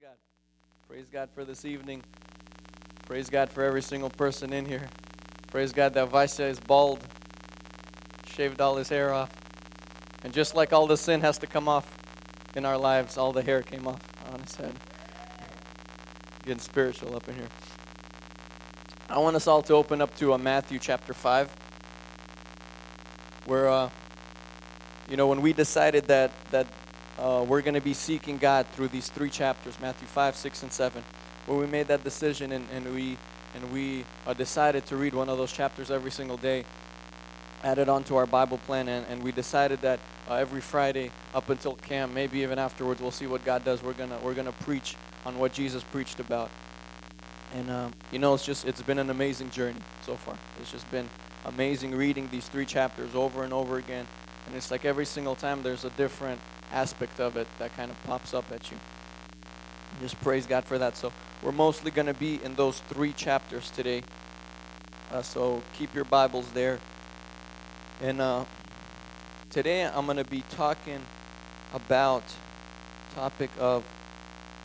God. 0.00 0.16
Praise 0.88 1.10
God 1.12 1.28
for 1.34 1.44
this 1.44 1.66
evening. 1.66 2.02
Praise 3.04 3.28
God 3.28 3.50
for 3.50 3.62
every 3.62 3.82
single 3.82 4.08
person 4.08 4.50
in 4.50 4.64
here. 4.64 4.88
Praise 5.50 5.74
God 5.74 5.92
that 5.92 6.08
Vaisya 6.08 6.48
is 6.48 6.58
bald, 6.58 7.06
shaved 8.24 8.62
all 8.62 8.76
his 8.76 8.88
hair 8.88 9.12
off. 9.12 9.30
And 10.24 10.32
just 10.32 10.54
like 10.54 10.72
all 10.72 10.86
the 10.86 10.96
sin 10.96 11.20
has 11.20 11.36
to 11.38 11.46
come 11.46 11.68
off 11.68 11.86
in 12.56 12.64
our 12.64 12.78
lives, 12.78 13.18
all 13.18 13.30
the 13.30 13.42
hair 13.42 13.62
came 13.62 13.86
off 13.86 14.00
on 14.32 14.40
his 14.40 14.54
head. 14.54 14.72
Getting 16.44 16.60
spiritual 16.60 17.14
up 17.14 17.28
in 17.28 17.34
here. 17.34 17.48
I 19.10 19.18
want 19.18 19.36
us 19.36 19.46
all 19.46 19.60
to 19.64 19.74
open 19.74 20.00
up 20.00 20.16
to 20.16 20.32
uh, 20.32 20.38
Matthew 20.38 20.78
chapter 20.78 21.12
5, 21.12 21.54
where, 23.44 23.68
uh, 23.68 23.90
you 25.10 25.18
know, 25.18 25.26
when 25.26 25.42
we 25.42 25.52
decided 25.52 26.06
that, 26.06 26.30
that 26.52 26.66
uh, 27.20 27.44
we're 27.46 27.60
going 27.60 27.74
to 27.74 27.80
be 27.80 27.92
seeking 27.92 28.38
God 28.38 28.66
through 28.68 28.88
these 28.88 29.08
three 29.08 29.28
chapters, 29.28 29.78
Matthew 29.80 30.08
5, 30.08 30.34
6, 30.34 30.62
and 30.62 30.72
7. 30.72 31.04
where 31.46 31.58
we 31.58 31.66
made 31.66 31.86
that 31.88 32.02
decision 32.02 32.52
and, 32.52 32.66
and 32.72 32.94
we, 32.94 33.18
and 33.54 33.72
we 33.72 34.04
uh, 34.26 34.32
decided 34.32 34.86
to 34.86 34.96
read 34.96 35.12
one 35.12 35.28
of 35.28 35.36
those 35.36 35.52
chapters 35.52 35.90
every 35.90 36.10
single 36.10 36.38
day, 36.38 36.64
added 37.62 37.90
onto 37.90 38.16
our 38.16 38.26
Bible 38.26 38.56
plan, 38.58 38.88
and, 38.88 39.06
and 39.08 39.22
we 39.22 39.32
decided 39.32 39.82
that 39.82 40.00
uh, 40.30 40.34
every 40.34 40.62
Friday 40.62 41.10
up 41.34 41.50
until 41.50 41.74
camp, 41.76 42.14
maybe 42.14 42.40
even 42.40 42.58
afterwards, 42.58 43.02
we'll 43.02 43.10
see 43.10 43.26
what 43.26 43.44
God 43.44 43.64
does. 43.64 43.82
We're 43.82 43.92
gonna 43.92 44.18
we're 44.22 44.34
gonna 44.34 44.52
preach 44.52 44.96
on 45.26 45.38
what 45.38 45.52
Jesus 45.52 45.82
preached 45.82 46.20
about, 46.20 46.50
and 47.52 47.68
um, 47.70 47.92
you 48.12 48.18
know, 48.18 48.32
it's 48.32 48.46
just 48.46 48.64
it's 48.64 48.80
been 48.80 48.98
an 48.98 49.10
amazing 49.10 49.50
journey 49.50 49.80
so 50.06 50.14
far. 50.14 50.36
It's 50.60 50.70
just 50.70 50.88
been 50.90 51.08
amazing 51.44 51.94
reading 51.94 52.28
these 52.30 52.46
three 52.46 52.64
chapters 52.64 53.14
over 53.14 53.42
and 53.42 53.52
over 53.52 53.78
again, 53.78 54.06
and 54.46 54.54
it's 54.54 54.70
like 54.70 54.84
every 54.84 55.04
single 55.04 55.34
time 55.34 55.62
there's 55.62 55.84
a 55.84 55.90
different 55.90 56.40
aspect 56.72 57.20
of 57.20 57.36
it 57.36 57.46
that 57.58 57.74
kind 57.76 57.90
of 57.90 58.02
pops 58.04 58.34
up 58.34 58.50
at 58.52 58.70
you. 58.70 58.76
Just 60.00 60.20
praise 60.20 60.46
God 60.46 60.64
for 60.64 60.78
that. 60.78 60.96
So 60.96 61.12
we're 61.42 61.52
mostly 61.52 61.90
going 61.90 62.06
to 62.06 62.14
be 62.14 62.40
in 62.42 62.54
those 62.54 62.80
three 62.88 63.12
chapters 63.12 63.70
today. 63.70 64.02
Uh, 65.12 65.22
so 65.22 65.62
keep 65.74 65.94
your 65.94 66.04
Bibles 66.04 66.48
there. 66.52 66.78
And 68.00 68.20
uh, 68.20 68.44
today 69.50 69.84
I'm 69.84 70.06
going 70.06 70.16
to 70.16 70.24
be 70.24 70.42
talking 70.50 71.00
about 71.74 72.22
topic 73.14 73.50
of 73.58 73.84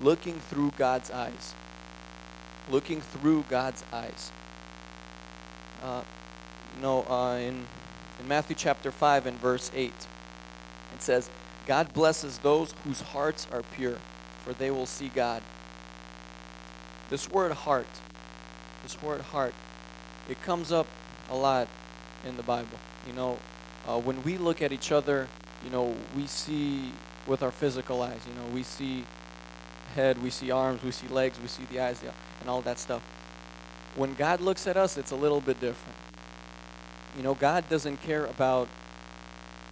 looking 0.02 0.39
through 0.39 0.71
God's 0.77 1.11
eyes. 1.11 1.53
Looking 2.69 3.02
through 3.02 3.45
God's 3.49 3.83
eyes. 3.91 4.31
Uh, 5.83 6.02
you 6.75 6.81
know, 6.81 7.03
uh, 7.09 7.35
in 7.35 7.65
in 8.19 8.27
Matthew 8.27 8.55
chapter 8.55 8.91
5 8.91 9.25
and 9.25 9.37
verse 9.39 9.71
8, 9.75 9.93
it 10.93 11.02
says, 11.02 11.30
God 11.66 11.94
blesses 11.94 12.38
those 12.39 12.73
whose 12.83 13.02
hearts 13.02 13.47
are 13.52 13.63
pure, 13.75 13.97
for 14.44 14.53
they 14.53 14.69
will 14.71 14.85
see 14.85 15.09
God. 15.09 15.41
This 17.09 17.30
word 17.30 17.52
heart, 17.52 17.88
this 18.83 19.02
word 19.02 19.21
heart, 19.21 19.53
it 20.30 20.41
comes 20.41 20.71
up 20.71 20.88
a 21.30 21.36
lot 21.36 21.67
in 22.25 22.38
the 22.38 22.43
Bible. 22.43 22.80
You 23.08 23.13
know, 23.13 23.39
uh, 23.88 23.99
when 23.99 24.21
we 24.23 24.38
look 24.38 24.61
at 24.61 24.71
each 24.71 24.91
other, 24.91 25.27
you 25.63 25.69
know, 25.69 25.95
we 26.16 26.27
see 26.27 26.91
with 27.27 27.41
our 27.41 27.52
physical 27.52 28.02
eyes, 28.02 28.21
you 28.27 28.33
know, 28.33 28.47
we 28.53 28.63
see 28.63 29.03
head, 29.95 30.21
we 30.21 30.30
see 30.30 30.52
arms, 30.52 30.83
we 30.83 30.91
see 30.91 31.08
legs, 31.08 31.39
we 31.39 31.47
see 31.47 31.63
the 31.71 31.80
eyes, 31.80 32.02
and 32.41 32.49
all 32.49 32.61
that 32.61 32.77
stuff. 32.77 33.02
When 33.95 34.13
God 34.13 34.41
looks 34.41 34.67
at 34.67 34.77
us, 34.77 34.97
it's 34.97 35.11
a 35.11 35.16
little 35.16 35.41
bit 35.41 35.59
different. 35.59 35.97
You 37.16 37.23
know, 37.23 37.33
God 37.33 37.67
doesn't 37.69 38.02
care 38.03 38.25
about 38.25 38.67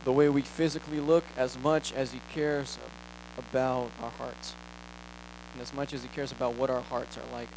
the 0.04 0.12
way 0.12 0.30
we 0.30 0.42
physically 0.42 1.00
look 1.00 1.24
as 1.38 1.58
much 1.58 1.94
as 1.94 2.12
He 2.12 2.22
cares 2.34 2.78
about 3.38 3.90
our 4.02 4.12
hearts. 4.12 4.54
And 5.54 5.62
as 5.62 5.74
much 5.74 5.94
as 5.94 6.02
He 6.02 6.10
cares 6.10 6.32
about 6.32 6.56
what 6.56 6.70
our 6.70 6.82
hearts 6.82 7.18
are 7.18 7.34
like. 7.34 7.50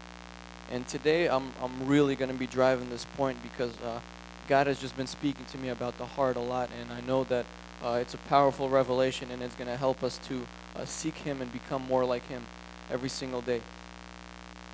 And 0.71 0.87
today 0.87 1.29
I'm, 1.29 1.53
I'm 1.63 1.87
really 1.87 2.17
going 2.17 2.31
to 2.31 2.37
be 2.37 2.47
driving 2.47 2.91
this 2.91 3.05
point 3.17 3.43
because 3.43 3.73
uh, 3.83 4.01
God 4.49 4.67
has 4.67 4.81
just 4.81 4.97
been 4.97 5.07
speaking 5.07 5.45
to 5.47 5.59
me 5.59 5.69
about 5.69 5.99
the 5.99 6.07
heart 6.07 6.37
a 6.37 6.41
lot. 6.41 6.71
And 6.81 6.93
I 6.93 7.01
know 7.01 7.25
that 7.25 7.47
uh, 7.83 7.99
it's 8.01 8.15
a 8.15 8.19
powerful 8.19 8.69
revelation 8.69 9.31
and 9.31 9.43
it's 9.43 9.55
going 9.55 9.71
to 9.71 9.77
help 9.77 10.03
us 10.03 10.19
to 10.29 10.47
uh, 10.75 10.85
seek 10.85 11.15
Him 11.19 11.41
and 11.41 11.53
become 11.53 11.87
more 11.87 12.05
like 12.05 12.27
Him 12.29 12.45
every 12.91 13.09
single 13.09 13.41
day. 13.41 13.61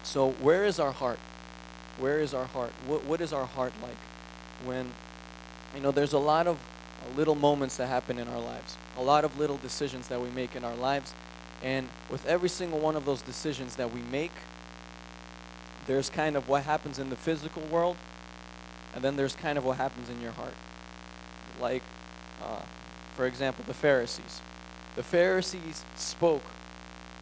So, 0.03 0.31
where 0.33 0.65
is 0.65 0.81
our 0.81 0.93
heart? 0.93 1.19
Where 1.99 2.19
is 2.19 2.35
our 2.35 2.47
heart? 2.47 2.73
What, 2.87 3.05
what 3.05 3.21
is 3.21 3.33
our 3.33 3.47
heart 3.47 3.73
like 3.83 3.97
when, 4.65 4.93
you 5.75 5.81
know, 5.81 5.91
there's 5.91 6.13
a 6.13 6.19
lot 6.19 6.47
of 6.47 6.59
little 7.17 7.35
moments 7.35 7.77
that 7.77 7.87
happen 7.87 8.19
in 8.19 8.29
our 8.29 8.41
lives, 8.41 8.77
a 8.97 9.03
lot 9.03 9.25
of 9.25 9.39
little 9.39 9.57
decisions 9.57 10.09
that 10.09 10.21
we 10.21 10.31
make 10.31 10.57
in 10.57 10.65
our 10.65 10.75
lives. 10.75 11.13
And 11.63 11.89
with 12.11 12.27
every 12.27 12.49
single 12.49 12.79
one 12.79 12.97
of 12.97 13.05
those 13.05 13.23
decisions 13.23 13.77
that 13.77 13.93
we 13.93 14.01
make, 14.03 14.33
there's 15.87 16.11
kind 16.11 16.37
of 16.37 16.49
what 16.49 16.65
happens 16.65 16.99
in 16.99 17.11
the 17.11 17.17
physical 17.17 17.63
world, 17.63 17.97
and 18.95 19.03
then 19.03 19.17
there's 19.17 19.35
kind 19.35 19.59
of 19.59 19.65
what 19.65 19.77
happens 19.77 20.09
in 20.09 20.21
your 20.21 20.33
heart. 20.33 20.55
Like, 21.61 21.83
uh, 22.43 22.63
for 23.17 23.27
example, 23.27 23.65
the 23.67 23.75
Pharisees. 23.75 24.41
The 24.97 25.03
Pharisees 25.03 25.85
spoke 25.97 26.43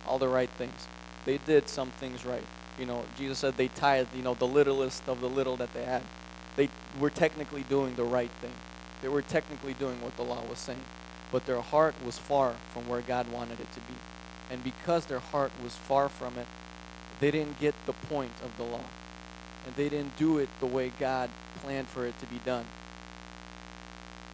all 0.07 0.19
the 0.19 0.29
right 0.29 0.51
things. 0.51 0.87
They 1.25 1.39
did 1.39 1.69
some 1.69 1.91
things 1.91 2.25
right. 2.25 2.45
You 2.79 2.87
know, 2.87 3.05
Jesus 3.17 3.39
said 3.39 3.57
they 3.57 3.69
tithed, 3.69 4.15
you 4.15 4.23
know, 4.23 4.35
the 4.35 4.47
littlest 4.47 5.09
of 5.09 5.21
the 5.21 5.29
little 5.29 5.57
that 5.57 5.73
they 5.75 5.85
had. 5.85 6.03
They 6.57 6.69
were 6.99 7.11
technically 7.11 7.63
doing 7.63 7.95
the 7.95 8.05
right 8.05 8.31
thing. 8.41 8.53
They 9.03 9.09
were 9.09 9.23
technically 9.23 9.75
doing 9.75 10.01
what 10.01 10.17
the 10.17 10.23
law 10.23 10.43
was 10.49 10.59
saying, 10.59 10.85
but 11.33 11.47
their 11.47 11.61
heart 11.61 11.95
was 12.05 12.19
far 12.19 12.55
from 12.73 12.89
where 12.89 13.01
God 13.01 13.31
wanted 13.31 13.61
it 13.61 13.73
to 13.73 13.81
be. 13.81 13.95
And 14.51 14.65
because 14.65 15.07
their 15.07 15.21
heart 15.21 15.53
was 15.63 15.75
far 15.75 16.09
from 16.09 16.37
it, 16.37 16.47
they 17.21 17.31
didn't 17.31 17.61
get 17.61 17.75
the 17.87 17.93
point 17.93 18.33
of 18.43 18.57
the 18.57 18.65
law. 18.65 18.85
And 19.67 19.75
they 19.77 19.89
didn't 19.89 20.17
do 20.17 20.39
it 20.39 20.49
the 20.59 20.67
way 20.67 20.93
God 20.99 21.31
planned 21.63 21.89
for 21.89 22.07
it 22.07 22.19
to 22.21 22.27
be 22.27 22.39
done. 22.45 22.65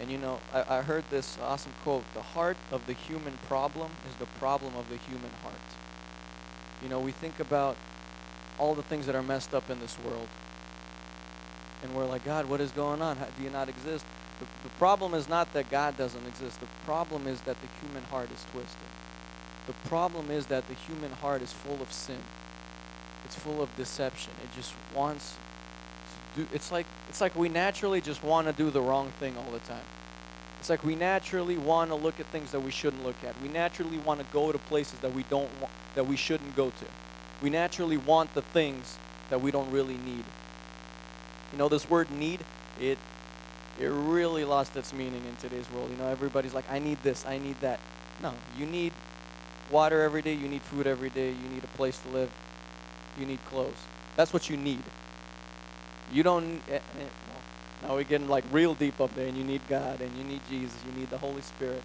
And 0.00 0.10
you 0.10 0.18
know, 0.18 0.40
I, 0.52 0.78
I 0.78 0.82
heard 0.82 1.04
this 1.10 1.38
awesome 1.42 1.72
quote 1.82 2.04
The 2.14 2.22
heart 2.22 2.56
of 2.70 2.86
the 2.86 2.92
human 2.92 3.38
problem 3.48 3.90
is 4.08 4.14
the 4.16 4.26
problem 4.38 4.76
of 4.76 4.88
the 4.88 4.96
human 4.96 5.30
heart. 5.42 5.54
You 6.82 6.88
know, 6.88 7.00
we 7.00 7.12
think 7.12 7.40
about 7.40 7.76
all 8.58 8.74
the 8.74 8.82
things 8.82 9.06
that 9.06 9.14
are 9.14 9.22
messed 9.22 9.54
up 9.54 9.70
in 9.70 9.80
this 9.80 9.96
world. 10.04 10.28
And 11.82 11.94
we're 11.94 12.04
like, 12.04 12.24
God, 12.24 12.46
what 12.46 12.60
is 12.60 12.70
going 12.70 13.02
on? 13.02 13.16
How, 13.16 13.26
do 13.36 13.42
you 13.42 13.50
not 13.50 13.68
exist? 13.68 14.04
The, 14.38 14.46
the 14.64 14.74
problem 14.78 15.14
is 15.14 15.28
not 15.28 15.52
that 15.54 15.70
God 15.70 15.96
doesn't 15.96 16.26
exist. 16.26 16.60
The 16.60 16.66
problem 16.84 17.26
is 17.26 17.40
that 17.42 17.56
the 17.60 17.68
human 17.80 18.02
heart 18.04 18.30
is 18.30 18.44
twisted. 18.52 18.88
The 19.66 19.72
problem 19.88 20.30
is 20.30 20.46
that 20.46 20.68
the 20.68 20.74
human 20.74 21.12
heart 21.12 21.42
is 21.42 21.52
full 21.52 21.80
of 21.80 21.92
sin. 21.92 22.20
It's 23.24 23.34
full 23.34 23.62
of 23.62 23.74
deception. 23.76 24.32
It 24.44 24.54
just 24.54 24.74
wants 24.94 25.34
to 25.34 26.42
do 26.42 26.48
it's 26.52 26.70
like 26.70 26.86
it's 27.08 27.20
like 27.20 27.34
we 27.34 27.48
naturally 27.48 28.00
just 28.00 28.22
want 28.22 28.46
to 28.46 28.52
do 28.52 28.70
the 28.70 28.80
wrong 28.80 29.10
thing 29.18 29.36
all 29.36 29.50
the 29.50 29.58
time. 29.60 29.82
It's 30.60 30.70
like 30.70 30.84
we 30.84 30.94
naturally 30.94 31.56
want 31.56 31.90
to 31.90 31.94
look 31.94 32.20
at 32.20 32.26
things 32.26 32.52
that 32.52 32.60
we 32.60 32.70
shouldn't 32.70 33.04
look 33.04 33.22
at. 33.24 33.40
We 33.40 33.48
naturally 33.48 33.98
want 33.98 34.20
to 34.20 34.26
go 34.32 34.52
to 34.52 34.58
places 34.58 34.98
that 35.00 35.12
we 35.12 35.24
don't 35.24 35.50
want, 35.60 35.72
that 35.94 36.06
we 36.06 36.16
shouldn't 36.16 36.54
go 36.54 36.70
to. 36.70 36.86
We 37.42 37.50
naturally 37.50 37.96
want 37.96 38.34
the 38.34 38.42
things 38.42 38.98
that 39.30 39.40
we 39.40 39.50
don't 39.50 39.70
really 39.70 39.96
need. 39.98 40.24
You 41.52 41.58
know 41.58 41.68
this 41.68 41.88
word 41.88 42.10
need, 42.10 42.44
it 42.80 42.98
it 43.80 43.86
really 43.86 44.44
lost 44.44 44.76
its 44.76 44.92
meaning 44.92 45.22
in 45.26 45.36
today's 45.36 45.70
world. 45.70 45.90
You 45.90 45.96
know, 45.96 46.08
everybody's 46.08 46.54
like, 46.54 46.70
I 46.70 46.78
need 46.78 47.02
this, 47.02 47.26
I 47.26 47.38
need 47.38 47.60
that. 47.60 47.80
No, 48.22 48.32
you 48.58 48.66
need 48.66 48.92
water 49.70 50.02
every 50.02 50.22
day, 50.22 50.32
you 50.32 50.48
need 50.48 50.62
food 50.62 50.86
every 50.86 51.10
day, 51.10 51.28
you 51.28 51.48
need 51.52 51.64
a 51.64 51.76
place 51.76 51.98
to 51.98 52.08
live, 52.08 52.30
you 53.18 53.26
need 53.26 53.44
clothes. 53.46 53.74
That's 54.16 54.32
what 54.32 54.48
you 54.48 54.56
need. 54.56 54.82
You 56.12 56.22
don't. 56.22 56.62
Eh, 56.70 56.76
eh, 56.76 56.80
well, 56.98 57.10
now 57.82 57.94
we're 57.96 58.04
getting 58.04 58.28
like 58.28 58.44
real 58.50 58.74
deep 58.74 59.00
up 59.00 59.14
there, 59.14 59.26
and 59.26 59.36
you 59.36 59.44
need 59.44 59.60
God, 59.68 60.00
and 60.00 60.16
you 60.16 60.24
need 60.24 60.40
Jesus, 60.48 60.78
you 60.86 60.98
need 60.98 61.10
the 61.10 61.18
Holy 61.18 61.42
Spirit, 61.42 61.82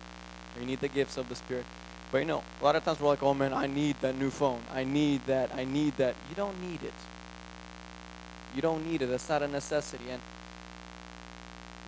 you 0.60 0.66
need 0.66 0.80
the 0.80 0.88
gifts 0.88 1.18
of 1.18 1.28
the 1.28 1.36
Spirit. 1.36 1.66
But 2.12 2.20
you 2.20 2.26
know, 2.26 2.44
a 2.60 2.64
lot 2.64 2.76
of 2.76 2.84
times 2.84 3.00
we're 3.00 3.08
like, 3.08 3.24
oh 3.24 3.34
man, 3.34 3.54
I 3.54 3.68
need 3.68 3.96
that 4.02 4.18
new 4.18 4.30
phone. 4.30 4.62
I 4.74 4.84
need 4.84 5.26
that. 5.28 5.54
I 5.56 5.64
need 5.64 5.96
that. 5.98 6.16
You 6.30 6.36
don't 6.36 6.62
need 6.62 6.84
it. 6.84 6.94
You 8.54 8.62
don't 8.62 8.86
need 8.86 9.02
it. 9.02 9.08
That's 9.08 9.30
not 9.30 9.42
a 9.44 9.48
necessity. 9.48 10.04
And 10.10 10.22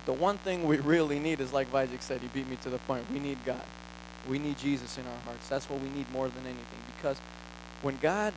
the 0.06 0.14
one 0.14 0.38
thing 0.38 0.66
we 0.68 0.78
really 0.78 1.20
need 1.20 1.40
is 1.40 1.54
like 1.54 1.72
Vajik 1.72 2.02
said, 2.02 2.22
he 2.22 2.28
beat 2.28 2.50
me 2.50 2.58
to 2.64 2.70
the 2.70 2.80
point. 2.80 3.10
We 3.12 3.20
need 3.20 3.38
God. 3.46 3.64
We 4.30 4.40
need 4.40 4.58
Jesus 4.58 4.98
in 4.98 5.06
our 5.06 5.20
hearts. 5.26 5.48
That's 5.48 5.70
what 5.70 5.82
we 5.82 5.90
need 5.90 6.12
more 6.12 6.28
than 6.28 6.44
anything. 6.44 6.80
Because 6.98 7.18
when 7.82 7.98
God 8.02 8.34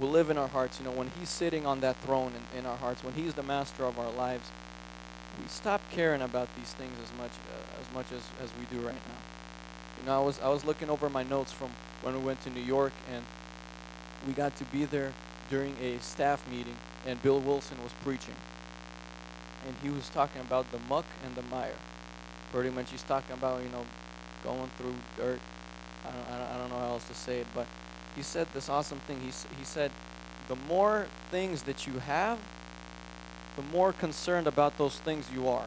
will 0.00 0.10
live 0.10 0.30
in 0.30 0.38
our 0.38 0.48
hearts, 0.48 0.78
you 0.78 0.84
know, 0.84 0.90
when 0.90 1.10
He's 1.18 1.28
sitting 1.28 1.66
on 1.66 1.80
that 1.80 1.96
throne 1.96 2.32
in, 2.52 2.58
in 2.60 2.66
our 2.66 2.76
hearts, 2.76 3.02
when 3.02 3.14
He's 3.14 3.34
the 3.34 3.42
master 3.42 3.84
of 3.84 3.98
our 3.98 4.10
lives, 4.10 4.50
we 5.40 5.48
stop 5.48 5.80
caring 5.90 6.22
about 6.22 6.48
these 6.56 6.72
things 6.72 6.92
as 7.02 7.18
much 7.18 7.30
uh, 7.30 7.80
as 7.80 7.94
much 7.94 8.06
as, 8.12 8.22
as 8.42 8.50
we 8.58 8.76
do 8.76 8.84
right 8.84 8.94
now. 8.94 9.20
You 9.98 10.06
know, 10.06 10.20
I 10.20 10.24
was 10.24 10.40
I 10.40 10.48
was 10.48 10.64
looking 10.64 10.90
over 10.90 11.08
my 11.08 11.22
notes 11.22 11.52
from 11.52 11.70
when 12.02 12.14
we 12.14 12.20
went 12.20 12.42
to 12.42 12.50
New 12.50 12.62
York, 12.62 12.92
and 13.12 13.24
we 14.26 14.32
got 14.32 14.56
to 14.56 14.64
be 14.64 14.84
there 14.84 15.12
during 15.50 15.76
a 15.80 15.98
staff 16.00 16.48
meeting, 16.50 16.76
and 17.06 17.22
Bill 17.22 17.40
Wilson 17.40 17.82
was 17.82 17.92
preaching 18.02 18.34
and 19.66 19.74
he 19.82 19.90
was 19.90 20.08
talking 20.08 20.40
about 20.40 20.70
the 20.72 20.78
muck 20.88 21.06
and 21.24 21.34
the 21.34 21.42
mire. 21.42 21.74
Pretty 22.52 22.70
much, 22.70 22.90
he's 22.90 23.02
talking 23.02 23.32
about 23.34 23.62
you 23.62 23.68
know 23.70 23.84
going 24.44 24.70
through 24.78 24.94
dirt. 25.16 25.40
I 26.06 26.10
don't, 26.10 26.28
I 26.28 26.38
don't, 26.38 26.48
I 26.54 26.58
don't 26.58 26.68
know 26.70 26.78
how 26.78 26.88
else 26.88 27.08
to 27.08 27.14
say 27.14 27.40
it, 27.40 27.46
but 27.54 27.66
he 28.14 28.22
said 28.22 28.46
this 28.54 28.68
awesome 28.68 28.98
thing. 29.00 29.20
He, 29.20 29.32
he 29.58 29.64
said, 29.64 29.90
the 30.48 30.56
more 30.68 31.06
things 31.30 31.62
that 31.62 31.86
you 31.86 31.98
have, 32.00 32.38
the 33.56 33.62
more 33.62 33.92
concerned 33.92 34.46
about 34.46 34.76
those 34.78 34.98
things 34.98 35.26
you 35.34 35.48
are. 35.48 35.66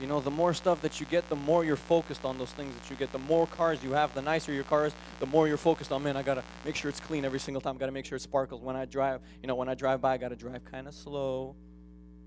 You 0.00 0.06
know, 0.06 0.20
the 0.20 0.30
more 0.30 0.54
stuff 0.54 0.80
that 0.82 1.00
you 1.00 1.06
get, 1.06 1.28
the 1.28 1.36
more 1.36 1.64
you're 1.64 1.76
focused 1.76 2.24
on 2.24 2.38
those 2.38 2.52
things 2.52 2.72
that 2.74 2.88
you 2.88 2.94
get. 2.94 3.10
The 3.10 3.18
more 3.18 3.48
cars 3.48 3.82
you 3.82 3.92
have, 3.92 4.14
the 4.14 4.22
nicer 4.22 4.52
your 4.52 4.64
car 4.64 4.86
is, 4.86 4.92
the 5.18 5.26
more 5.26 5.48
you're 5.48 5.56
focused 5.56 5.90
on, 5.90 6.04
man, 6.04 6.16
I 6.16 6.22
gotta 6.22 6.44
make 6.64 6.76
sure 6.76 6.88
it's 6.88 7.00
clean 7.00 7.24
every 7.24 7.40
single 7.40 7.60
time. 7.60 7.76
Gotta 7.76 7.92
make 7.92 8.06
sure 8.06 8.16
it 8.16 8.22
sparkles. 8.22 8.62
When 8.62 8.76
I 8.76 8.84
drive, 8.84 9.20
you 9.42 9.48
know, 9.48 9.56
when 9.56 9.68
I 9.68 9.74
drive 9.74 10.00
by, 10.00 10.14
I 10.14 10.16
gotta 10.16 10.36
drive 10.36 10.64
kind 10.64 10.86
of 10.86 10.94
slow. 10.94 11.56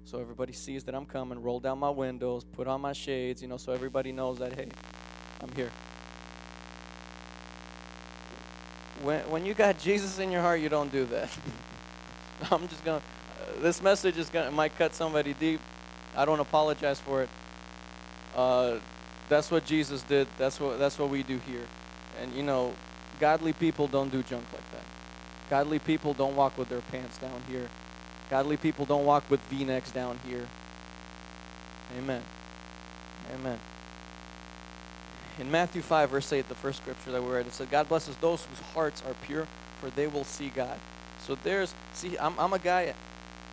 So 0.05 0.19
everybody 0.19 0.53
sees 0.53 0.83
that 0.85 0.95
I'm 0.95 1.05
coming, 1.05 1.41
roll 1.41 1.59
down 1.59 1.79
my 1.79 1.89
windows, 1.89 2.43
put 2.43 2.67
on 2.67 2.81
my 2.81 2.93
shades, 2.93 3.41
you 3.41 3.47
know, 3.47 3.57
so 3.57 3.71
everybody 3.71 4.11
knows 4.11 4.39
that, 4.39 4.53
hey, 4.53 4.67
I'm 5.41 5.51
here. 5.55 5.71
When, 9.03 9.19
when 9.29 9.45
you 9.45 9.53
got 9.53 9.79
Jesus 9.79 10.19
in 10.19 10.31
your 10.31 10.41
heart, 10.41 10.59
you 10.59 10.69
don't 10.69 10.91
do 10.91 11.05
that. 11.05 11.29
I'm 12.51 12.67
just 12.67 12.83
gonna, 12.83 12.97
uh, 12.97 13.61
this 13.61 13.81
message 13.81 14.17
is 14.17 14.29
gonna, 14.29 14.51
might 14.51 14.77
cut 14.77 14.93
somebody 14.93 15.33
deep. 15.33 15.61
I 16.15 16.25
don't 16.25 16.39
apologize 16.39 16.99
for 16.99 17.23
it. 17.23 17.29
Uh, 18.35 18.79
that's 19.29 19.49
what 19.49 19.65
Jesus 19.65 20.03
did. 20.03 20.27
That's 20.37 20.59
what 20.59 20.77
that's 20.77 20.99
what 20.99 21.09
we 21.09 21.23
do 21.23 21.39
here. 21.47 21.65
And 22.21 22.33
you 22.33 22.43
know, 22.43 22.73
godly 23.19 23.53
people 23.53 23.87
don't 23.87 24.11
do 24.11 24.21
junk 24.23 24.43
like 24.51 24.71
that. 24.71 24.83
Godly 25.49 25.79
people 25.79 26.13
don't 26.13 26.35
walk 26.35 26.57
with 26.57 26.69
their 26.69 26.81
pants 26.91 27.17
down 27.17 27.41
here. 27.49 27.67
Godly 28.31 28.55
people 28.55 28.85
don't 28.85 29.05
walk 29.05 29.29
with 29.29 29.41
V-necks 29.41 29.91
down 29.91 30.17
here. 30.25 30.47
Amen. 31.97 32.23
Amen. 33.35 33.59
In 35.37 35.51
Matthew 35.51 35.81
5, 35.81 36.09
verse 36.09 36.31
8, 36.31 36.47
the 36.47 36.55
first 36.55 36.81
scripture 36.81 37.11
that 37.11 37.21
we 37.21 37.29
read, 37.29 37.45
it 37.45 37.53
said, 37.53 37.69
God 37.69 37.89
blesses 37.89 38.15
those 38.15 38.45
whose 38.45 38.59
hearts 38.73 39.03
are 39.05 39.13
pure, 39.25 39.47
for 39.81 39.89
they 39.89 40.07
will 40.07 40.23
see 40.23 40.47
God. 40.47 40.79
So 41.19 41.35
there's, 41.43 41.75
see, 41.91 42.17
I'm, 42.17 42.39
I'm 42.39 42.53
a 42.53 42.59
guy, 42.59 42.93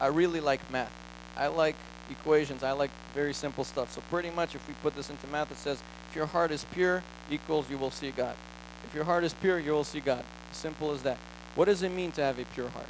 I 0.00 0.06
really 0.06 0.40
like 0.40 0.70
math. 0.70 0.92
I 1.36 1.48
like 1.48 1.74
equations. 2.08 2.62
I 2.62 2.70
like 2.70 2.92
very 3.14 3.34
simple 3.34 3.64
stuff. 3.64 3.92
So 3.92 4.00
pretty 4.10 4.30
much 4.30 4.54
if 4.54 4.66
we 4.68 4.74
put 4.74 4.94
this 4.94 5.10
into 5.10 5.26
math, 5.26 5.50
it 5.50 5.58
says 5.58 5.82
if 6.08 6.14
your 6.14 6.26
heart 6.26 6.52
is 6.52 6.64
pure 6.72 7.02
equals 7.30 7.68
you 7.68 7.78
will 7.78 7.90
see 7.90 8.12
God. 8.12 8.36
If 8.84 8.94
your 8.94 9.04
heart 9.04 9.24
is 9.24 9.34
pure, 9.34 9.58
you 9.58 9.72
will 9.72 9.82
see 9.82 9.98
God. 10.00 10.24
Simple 10.52 10.92
as 10.92 11.02
that. 11.02 11.18
What 11.56 11.64
does 11.64 11.82
it 11.82 11.90
mean 11.90 12.12
to 12.12 12.22
have 12.22 12.38
a 12.38 12.44
pure 12.44 12.68
heart? 12.68 12.86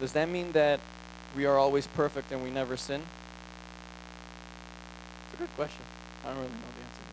Does 0.00 0.12
that 0.12 0.28
mean 0.28 0.52
that 0.52 0.80
we 1.34 1.46
are 1.46 1.56
always 1.56 1.86
perfect 1.86 2.32
and 2.32 2.42
we 2.42 2.50
never 2.50 2.76
sin? 2.76 3.02
It's 5.24 5.34
a 5.34 5.36
good 5.38 5.54
question. 5.56 5.84
I 6.24 6.28
don't 6.28 6.36
really 6.36 6.48
know 6.48 6.54
the 6.74 6.82
answer 6.82 7.02
to 7.02 7.12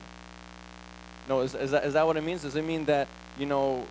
that. 1.26 1.30
No, 1.30 1.42
is, 1.42 1.56
is, 1.56 1.72
that, 1.72 1.86
is 1.86 1.94
that 1.94 2.06
what 2.06 2.18
it 2.18 2.24
means? 2.24 2.42
Does 2.42 2.56
it 2.56 2.64
mean 2.64 2.86
that, 2.86 3.08
you 3.38 3.46
know, 3.46 3.86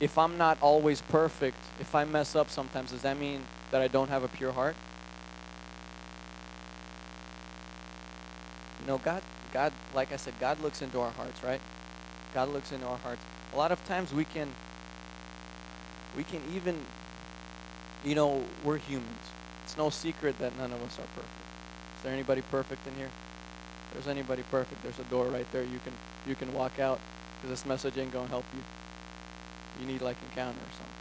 if 0.00 0.18
I'm 0.18 0.36
not 0.36 0.58
always 0.60 1.00
perfect, 1.02 1.56
if 1.80 1.94
I 1.94 2.04
mess 2.04 2.36
up 2.36 2.50
sometimes, 2.50 2.90
does 2.90 3.02
that 3.02 3.18
mean 3.18 3.42
that 3.70 3.80
I 3.80 3.88
don't 3.88 4.08
have 4.08 4.24
a 4.24 4.28
pure 4.28 4.52
heart? 4.52 4.76
You 8.80 8.86
know, 8.86 8.98
God, 8.98 9.22
God, 9.52 9.72
like 9.94 10.12
I 10.12 10.16
said, 10.16 10.34
God 10.38 10.60
looks 10.60 10.82
into 10.82 11.00
our 11.00 11.10
hearts, 11.12 11.42
right? 11.42 11.60
God 12.34 12.50
looks 12.50 12.72
into 12.72 12.86
our 12.86 12.98
hearts. 12.98 13.22
A 13.54 13.56
lot 13.56 13.72
of 13.72 13.84
times 13.86 14.12
we 14.12 14.24
can, 14.24 14.48
we 16.16 16.24
can 16.24 16.42
even, 16.54 16.84
you 18.04 18.14
know, 18.14 18.42
we're 18.64 18.78
humans. 18.78 19.18
It's 19.64 19.76
no 19.76 19.90
secret 19.90 20.38
that 20.38 20.56
none 20.56 20.72
of 20.72 20.82
us 20.82 20.98
are 20.98 21.08
perfect. 21.14 21.28
Is 21.96 22.02
there 22.02 22.12
anybody 22.12 22.42
perfect 22.42 22.86
in 22.86 22.94
here? 22.94 23.10
If 23.88 23.94
there's 23.94 24.08
anybody 24.08 24.42
perfect, 24.50 24.82
there's 24.82 24.98
a 24.98 25.04
door 25.04 25.26
right 25.26 25.50
there. 25.52 25.62
You 25.62 25.80
can, 25.84 25.92
you 26.26 26.34
can 26.34 26.52
walk 26.52 26.78
out 26.78 27.00
because 27.36 27.50
this 27.50 27.66
message 27.66 27.98
ain't 27.98 28.12
gonna 28.12 28.28
help 28.28 28.44
you. 28.54 28.62
You 29.80 29.86
need 29.92 30.02
like 30.02 30.16
encounter 30.30 30.58
or 30.58 30.72
something. 30.72 30.94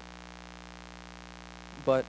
But 1.86 2.06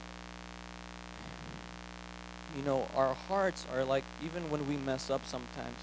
you 2.55 2.63
know, 2.63 2.87
our 2.95 3.13
hearts 3.13 3.65
are 3.71 3.83
like, 3.83 4.03
even 4.25 4.49
when 4.49 4.67
we 4.67 4.77
mess 4.77 5.11
up 5.11 5.25
sometimes, 5.27 5.77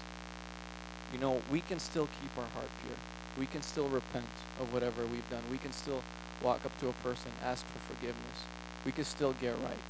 you 1.13 1.19
know, 1.19 1.41
we 1.49 1.61
can 1.61 1.79
still 1.79 2.07
keep 2.21 2.37
our 2.37 2.49
heart 2.53 2.69
pure. 2.83 2.97
We 3.39 3.45
can 3.45 3.61
still 3.61 3.87
repent 3.87 4.25
of 4.59 4.73
whatever 4.73 5.03
we've 5.05 5.29
done. 5.29 5.41
We 5.49 5.57
can 5.57 5.71
still 5.71 6.01
walk 6.43 6.65
up 6.65 6.77
to 6.81 6.89
a 6.89 6.93
person, 6.93 7.31
ask 7.43 7.65
for 7.65 7.79
forgiveness. 7.79 8.43
We 8.85 8.91
can 8.91 9.03
still 9.03 9.33
get 9.41 9.53
right. 9.63 9.83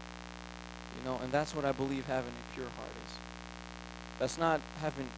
You 0.98 1.06
know, 1.06 1.20
and 1.22 1.32
that's 1.32 1.54
what 1.54 1.66
I 1.66 1.72
believe 1.72 2.06
having 2.06 2.32
a 2.32 2.56
pure 2.56 2.70
heart 2.78 2.90
is. 3.06 3.14
That's 4.20 4.38
not 4.38 4.62
having 4.82 5.10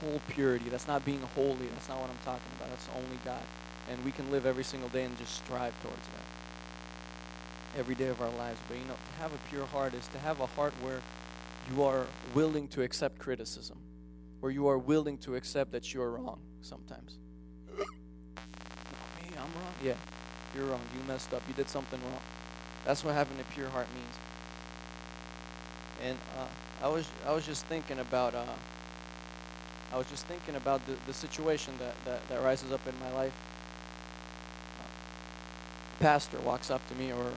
whole 0.00 0.20
purity. 0.28 0.68
That's 0.68 0.88
not 0.88 1.04
being 1.04 1.20
holy. 1.34 1.66
That's 1.74 1.88
not 1.88 2.00
what 2.00 2.10
I'm 2.10 2.18
talking 2.24 2.50
about. 2.56 2.70
That's 2.70 2.88
only 2.96 3.18
God. 3.24 3.42
And 3.88 4.04
we 4.04 4.12
can 4.12 4.30
live 4.30 4.46
every 4.46 4.64
single 4.64 4.88
day 4.88 5.04
and 5.04 5.16
just 5.18 5.34
strive 5.34 5.80
towards 5.82 6.06
that 6.08 6.30
every 7.76 7.94
day 7.94 8.08
of 8.08 8.20
our 8.20 8.30
lives. 8.30 8.58
But 8.68 8.78
you 8.78 8.84
know, 8.84 8.94
to 8.94 9.22
have 9.22 9.32
a 9.32 9.38
pure 9.48 9.66
heart 9.66 9.94
is 9.94 10.06
to 10.08 10.18
have 10.18 10.40
a 10.40 10.46
heart 10.46 10.72
where 10.82 11.00
you 11.72 11.82
are 11.82 12.06
willing 12.34 12.68
to 12.68 12.82
accept 12.82 13.18
criticism, 13.18 13.78
where 14.40 14.52
you 14.52 14.66
are 14.68 14.78
willing 14.78 15.18
to 15.18 15.36
accept 15.36 15.72
that 15.72 15.92
you're 15.94 16.10
wrong 16.10 16.40
sometimes. 16.60 17.18
me, 17.78 17.84
I'm 19.36 19.36
wrong. 19.36 19.74
Yeah, 19.82 19.94
you're 20.54 20.66
wrong. 20.66 20.80
You 20.94 21.06
messed 21.06 21.32
up. 21.32 21.42
You 21.48 21.54
did 21.54 21.68
something 21.68 22.00
wrong. 22.02 22.20
That's 22.84 23.04
what 23.04 23.14
having 23.14 23.38
a 23.38 23.44
pure 23.54 23.68
heart 23.68 23.86
means. 23.94 24.14
And 26.02 26.18
uh, 26.38 26.86
I 26.86 26.88
was 26.88 27.08
I 27.26 27.32
was 27.32 27.44
just 27.44 27.66
thinking 27.66 27.98
about 27.98 28.34
uh, 28.34 28.44
I 29.92 29.98
was 29.98 30.06
just 30.06 30.26
thinking 30.26 30.56
about 30.56 30.86
the, 30.86 30.94
the 31.06 31.12
situation 31.12 31.74
that, 31.78 31.94
that, 32.04 32.28
that 32.28 32.42
rises 32.42 32.72
up 32.72 32.86
in 32.86 32.94
my 33.00 33.12
life. 33.12 33.34
pastor 36.00 36.38
walks 36.40 36.70
up 36.70 36.86
to 36.88 36.94
me 36.94 37.12
or 37.12 37.30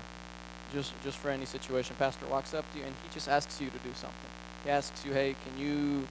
just 0.74 0.94
just 1.04 1.18
for 1.18 1.30
any 1.30 1.46
situation 1.46 1.96
pastor 2.00 2.26
walks 2.28 2.54
up 2.54 2.70
to 2.72 2.80
you 2.80 2.86
and 2.86 2.96
he 3.04 3.14
just 3.14 3.28
asks 3.28 3.62
you 3.62 3.70
to 3.70 3.78
do 3.80 3.94
something 3.94 4.30
he 4.64 4.70
asks 4.70 5.06
you 5.06 5.12
hey 5.12 5.36
can 5.46 5.60
you 5.60 6.08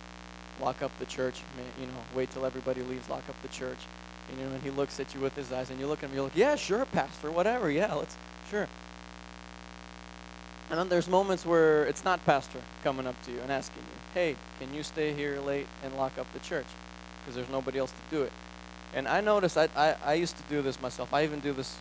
lock 0.61 0.83
up 0.83 0.97
the 0.99 1.07
church 1.07 1.41
you 1.81 1.87
know 1.87 1.93
wait 2.15 2.31
till 2.31 2.45
everybody 2.45 2.83
leaves 2.83 3.09
lock 3.09 3.27
up 3.29 3.41
the 3.41 3.49
church 3.49 3.79
and, 4.29 4.39
you 4.39 4.45
know 4.45 4.53
and 4.53 4.63
he 4.63 4.71
looks 4.71 5.01
at 5.01 5.15
you 5.15 5.21
with 5.21 5.35
his 5.35 5.51
eyes 5.51 5.71
and 5.71 5.81
you 5.81 5.87
look 5.87 6.03
at 6.03 6.11
him 6.11 6.15
you're 6.15 6.25
like 6.25 6.37
yeah 6.37 6.55
sure 6.55 6.85
pastor 6.85 7.31
whatever 7.31 7.71
yeah 7.71 7.93
let's 7.95 8.17
sure 8.51 8.69
and 10.73 10.81
then 10.81 10.89
there's 10.89 11.09
moments 11.09 11.47
where 11.47 11.85
it's 11.85 12.05
not 12.05 12.25
pastor 12.25 12.59
coming 12.83 13.07
up 13.07 13.15
to 13.23 13.31
you 13.31 13.39
and 13.41 13.53
asking 13.53 13.83
you 13.83 13.99
hey 14.15 14.35
can 14.59 14.75
you 14.75 14.83
stay 14.83 15.13
here 15.13 15.39
late 15.41 15.69
and 15.85 15.95
lock 15.95 16.19
up 16.19 16.27
the 16.33 16.41
church 16.41 16.67
because 17.21 17.37
there's 17.37 17.49
nobody 17.51 17.79
else 17.79 17.93
to 17.93 18.17
do 18.17 18.23
it 18.23 18.33
and 18.95 19.07
i 19.07 19.21
noticed 19.21 19.57
I, 19.57 19.69
I, 19.77 19.95
I 20.05 20.15
used 20.15 20.37
to 20.37 20.43
do 20.49 20.63
this 20.63 20.83
myself 20.83 21.15
i 21.15 21.23
even 21.23 21.39
do 21.39 21.53
this 21.53 21.77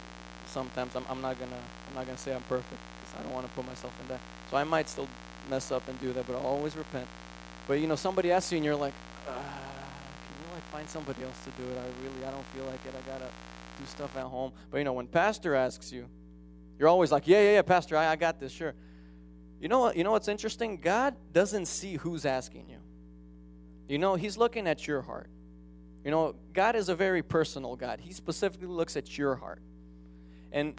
sometimes 0.51 0.95
I'm, 0.95 1.05
I'm 1.09 1.21
not 1.21 1.39
gonna 1.39 1.61
I'm 1.89 1.95
not 1.95 2.05
gonna 2.05 2.17
say 2.17 2.33
I'm 2.33 2.41
perfect 2.43 2.79
because 2.99 3.19
I 3.19 3.23
don't 3.23 3.33
want 3.33 3.47
to 3.47 3.53
put 3.53 3.65
myself 3.65 3.93
in 4.01 4.07
that. 4.09 4.19
So 4.49 4.57
I 4.57 4.63
might 4.63 4.89
still 4.89 5.07
mess 5.49 5.71
up 5.71 5.87
and 5.87 5.99
do 5.99 6.13
that, 6.13 6.27
but 6.27 6.35
I'll 6.35 6.45
always 6.45 6.75
repent. 6.75 7.07
But 7.67 7.79
you 7.79 7.87
know, 7.87 7.95
somebody 7.95 8.31
asks 8.31 8.51
you 8.51 8.57
and 8.57 8.65
you're 8.65 8.75
like, 8.75 8.93
uh, 9.27 9.33
can 9.33 10.37
you 10.39 10.53
like 10.53 10.63
find 10.71 10.89
somebody 10.89 11.23
else 11.23 11.37
to 11.45 11.51
do 11.51 11.67
it? 11.69 11.77
I 11.77 12.03
really 12.03 12.25
I 12.25 12.31
don't 12.31 12.45
feel 12.47 12.65
like 12.65 12.85
it. 12.85 12.93
I 12.95 13.09
gotta 13.09 13.29
do 13.79 13.85
stuff 13.85 14.15
at 14.17 14.23
home. 14.23 14.51
But 14.69 14.79
you 14.79 14.83
know, 14.83 14.93
when 14.93 15.07
pastor 15.07 15.55
asks 15.55 15.91
you, 15.91 16.05
you're 16.81 16.89
always 16.89 17.11
like, 17.11 17.27
yeah, 17.27 17.43
yeah, 17.43 17.51
yeah, 17.51 17.61
pastor, 17.61 17.95
I, 17.95 18.07
I 18.07 18.15
got 18.15 18.39
this, 18.39 18.51
sure. 18.51 18.73
You 19.59 19.67
know 19.67 19.81
what? 19.81 19.95
You 19.95 20.03
know 20.03 20.13
what's 20.13 20.27
interesting? 20.27 20.77
God 20.77 21.13
doesn't 21.31 21.67
see 21.67 21.93
who's 21.93 22.25
asking 22.25 22.69
you. 22.69 22.79
You 23.87 23.99
know, 23.99 24.15
He's 24.15 24.35
looking 24.35 24.65
at 24.65 24.87
your 24.87 25.03
heart. 25.03 25.29
You 26.03 26.09
know, 26.09 26.33
God 26.53 26.75
is 26.75 26.89
a 26.89 26.95
very 26.95 27.21
personal 27.21 27.75
God. 27.75 27.99
He 27.99 28.13
specifically 28.13 28.65
looks 28.65 28.97
at 28.97 29.15
your 29.15 29.35
heart. 29.35 29.61
And 30.51 30.73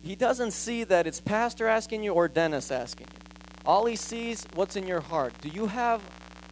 he 0.00 0.16
doesn't 0.16 0.52
see 0.52 0.84
that 0.84 1.06
it's 1.06 1.20
pastor 1.20 1.68
asking 1.68 2.04
you 2.04 2.14
or 2.14 2.26
Dennis 2.26 2.70
asking 2.70 3.08
you. 3.12 3.18
All 3.66 3.84
he 3.84 3.96
sees 3.96 4.46
what's 4.54 4.76
in 4.76 4.86
your 4.86 5.02
heart. 5.02 5.34
Do 5.42 5.50
you 5.50 5.66
have 5.66 6.00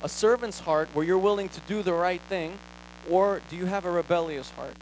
a 0.02 0.08
servant's 0.08 0.60
heart 0.60 0.90
where 0.92 1.06
you're 1.06 1.16
willing 1.16 1.48
to 1.48 1.60
do 1.60 1.82
the 1.82 1.94
right 1.94 2.20
thing 2.20 2.58
or 3.08 3.40
do 3.48 3.56
you 3.56 3.64
have 3.64 3.86
a 3.86 3.90
rebellious 3.90 4.50
heart 4.50 4.76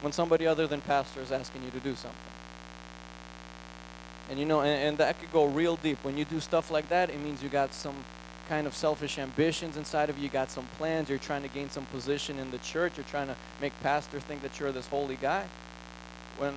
when 0.00 0.14
somebody 0.14 0.46
other 0.46 0.66
than 0.66 0.80
pastor 0.80 1.20
is 1.20 1.30
asking 1.30 1.64
you 1.64 1.70
to 1.72 1.80
do 1.80 1.94
something? 1.94 2.27
And 4.28 4.38
you 4.38 4.44
know, 4.44 4.60
and, 4.60 4.82
and 4.82 4.98
that 4.98 5.18
could 5.18 5.32
go 5.32 5.46
real 5.46 5.76
deep. 5.76 5.98
When 6.04 6.16
you 6.16 6.24
do 6.24 6.40
stuff 6.40 6.70
like 6.70 6.88
that, 6.88 7.10
it 7.10 7.20
means 7.20 7.42
you 7.42 7.48
got 7.48 7.72
some 7.72 7.96
kind 8.48 8.66
of 8.66 8.74
selfish 8.74 9.18
ambitions 9.18 9.76
inside 9.76 10.10
of 10.10 10.16
you. 10.18 10.24
You 10.24 10.30
got 10.30 10.50
some 10.50 10.66
plans. 10.78 11.08
You're 11.08 11.18
trying 11.18 11.42
to 11.42 11.48
gain 11.48 11.70
some 11.70 11.84
position 11.86 12.38
in 12.38 12.50
the 12.50 12.58
church. 12.58 12.96
You're 12.96 13.04
trying 13.04 13.28
to 13.28 13.36
make 13.60 13.78
pastor 13.80 14.20
think 14.20 14.42
that 14.42 14.58
you're 14.58 14.72
this 14.72 14.86
holy 14.86 15.16
guy 15.16 15.44
when 16.38 16.54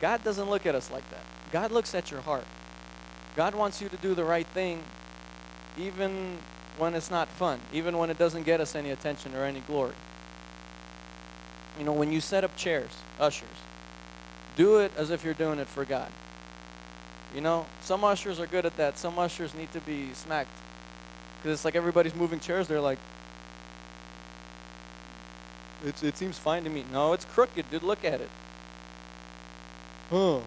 God 0.00 0.24
doesn't 0.24 0.48
look 0.48 0.66
at 0.66 0.74
us 0.74 0.90
like 0.90 1.08
that. 1.10 1.22
God 1.50 1.70
looks 1.70 1.94
at 1.94 2.10
your 2.10 2.20
heart. 2.22 2.44
God 3.36 3.54
wants 3.54 3.80
you 3.80 3.88
to 3.88 3.96
do 3.96 4.14
the 4.14 4.24
right 4.24 4.46
thing 4.48 4.82
even 5.78 6.38
when 6.78 6.94
it's 6.94 7.10
not 7.10 7.28
fun, 7.28 7.60
even 7.72 7.96
when 7.98 8.10
it 8.10 8.18
doesn't 8.18 8.44
get 8.44 8.60
us 8.60 8.74
any 8.74 8.90
attention 8.90 9.34
or 9.34 9.44
any 9.44 9.60
glory. 9.60 9.94
You 11.78 11.84
know, 11.84 11.92
when 11.92 12.12
you 12.12 12.20
set 12.20 12.44
up 12.44 12.56
chairs, 12.56 12.90
ushers, 13.18 13.48
do 14.56 14.78
it 14.78 14.92
as 14.96 15.10
if 15.10 15.24
you're 15.24 15.34
doing 15.34 15.58
it 15.58 15.68
for 15.68 15.84
God. 15.84 16.10
You 17.34 17.40
know, 17.40 17.66
some 17.80 18.04
ushers 18.04 18.38
are 18.40 18.46
good 18.46 18.66
at 18.66 18.76
that. 18.76 18.98
Some 18.98 19.18
ushers 19.18 19.54
need 19.54 19.72
to 19.72 19.80
be 19.80 20.10
smacked. 20.12 20.50
Because 21.38 21.58
it's 21.58 21.64
like 21.64 21.74
everybody's 21.76 22.14
moving 22.14 22.40
chairs. 22.40 22.68
They're 22.68 22.80
like, 22.80 22.98
it's, 25.84 26.02
it 26.02 26.16
seems 26.16 26.38
fine 26.38 26.64
to 26.64 26.70
me. 26.70 26.84
No, 26.92 27.12
it's 27.12 27.24
crooked, 27.24 27.70
dude. 27.70 27.82
Look 27.82 28.04
at 28.04 28.20
it. 28.20 28.30
huh. 30.10 30.40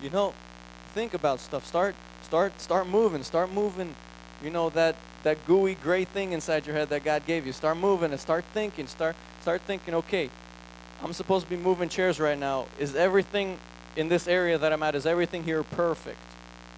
You 0.00 0.10
know, 0.10 0.34
think 0.94 1.14
about 1.14 1.40
stuff. 1.40 1.66
Start, 1.66 1.94
start, 2.22 2.60
start 2.60 2.86
moving. 2.86 3.22
Start 3.22 3.52
moving. 3.52 3.94
You 4.42 4.50
know 4.50 4.70
that 4.70 4.96
that 5.22 5.46
gooey 5.46 5.76
gray 5.76 6.04
thing 6.04 6.32
inside 6.32 6.66
your 6.66 6.74
head 6.74 6.88
that 6.88 7.04
God 7.04 7.24
gave 7.26 7.46
you. 7.46 7.52
Start 7.52 7.76
moving 7.76 8.10
and 8.10 8.20
start 8.20 8.44
thinking. 8.52 8.86
Start, 8.88 9.14
start 9.40 9.62
thinking. 9.62 9.94
Okay, 9.94 10.30
I'm 11.02 11.12
supposed 11.12 11.44
to 11.44 11.50
be 11.50 11.56
moving 11.56 11.88
chairs 11.88 12.18
right 12.18 12.38
now. 12.38 12.66
Is 12.78 12.96
everything 12.96 13.58
in 13.96 14.08
this 14.08 14.26
area 14.26 14.58
that 14.58 14.72
I'm 14.72 14.82
at? 14.82 14.94
Is 14.94 15.06
everything 15.06 15.44
here 15.44 15.62
perfect? 15.62 16.18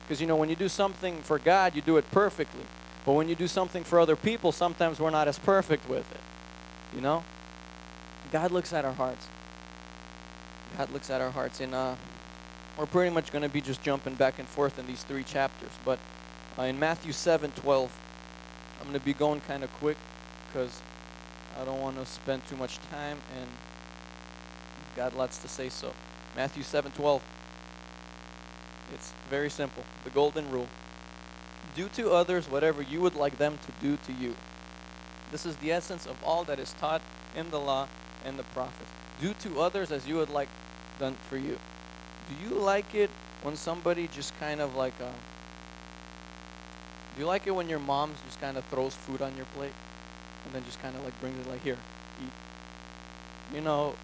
Because 0.03 0.21
you 0.21 0.27
know, 0.27 0.37
when 0.37 0.51
you 0.51 0.57
do 0.57 0.69
something 0.69 1.23
for 1.23 1.39
God, 1.39 1.75
you 1.75 1.83
do 1.83 1.97
it 1.97 2.11
perfectly. 2.11 2.65
But 3.05 3.13
when 3.13 3.29
you 3.29 3.35
do 3.35 3.47
something 3.47 3.85
for 3.85 4.01
other 4.01 4.17
people, 4.17 4.53
sometimes 4.53 4.99
we're 4.99 5.11
not 5.11 5.29
as 5.29 5.39
perfect 5.39 5.89
with 5.89 6.11
it. 6.11 6.21
You 6.95 7.01
know? 7.01 7.25
God 8.33 8.51
looks 8.51 8.73
at 8.73 8.85
our 8.85 8.93
hearts. 8.93 9.27
God 10.77 10.91
looks 10.91 11.11
at 11.11 11.21
our 11.21 11.31
hearts. 11.31 11.61
And 11.61 11.75
uh, 11.75 11.95
we're 12.79 12.87
pretty 12.87 13.15
much 13.15 13.31
going 13.31 13.43
to 13.43 13.49
be 13.49 13.61
just 13.61 13.83
jumping 13.83 14.15
back 14.15 14.39
and 14.39 14.49
forth 14.49 14.79
in 14.79 14.87
these 14.87 15.03
three 15.03 15.23
chapters. 15.23 15.71
But 15.85 15.99
uh, 16.59 16.63
in 16.63 16.79
Matthew 16.79 17.13
7 17.13 17.51
12, 17.53 17.99
I'm 18.81 18.87
going 18.89 18.99
to 18.99 19.05
be 19.05 19.15
going 19.15 19.41
kind 19.43 19.63
of 19.63 19.73
quick 19.75 19.97
because 20.47 20.81
I 21.61 21.65
don't 21.65 21.81
want 21.81 21.97
to 21.97 22.07
spend 22.07 22.47
too 22.49 22.57
much 22.57 22.79
time 22.91 23.19
and 23.39 23.49
God 24.97 25.15
lots 25.15 25.39
to 25.39 25.49
say 25.49 25.69
so. 25.69 25.93
Matthew 26.37 26.63
7 26.63 26.91
12. 26.93 27.23
It's 28.93 29.13
very 29.31 29.51
simple. 29.51 29.85
The 30.05 30.11
golden 30.11 30.51
rule. 30.51 30.69
Do 31.75 31.89
to 31.95 32.13
others 32.13 32.49
whatever 32.49 32.83
you 32.83 33.01
would 33.01 33.15
like 33.15 33.39
them 33.39 33.59
to 33.59 33.73
do 33.81 33.97
to 34.07 34.13
you. 34.13 34.35
This 35.33 35.47
is 35.47 35.57
the 35.57 35.73
essence 35.73 36.07
of 36.07 36.17
all 36.23 36.45
that 36.45 36.59
is 36.59 36.73
taught 36.75 37.03
in 37.35 37.51
the 37.51 37.59
law 37.59 37.89
and 38.25 38.39
the 38.39 38.45
prophets. 38.55 38.91
Do 39.21 39.35
to 39.41 39.61
others 39.61 39.91
as 39.91 40.07
you 40.07 40.17
would 40.17 40.31
like 40.31 40.49
done 40.99 41.17
for 41.29 41.37
you. 41.37 41.59
Do 42.29 42.35
you 42.49 42.61
like 42.61 42.95
it 42.95 43.11
when 43.43 43.57
somebody 43.57 44.09
just 44.09 44.39
kind 44.39 44.61
of 44.61 44.75
like, 44.77 44.95
uh, 45.01 45.11
do 47.15 47.21
you 47.21 47.27
like 47.27 47.47
it 47.47 47.51
when 47.51 47.69
your 47.69 47.79
mom 47.79 48.15
just 48.25 48.41
kind 48.41 48.57
of 48.57 48.65
throws 48.67 48.95
food 48.95 49.23
on 49.23 49.37
your 49.37 49.47
plate 49.57 49.73
and 50.45 50.55
then 50.55 50.65
just 50.65 50.81
kind 50.81 50.97
of 50.97 51.05
like 51.05 51.19
brings 51.21 51.39
it 51.47 51.51
like 51.51 51.63
here, 51.63 51.77
eat? 52.23 53.55
You 53.55 53.61
know, 53.61 53.95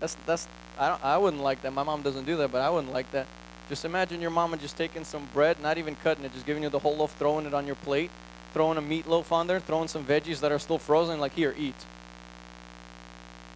that's 0.00 0.16
that's 0.26 0.46
I 0.82 0.88
don't 0.88 1.04
I 1.04 1.16
wouldn't 1.16 1.42
like 1.42 1.62
that. 1.62 1.72
My 1.72 1.84
mom 1.84 2.02
doesn't 2.02 2.26
do 2.26 2.36
that, 2.38 2.50
but 2.50 2.60
I 2.60 2.68
wouldn't 2.68 2.92
like 2.92 3.08
that. 3.12 3.28
Just 3.68 3.84
imagine 3.84 4.20
your 4.20 4.32
mama 4.32 4.56
just 4.56 4.76
taking 4.76 5.04
some 5.04 5.28
bread, 5.32 5.60
not 5.62 5.78
even 5.78 5.94
cutting 6.02 6.24
it, 6.24 6.32
just 6.32 6.44
giving 6.44 6.64
you 6.64 6.68
the 6.68 6.80
whole 6.80 6.96
loaf, 6.96 7.12
throwing 7.12 7.46
it 7.46 7.54
on 7.54 7.66
your 7.66 7.76
plate, 7.76 8.10
throwing 8.52 8.76
a 8.76 8.82
meatloaf 8.82 9.30
on 9.30 9.46
there, 9.46 9.60
throwing 9.60 9.86
some 9.86 10.04
veggies 10.04 10.40
that 10.40 10.50
are 10.50 10.58
still 10.58 10.78
frozen, 10.78 11.20
like 11.20 11.34
here, 11.34 11.54
eat. 11.56 11.76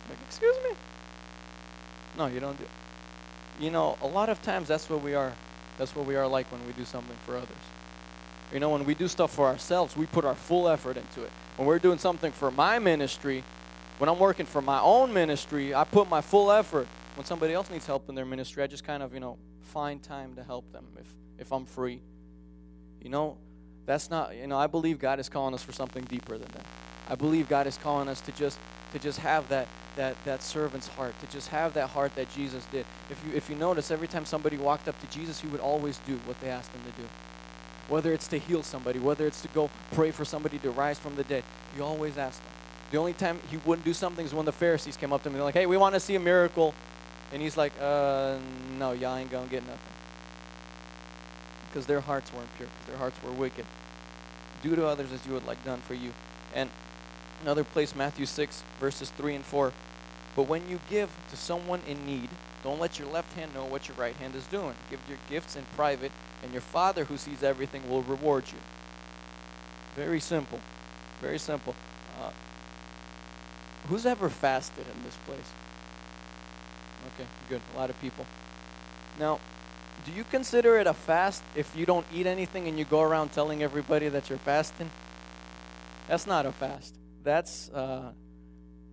Like, 0.09 0.19
excuse 0.29 0.57
me? 0.63 0.77
No, 2.17 2.27
you 2.27 2.39
don't 2.39 2.57
do 2.57 2.65
it. 2.65 2.71
You 3.61 3.71
know, 3.71 3.99
a 4.03 4.07
lot 4.07 4.29
of 4.29 4.41
times 4.43 4.69
that's 4.69 4.89
what 4.89 5.03
we 5.03 5.15
are. 5.15 5.33
That's 5.79 5.97
what 5.97 6.07
we 6.07 6.15
are 6.15 6.29
like 6.29 6.51
when 6.53 6.65
we 6.65 6.73
do 6.75 6.85
something 6.85 7.17
for 7.27 7.37
others. 7.37 7.51
You 8.53 8.61
know, 8.61 8.71
when 8.71 8.85
we 8.85 8.95
do 8.95 9.09
stuff 9.09 9.35
for 9.35 9.47
ourselves, 9.47 9.97
we 9.97 10.07
put 10.07 10.25
our 10.25 10.37
full 10.37 10.69
effort 10.69 10.97
into 10.97 11.25
it. 11.25 11.33
When 11.57 11.67
we're 11.67 11.81
doing 11.81 11.99
something 11.99 12.31
for 12.31 12.53
my 12.53 12.79
ministry, 12.79 13.43
when 13.99 14.09
I'm 14.09 14.19
working 14.19 14.47
for 14.47 14.63
my 14.63 14.81
own 14.81 15.13
ministry, 15.13 15.75
I 15.75 15.85
put 15.85 16.09
my 16.09 16.21
full 16.21 16.53
effort. 16.53 16.87
When 17.17 17.25
somebody 17.25 17.55
else 17.55 17.71
needs 17.71 17.87
help 17.87 18.09
in 18.09 18.15
their 18.15 18.27
ministry, 18.27 18.63
I 18.63 18.67
just 18.67 18.85
kind 18.85 19.03
of, 19.03 19.15
you 19.15 19.21
know, 19.21 19.39
find 19.63 20.03
time 20.03 20.35
to 20.37 20.45
help 20.45 20.71
them 20.73 20.85
if 21.01 21.07
if 21.39 21.53
I'm 21.53 21.65
free. 21.65 22.01
You 23.03 23.11
know, 23.11 23.37
that's 23.87 24.11
not, 24.11 24.37
you 24.37 24.47
know, 24.47 24.59
I 24.59 24.67
believe 24.67 24.99
God 24.99 25.19
is 25.19 25.29
calling 25.29 25.55
us 25.55 25.63
for 25.63 25.73
something 25.73 26.05
deeper 26.05 26.37
than 26.37 26.49
that. 26.53 26.67
I 27.09 27.15
believe 27.15 27.49
God 27.49 27.67
is 27.67 27.79
calling 27.79 28.09
us 28.09 28.21
to 28.23 28.33
just 28.33 28.59
to 28.93 28.99
just 28.99 29.19
have 29.21 29.49
that 29.49 29.67
that 29.97 30.17
that 30.25 30.43
servant's 30.43 30.89
heart, 30.89 31.19
to 31.21 31.27
just 31.29 31.49
have 31.49 31.73
that 31.75 31.89
heart 31.89 32.15
that 32.17 32.31
Jesus 32.35 32.65
did. 32.67 32.85
If 33.11 33.25
you 33.25 33.33
if 33.35 33.49
you 33.49 33.57
notice 33.57 33.91
every 33.91 34.09
time 34.09 34.27
somebody 34.27 34.59
walked 34.59 34.87
up 34.87 35.01
to 35.01 35.07
Jesus, 35.07 35.41
he 35.41 35.49
would 35.49 35.61
always 35.61 35.99
do 36.07 36.17
what 36.27 36.39
they 36.41 36.51
asked 36.51 36.73
him 36.73 36.83
to 36.83 37.01
do. 37.01 37.09
Whether 37.89 38.13
it's 38.13 38.29
to 38.29 38.39
heal 38.39 38.63
somebody, 38.63 38.99
whether 38.99 39.27
it's 39.27 39.41
to 39.43 39.49
go 39.49 39.71
pray 39.93 40.11
for 40.11 40.25
somebody 40.25 40.59
to 40.59 40.71
rise 40.71 40.99
from 40.99 41.15
the 41.15 41.25
dead, 41.25 41.45
he 41.75 41.81
always 41.81 42.19
asked 42.19 42.43
them. 42.43 42.53
The 42.91 42.99
only 42.99 43.13
time 43.13 43.39
he 43.51 43.57
wouldn't 43.59 43.85
do 43.85 43.95
something 43.95 44.27
is 44.27 44.35
when 44.35 44.45
the 44.45 44.53
Pharisees 44.53 44.97
came 44.97 45.13
up 45.13 45.23
to 45.23 45.29
him 45.29 45.35
and 45.35 45.41
they're 45.41 45.45
like, 45.45 45.55
"Hey, 45.55 45.67
we 45.67 45.77
want 45.77 45.95
to 45.95 46.01
see 46.01 46.17
a 46.17 46.21
miracle." 46.21 46.75
And 47.33 47.43
he's 47.43 47.57
like, 47.57 47.73
uh, 47.81 48.37
no, 48.79 48.93
y'all 48.93 49.17
ain't 49.17 49.31
going 49.31 49.47
to 49.47 49.51
get 49.51 49.63
nothing. 49.67 49.93
Because 51.69 51.87
their 51.87 52.01
hearts 52.01 52.33
weren't 52.33 52.49
pure, 52.57 52.69
because 52.69 52.87
their 52.87 52.99
hearts 52.99 53.17
were 53.23 53.33
wicked. 53.33 53.67
Do 54.63 54.77
to 54.77 54.87
others 54.87 55.13
as 55.13 55.25
you 55.27 55.33
would 55.33 55.47
like 55.47 55.63
done 55.65 55.81
for 55.81 55.95
you. 55.95 56.13
And 56.55 56.71
another 57.43 57.65
place, 57.65 57.95
Matthew 57.95 58.27
6, 58.27 58.63
verses 58.81 59.11
3 59.11 59.37
and 59.37 59.45
4. 59.45 59.73
But 60.35 60.45
when 60.45 60.69
you 60.69 60.81
give 60.89 61.11
to 61.31 61.37
someone 61.37 61.81
in 61.87 62.05
need, 62.07 62.29
don't 62.63 62.81
let 62.81 62.99
your 62.99 63.09
left 63.09 63.33
hand 63.35 63.55
know 63.55 63.65
what 63.65 63.89
your 63.89 63.97
right 63.97 64.15
hand 64.17 64.35
is 64.35 64.45
doing. 64.47 64.75
Give 64.91 65.01
your 65.09 65.19
gifts 65.31 65.57
in 65.57 65.65
private, 65.77 66.13
and 66.43 66.53
your 66.53 66.63
Father 66.63 67.05
who 67.05 67.17
sees 67.17 67.43
everything 67.43 67.89
will 67.89 68.03
reward 68.03 68.45
you. 68.53 68.59
Very 69.95 70.21
simple. 70.21 70.61
Very 71.21 71.39
simple. 71.39 71.75
Uh, 72.21 72.31
who's 73.89 74.05
ever 74.05 74.29
fasted 74.29 74.85
in 74.95 75.03
this 75.05 75.17
place? 75.27 75.51
Okay, 77.17 77.29
good. 77.49 77.63
A 77.75 77.79
lot 77.79 77.89
of 77.89 77.99
people. 78.03 78.27
Now, 79.19 79.41
do 80.05 80.13
you 80.13 80.23
consider 80.25 80.79
it 80.79 80.87
a 80.87 80.93
fast 80.93 81.43
if 81.55 81.75
you 81.75 81.87
don't 81.87 82.05
eat 82.13 82.27
anything 82.27 82.69
and 82.69 82.79
you 82.79 82.85
go 82.85 83.01
around 83.01 83.33
telling 83.33 83.63
everybody 83.63 84.09
that 84.11 84.29
you're 84.29 84.39
fasting? 84.39 84.91
That's 86.09 86.27
not 86.27 86.45
a 86.45 86.53
fast. 86.53 86.95
That's 87.25 87.71
uh, 87.71 88.13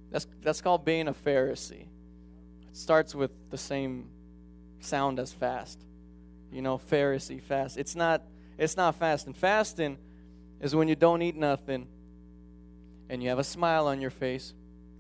that's 0.10 0.26
that's 0.42 0.62
called 0.62 0.86
being 0.86 1.10
a 1.10 1.14
Pharisee. 1.14 1.82
It 1.82 2.78
starts 2.78 3.14
with 3.14 3.32
the 3.50 3.58
same 3.58 4.08
sound 4.80 5.20
as 5.20 5.34
fast. 5.34 5.80
You 6.50 6.62
know, 6.62 6.78
Pharisee 6.78 7.42
fast. 7.42 7.78
It's 7.78 7.96
not 7.96 8.22
it's 8.58 8.78
not 8.78 8.96
fasting. 8.96 9.34
Fasting 9.34 9.98
is 10.62 10.74
when 10.74 10.88
you 10.88 10.96
don't 10.96 11.22
eat 11.22 11.36
nothing 11.36 11.88
and 13.10 13.22
you 13.22 13.28
have 13.30 13.40
a 13.40 13.44
smile 13.44 13.88
on 13.88 14.00
your 14.00 14.12
face 14.12 14.54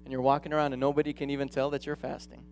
and 0.03 0.11
you're 0.11 0.21
walking 0.21 0.51
around 0.51 0.73
and 0.73 0.79
nobody 0.79 1.13
can 1.13 1.29
even 1.29 1.47
tell 1.47 1.69
that 1.69 1.85
you're 1.85 1.95
fasting. 1.95 2.43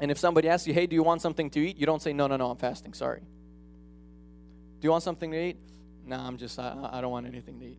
And 0.00 0.10
if 0.10 0.18
somebody 0.18 0.48
asks 0.48 0.66
you, 0.66 0.74
hey, 0.74 0.86
do 0.86 0.94
you 0.94 1.02
want 1.02 1.22
something 1.22 1.50
to 1.50 1.60
eat? 1.60 1.76
You 1.76 1.86
don't 1.86 2.00
say, 2.00 2.12
no, 2.12 2.26
no, 2.26 2.36
no, 2.36 2.50
I'm 2.50 2.56
fasting, 2.56 2.94
sorry. 2.94 3.20
Do 3.20 4.86
you 4.86 4.90
want 4.90 5.02
something 5.02 5.30
to 5.32 5.36
eat? 5.36 5.56
No, 6.04 6.16
I'm 6.16 6.36
just, 6.36 6.58
I, 6.58 6.90
I 6.92 7.00
don't 7.00 7.10
want 7.10 7.26
anything 7.26 7.58
to 7.60 7.66
eat. 7.66 7.78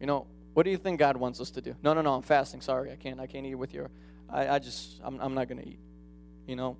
You 0.00 0.06
know, 0.06 0.26
what 0.52 0.64
do 0.64 0.70
you 0.70 0.76
think 0.76 0.98
God 0.98 1.16
wants 1.16 1.40
us 1.40 1.50
to 1.52 1.60
do? 1.60 1.74
No, 1.82 1.94
no, 1.94 2.02
no, 2.02 2.14
I'm 2.14 2.22
fasting, 2.22 2.60
sorry, 2.60 2.92
I 2.92 2.96
can't, 2.96 3.20
I 3.20 3.26
can't 3.26 3.46
eat 3.46 3.54
with 3.54 3.72
you. 3.74 3.88
I, 4.28 4.48
I 4.48 4.58
just, 4.58 5.00
I'm, 5.02 5.18
I'm 5.20 5.34
not 5.34 5.48
going 5.48 5.62
to 5.62 5.68
eat. 5.68 5.78
You 6.46 6.56
know, 6.56 6.76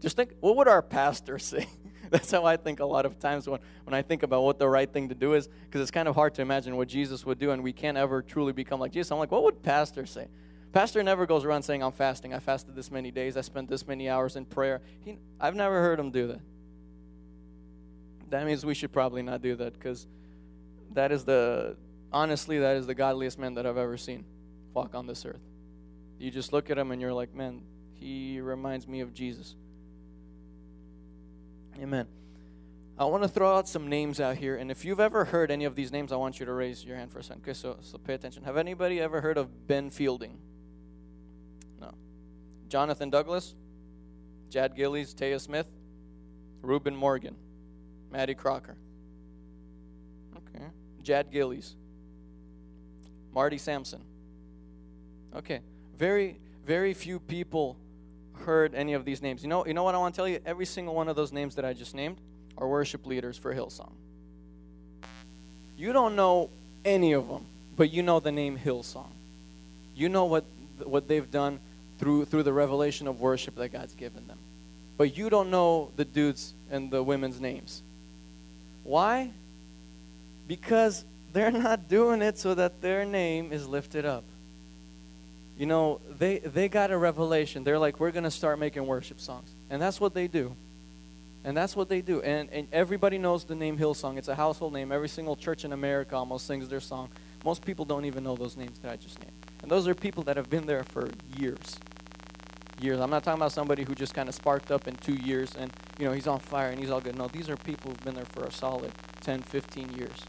just 0.00 0.16
think, 0.16 0.32
what 0.40 0.56
would 0.56 0.68
our 0.68 0.82
pastor 0.82 1.38
say? 1.38 1.66
That's 2.10 2.30
how 2.30 2.44
I 2.44 2.56
think 2.56 2.80
a 2.80 2.86
lot 2.86 3.04
of 3.04 3.18
times 3.18 3.48
when, 3.48 3.60
when 3.84 3.94
I 3.94 4.02
think 4.02 4.22
about 4.22 4.42
what 4.42 4.58
the 4.58 4.68
right 4.68 4.90
thing 4.90 5.10
to 5.10 5.14
do 5.14 5.34
is, 5.34 5.48
because 5.66 5.80
it's 5.80 5.90
kind 5.90 6.08
of 6.08 6.14
hard 6.14 6.34
to 6.36 6.42
imagine 6.42 6.76
what 6.76 6.88
Jesus 6.88 7.26
would 7.26 7.38
do, 7.38 7.50
and 7.50 7.62
we 7.62 7.72
can't 7.72 7.98
ever 7.98 8.22
truly 8.22 8.52
become 8.52 8.80
like 8.80 8.92
Jesus. 8.92 9.10
I'm 9.10 9.18
like, 9.18 9.30
what 9.30 9.42
would 9.42 9.62
pastor 9.62 10.06
say? 10.06 10.28
Pastor 10.72 11.02
never 11.02 11.26
goes 11.26 11.44
around 11.44 11.62
saying, 11.62 11.82
I'm 11.82 11.92
fasting. 11.92 12.34
I 12.34 12.40
fasted 12.40 12.74
this 12.74 12.90
many 12.90 13.10
days. 13.10 13.36
I 13.36 13.40
spent 13.40 13.68
this 13.68 13.86
many 13.86 14.08
hours 14.08 14.36
in 14.36 14.44
prayer. 14.44 14.80
He, 15.00 15.18
I've 15.40 15.54
never 15.54 15.80
heard 15.80 15.98
him 15.98 16.10
do 16.10 16.28
that. 16.28 16.40
That 18.30 18.46
means 18.46 18.64
we 18.66 18.74
should 18.74 18.92
probably 18.92 19.22
not 19.22 19.40
do 19.40 19.56
that 19.56 19.72
because 19.72 20.06
that 20.92 21.10
is 21.12 21.24
the, 21.24 21.76
honestly, 22.12 22.58
that 22.58 22.76
is 22.76 22.86
the 22.86 22.94
godliest 22.94 23.38
man 23.38 23.54
that 23.54 23.66
I've 23.66 23.78
ever 23.78 23.96
seen 23.96 24.24
walk 24.74 24.94
on 24.94 25.06
this 25.06 25.24
earth. 25.24 25.40
You 26.18 26.30
just 26.30 26.52
look 26.52 26.70
at 26.70 26.76
him 26.76 26.90
and 26.90 27.00
you're 27.00 27.14
like, 27.14 27.34
man, 27.34 27.62
he 27.94 28.40
reminds 28.40 28.86
me 28.86 29.00
of 29.00 29.14
Jesus. 29.14 29.54
Amen. 31.80 32.06
I 32.98 33.04
want 33.04 33.22
to 33.22 33.28
throw 33.28 33.56
out 33.56 33.68
some 33.68 33.88
names 33.88 34.20
out 34.20 34.36
here, 34.36 34.56
and 34.56 34.72
if 34.72 34.84
you've 34.84 34.98
ever 34.98 35.24
heard 35.24 35.52
any 35.52 35.64
of 35.64 35.76
these 35.76 35.92
names, 35.92 36.10
I 36.10 36.16
want 36.16 36.40
you 36.40 36.46
to 36.46 36.52
raise 36.52 36.84
your 36.84 36.96
hand 36.96 37.12
for 37.12 37.20
a 37.20 37.22
second. 37.22 37.42
Okay, 37.42 37.52
so, 37.52 37.76
so 37.80 37.96
pay 37.96 38.14
attention. 38.14 38.42
Have 38.42 38.56
anybody 38.56 39.00
ever 39.00 39.20
heard 39.20 39.38
of 39.38 39.68
Ben 39.68 39.88
Fielding? 39.88 40.36
Jonathan 42.68 43.10
Douglas, 43.10 43.54
Jad 44.50 44.74
Gillies, 44.76 45.14
Taya 45.14 45.40
Smith, 45.40 45.66
Reuben 46.62 46.94
Morgan, 46.94 47.34
Maddie 48.10 48.34
Crocker. 48.34 48.76
Okay. 50.36 50.64
Jad 51.02 51.30
Gillies, 51.30 51.74
Marty 53.32 53.58
Sampson. 53.58 54.00
Okay. 55.34 55.60
Very, 55.96 56.36
very 56.66 56.94
few 56.94 57.18
people 57.18 57.76
heard 58.44 58.74
any 58.74 58.94
of 58.94 59.04
these 59.04 59.20
names. 59.22 59.42
You 59.42 59.48
know, 59.48 59.66
you 59.66 59.74
know 59.74 59.82
what 59.82 59.94
I 59.94 59.98
want 59.98 60.14
to 60.14 60.18
tell 60.18 60.28
you? 60.28 60.40
Every 60.46 60.66
single 60.66 60.94
one 60.94 61.08
of 61.08 61.16
those 61.16 61.32
names 61.32 61.56
that 61.56 61.64
I 61.64 61.72
just 61.72 61.94
named 61.94 62.18
are 62.56 62.68
worship 62.68 63.06
leaders 63.06 63.36
for 63.36 63.54
Hillsong. 63.54 63.92
You 65.76 65.92
don't 65.92 66.16
know 66.16 66.50
any 66.84 67.12
of 67.12 67.28
them, 67.28 67.46
but 67.76 67.92
you 67.92 68.02
know 68.02 68.20
the 68.20 68.32
name 68.32 68.58
Hillsong. 68.58 69.10
You 69.94 70.08
know 70.08 70.24
what 70.24 70.44
what 70.84 71.08
they've 71.08 71.28
done 71.28 71.58
through 71.98 72.26
through 72.26 72.44
the 72.44 72.52
revelation 72.52 73.06
of 73.06 73.20
worship 73.20 73.56
that 73.56 73.70
God's 73.70 73.94
given 73.94 74.26
them. 74.26 74.38
But 74.96 75.16
you 75.16 75.30
don't 75.30 75.50
know 75.50 75.90
the 75.96 76.04
dudes 76.04 76.54
and 76.70 76.90
the 76.90 77.02
women's 77.02 77.40
names. 77.40 77.82
Why? 78.82 79.30
Because 80.46 81.04
they're 81.32 81.50
not 81.68 81.88
doing 81.88 82.20
it 82.20 82.38
so 82.38 82.54
that 82.54 82.80
their 82.80 83.04
name 83.04 83.52
is 83.52 83.66
lifted 83.66 84.04
up. 84.04 84.24
you 85.56 85.66
know, 85.66 86.00
they, 86.18 86.38
they 86.38 86.68
got 86.68 86.90
a 86.90 86.96
revelation. 86.98 87.64
They're 87.64 87.78
like, 87.78 88.00
we're 88.00 88.12
going 88.12 88.24
to 88.24 88.30
start 88.30 88.58
making 88.58 88.86
worship 88.86 89.20
songs. 89.20 89.50
And 89.70 89.80
that's 89.82 90.00
what 90.00 90.14
they 90.14 90.26
do. 90.26 90.54
And 91.44 91.56
that's 91.56 91.76
what 91.76 91.88
they 91.88 92.00
do. 92.00 92.20
And, 92.22 92.48
and 92.50 92.68
everybody 92.72 93.18
knows 93.18 93.44
the 93.44 93.54
name 93.54 93.78
Hillsong. 93.78 94.18
It's 94.18 94.28
a 94.28 94.34
household 94.34 94.72
name. 94.72 94.92
Every 94.92 95.08
single 95.08 95.36
church 95.36 95.64
in 95.64 95.72
America 95.72 96.16
almost 96.16 96.46
sings 96.46 96.68
their 96.68 96.80
song. 96.80 97.08
Most 97.44 97.64
people 97.64 97.84
don't 97.84 98.04
even 98.04 98.24
know 98.24 98.36
those 98.36 98.56
names 98.56 98.78
that 98.80 98.92
I 98.92 98.96
just 98.96 99.20
named. 99.20 99.32
And 99.62 99.70
those 99.70 99.86
are 99.86 99.94
people 99.94 100.22
that 100.24 100.36
have 100.36 100.50
been 100.50 100.66
there 100.66 100.84
for 100.84 101.08
years. 101.36 101.78
Years. 102.80 103.00
I'm 103.00 103.10
not 103.10 103.24
talking 103.24 103.40
about 103.40 103.52
somebody 103.52 103.82
who 103.82 103.94
just 103.94 104.14
kind 104.14 104.28
of 104.28 104.34
sparked 104.34 104.70
up 104.70 104.86
in 104.86 104.94
two 104.96 105.14
years 105.14 105.54
and, 105.56 105.72
you 105.98 106.06
know, 106.06 106.12
he's 106.12 106.28
on 106.28 106.38
fire 106.38 106.70
and 106.70 106.78
he's 106.78 106.90
all 106.90 107.00
good. 107.00 107.16
No, 107.16 107.26
these 107.26 107.50
are 107.50 107.56
people 107.56 107.90
who've 107.90 108.04
been 108.04 108.14
there 108.14 108.24
for 108.24 108.44
a 108.44 108.52
solid 108.52 108.92
10, 109.22 109.42
15 109.42 109.94
years. 109.94 110.24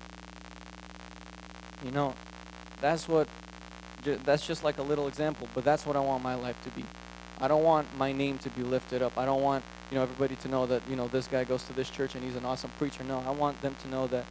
You 1.84 1.92
know, 1.92 2.16
that's 2.82 3.08
what 3.08 3.28
that's 4.04 4.48
just 4.48 4.64
like 4.64 4.78
a 4.78 4.82
little 4.82 5.08
example, 5.08 5.48
but 5.54 5.64
that's 5.64 5.86
what 5.86 5.96
I 5.96 6.00
want 6.00 6.24
my 6.24 6.36
life 6.36 6.62
to 6.64 6.70
be. 6.72 6.86
I 7.42 7.48
don't 7.48 7.64
want 7.64 7.96
my 7.98 8.12
name 8.12 8.38
to 8.40 8.50
be 8.50 8.64
lifted 8.64 9.02
up. 9.02 9.18
I 9.18 9.26
don't 9.26 9.42
want, 9.42 9.64
you 9.92 9.98
know, 9.98 10.04
everybody 10.04 10.36
to 10.38 10.48
know 10.48 10.66
that, 10.66 10.82
you 10.90 10.96
know, 10.96 11.08
this 11.08 11.28
guy 11.28 11.44
goes 11.44 11.64
to 11.64 11.74
this 11.74 11.90
church 11.90 12.16
and 12.16 12.24
he's 12.24 12.36
an 12.36 12.46
awesome 12.46 12.72
preacher. 12.78 13.04
No, 13.04 13.24
I 13.26 13.32
want 13.32 13.62
them 13.62 13.76
to 13.82 13.88
know 13.90 14.08
that 14.08 14.26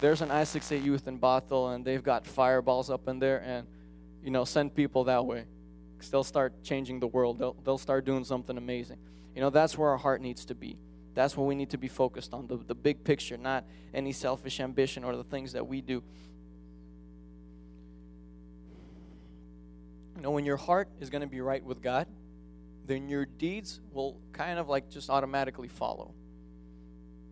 there's 0.00 0.20
an 0.20 0.30
I68 0.30 0.84
youth 0.84 1.06
in 1.06 1.18
Bothell 1.18 1.74
and 1.74 1.84
they've 1.84 2.02
got 2.02 2.26
fireballs 2.26 2.90
up 2.90 3.08
in 3.08 3.18
there 3.18 3.42
and, 3.44 3.66
you 4.22 4.30
know, 4.30 4.44
send 4.44 4.74
people 4.74 5.04
that 5.04 5.24
way. 5.24 5.44
They'll 6.08 6.24
start 6.24 6.62
changing 6.62 7.00
the 7.00 7.06
world. 7.06 7.38
They'll, 7.38 7.56
they'll 7.64 7.78
start 7.78 8.04
doing 8.04 8.24
something 8.24 8.56
amazing. 8.56 8.98
You 9.34 9.40
know, 9.40 9.50
that's 9.50 9.76
where 9.76 9.90
our 9.90 9.96
heart 9.96 10.20
needs 10.20 10.44
to 10.46 10.54
be. 10.54 10.78
That's 11.14 11.36
what 11.36 11.46
we 11.46 11.54
need 11.54 11.70
to 11.70 11.78
be 11.78 11.88
focused 11.88 12.34
on, 12.34 12.46
the, 12.46 12.56
the 12.56 12.74
big 12.74 13.04
picture, 13.04 13.36
not 13.36 13.64
any 13.92 14.12
selfish 14.12 14.60
ambition 14.60 15.04
or 15.04 15.16
the 15.16 15.24
things 15.24 15.52
that 15.52 15.66
we 15.66 15.80
do. 15.80 16.02
You 20.16 20.22
know, 20.22 20.30
when 20.30 20.44
your 20.44 20.56
heart 20.56 20.88
is 21.00 21.10
going 21.10 21.22
to 21.22 21.28
be 21.28 21.40
right 21.40 21.64
with 21.64 21.82
God, 21.82 22.06
then 22.86 23.08
your 23.08 23.26
deeds 23.26 23.80
will 23.92 24.18
kind 24.32 24.58
of 24.58 24.68
like 24.68 24.90
just 24.90 25.10
automatically 25.10 25.68
follow. 25.68 26.14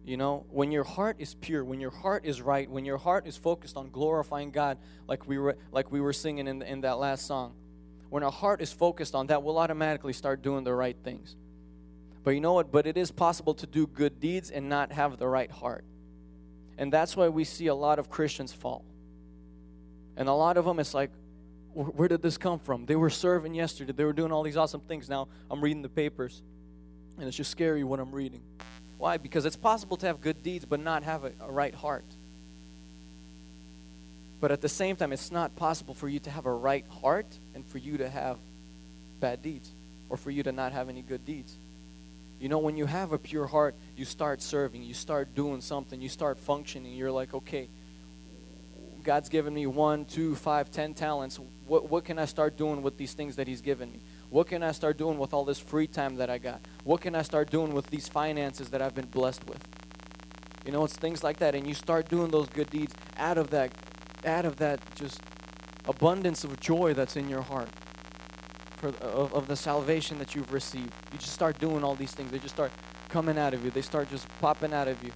You 0.05 0.17
know, 0.17 0.47
when 0.51 0.73
your 0.73 0.83
heart 0.83 1.17
is 1.21 1.35
pure, 1.35 1.65
when 1.65 1.81
your 1.81 1.91
heart 1.91 2.25
is 2.25 2.43
right, 2.43 2.69
when 2.69 2.85
your 2.85 2.99
heart 2.99 3.27
is 3.27 3.37
focused 3.37 3.77
on 3.77 3.91
glorifying 3.91 4.51
God, 4.51 4.79
like 5.07 5.29
we 5.29 5.39
were 5.39 5.57
like 5.71 5.93
we 5.93 6.01
were 6.01 6.13
singing 6.13 6.49
in, 6.49 6.63
in 6.63 6.81
that 6.81 6.99
last 6.99 7.27
song, 7.27 7.55
when 8.13 8.23
our 8.23 8.31
heart 8.31 8.61
is 8.61 8.71
focused 8.71 9.15
on 9.15 9.29
that, 9.29 9.43
we'll 9.43 9.57
automatically 9.57 10.13
start 10.13 10.43
doing 10.43 10.65
the 10.65 10.75
right 10.75 10.99
things. 11.03 11.35
But 12.23 12.33
you 12.33 12.43
know 12.43 12.53
what? 12.53 12.71
But 12.71 12.87
it 12.87 12.99
is 12.99 13.11
possible 13.11 13.55
to 13.55 13.67
do 13.67 13.87
good 13.87 14.21
deeds 14.21 14.51
and 14.51 14.69
not 14.69 14.93
have 14.93 15.17
the 15.17 15.27
right 15.27 15.51
heart. 15.51 15.83
And 16.77 16.93
that's 16.93 17.17
why 17.17 17.31
we 17.31 17.45
see 17.45 17.69
a 17.69 17.75
lot 17.75 17.99
of 17.99 18.11
Christians 18.11 18.53
fall. 18.53 18.85
And 20.15 20.29
a 20.29 20.33
lot 20.35 20.59
of 20.59 20.67
them, 20.67 20.79
it's 20.79 20.93
like, 20.93 21.11
where 21.73 22.07
did 22.07 22.21
this 22.21 22.37
come 22.37 22.59
from? 22.59 22.85
They 22.85 22.97
were 22.97 23.09
serving 23.09 23.55
yesterday. 23.55 23.93
They 23.93 24.05
were 24.05 24.13
doing 24.13 24.31
all 24.31 24.43
these 24.43 24.59
awesome 24.59 24.83
things. 24.83 25.09
Now 25.09 25.29
I'm 25.51 25.63
reading 25.63 25.81
the 25.81 25.89
papers, 25.89 26.43
and 27.17 27.27
it's 27.27 27.37
just 27.39 27.51
scary 27.51 27.83
what 27.83 27.99
I'm 27.99 28.13
reading. 28.13 28.43
Why? 28.99 29.17
Because 29.17 29.47
it's 29.47 29.57
possible 29.57 29.97
to 29.97 30.07
have 30.07 30.21
good 30.21 30.43
deeds 30.43 30.67
but 30.67 30.81
not 30.81 31.03
have 31.03 31.25
a, 31.25 31.33
a 31.41 31.51
right 31.51 31.75
heart. 31.75 32.05
But 34.43 34.51
at 34.51 34.61
the 34.61 34.69
same 34.69 34.97
time, 34.97 35.13
it's 35.13 35.31
not 35.31 35.55
possible 35.55 35.95
for 35.95 36.09
you 36.09 36.19
to 36.19 36.31
have 36.31 36.47
a 36.47 36.53
right 36.53 36.85
heart 37.01 37.39
and 37.55 37.65
for 37.65 37.79
you 37.79 37.99
to 37.99 38.09
have 38.11 38.39
bad 39.21 39.41
deeds 39.41 39.71
or 40.11 40.17
for 40.17 40.33
you 40.33 40.43
to 40.43 40.51
not 40.51 40.73
have 40.73 40.89
any 40.89 41.01
good 41.01 41.25
deeds. 41.25 41.57
You 42.41 42.49
know, 42.49 42.59
when 42.59 42.77
you 42.77 42.87
have 42.87 43.13
a 43.13 43.19
pure 43.19 43.47
heart, 43.47 43.77
you 43.97 44.05
start 44.05 44.43
serving, 44.43 44.83
you 44.83 44.95
start 44.95 45.37
doing 45.37 45.61
something, 45.61 46.01
you 46.01 46.09
start 46.09 46.41
functioning. 46.41 46.93
You're 46.93 47.13
like, 47.13 47.33
okay, 47.33 47.69
God's 49.05 49.29
given 49.29 49.55
me 49.55 49.69
one, 49.69 50.07
two, 50.07 50.35
five, 50.35 50.73
ten 50.73 50.93
talents. 50.93 51.39
What, 51.69 51.89
what 51.89 52.05
can 52.05 52.19
I 52.19 52.25
start 52.25 52.57
doing 52.57 52.83
with 52.83 52.97
these 52.97 53.13
things 53.13 53.37
that 53.37 53.47
He's 53.47 53.61
given 53.61 53.93
me? 53.93 54.01
What 54.29 54.49
can 54.49 54.65
I 54.65 54.73
start 54.73 54.99
doing 54.99 55.19
with 55.19 55.33
all 55.33 55.45
this 55.45 55.61
free 55.61 55.87
time 55.87 56.17
that 56.17 56.31
I 56.31 56.39
got? 56.39 56.61
What 56.83 57.01
can 57.01 57.15
I 57.15 57.23
start 57.23 57.49
doing 57.49 57.73
with 57.75 57.87
these 57.91 58.09
finances 58.09 58.71
that 58.71 58.83
I've 58.83 58.97
been 58.97 59.07
blessed 59.07 59.47
with? 59.47 59.65
You 60.67 60.73
know, 60.73 60.83
it's 60.85 60.97
things 60.97 61.23
like 61.23 61.39
that. 61.39 61.55
And 61.55 61.65
you 61.65 61.75
start 61.75 62.09
doing 62.09 62.33
those 62.33 62.49
good 62.49 62.71
deeds 62.71 62.93
out 63.17 63.39
of 63.39 63.51
that, 63.51 63.71
out 64.25 64.45
of 64.45 64.57
that 64.57 64.81
just 64.95 65.21
abundance 65.89 66.45
of 66.45 66.59
joy 66.61 66.95
that's 66.95 67.17
in 67.17 67.29
your 67.29 67.43
heart 67.43 67.69
for, 68.77 68.89
of, 68.89 69.33
of 69.35 69.47
the 69.49 69.57
salvation 69.57 70.19
that 70.19 70.35
you've 70.35 70.53
received. 70.53 70.93
You 71.13 71.19
just 71.19 71.33
start 71.33 71.59
doing 71.59 71.85
all 71.85 71.95
these 71.95 72.13
things. 72.13 72.31
They 72.31 72.39
just 72.39 72.55
start 72.55 72.73
coming 73.09 73.39
out 73.39 73.55
of 73.55 73.65
you. 73.65 73.71
They 73.71 73.83
start 73.83 74.11
just 74.11 74.29
popping 74.41 74.73
out 74.73 74.89
of 74.89 75.03
you. 75.03 75.13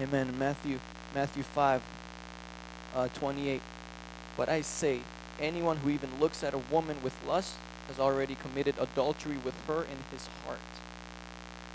Amen. 0.00 0.36
Matthew 0.38 0.80
Matthew 1.14 1.44
5, 1.44 1.82
uh, 2.96 3.08
28. 3.08 3.62
But 4.36 4.48
I 4.48 4.62
say, 4.62 5.00
anyone 5.40 5.76
who 5.76 5.90
even 5.90 6.10
looks 6.18 6.42
at 6.42 6.52
a 6.52 6.58
woman 6.58 6.96
with 7.04 7.14
lust 7.24 7.54
has 7.86 8.00
already 8.00 8.34
committed 8.34 8.74
adultery 8.80 9.36
with 9.44 9.54
her 9.66 9.82
in 9.82 9.98
his 10.10 10.26
heart. 10.44 10.58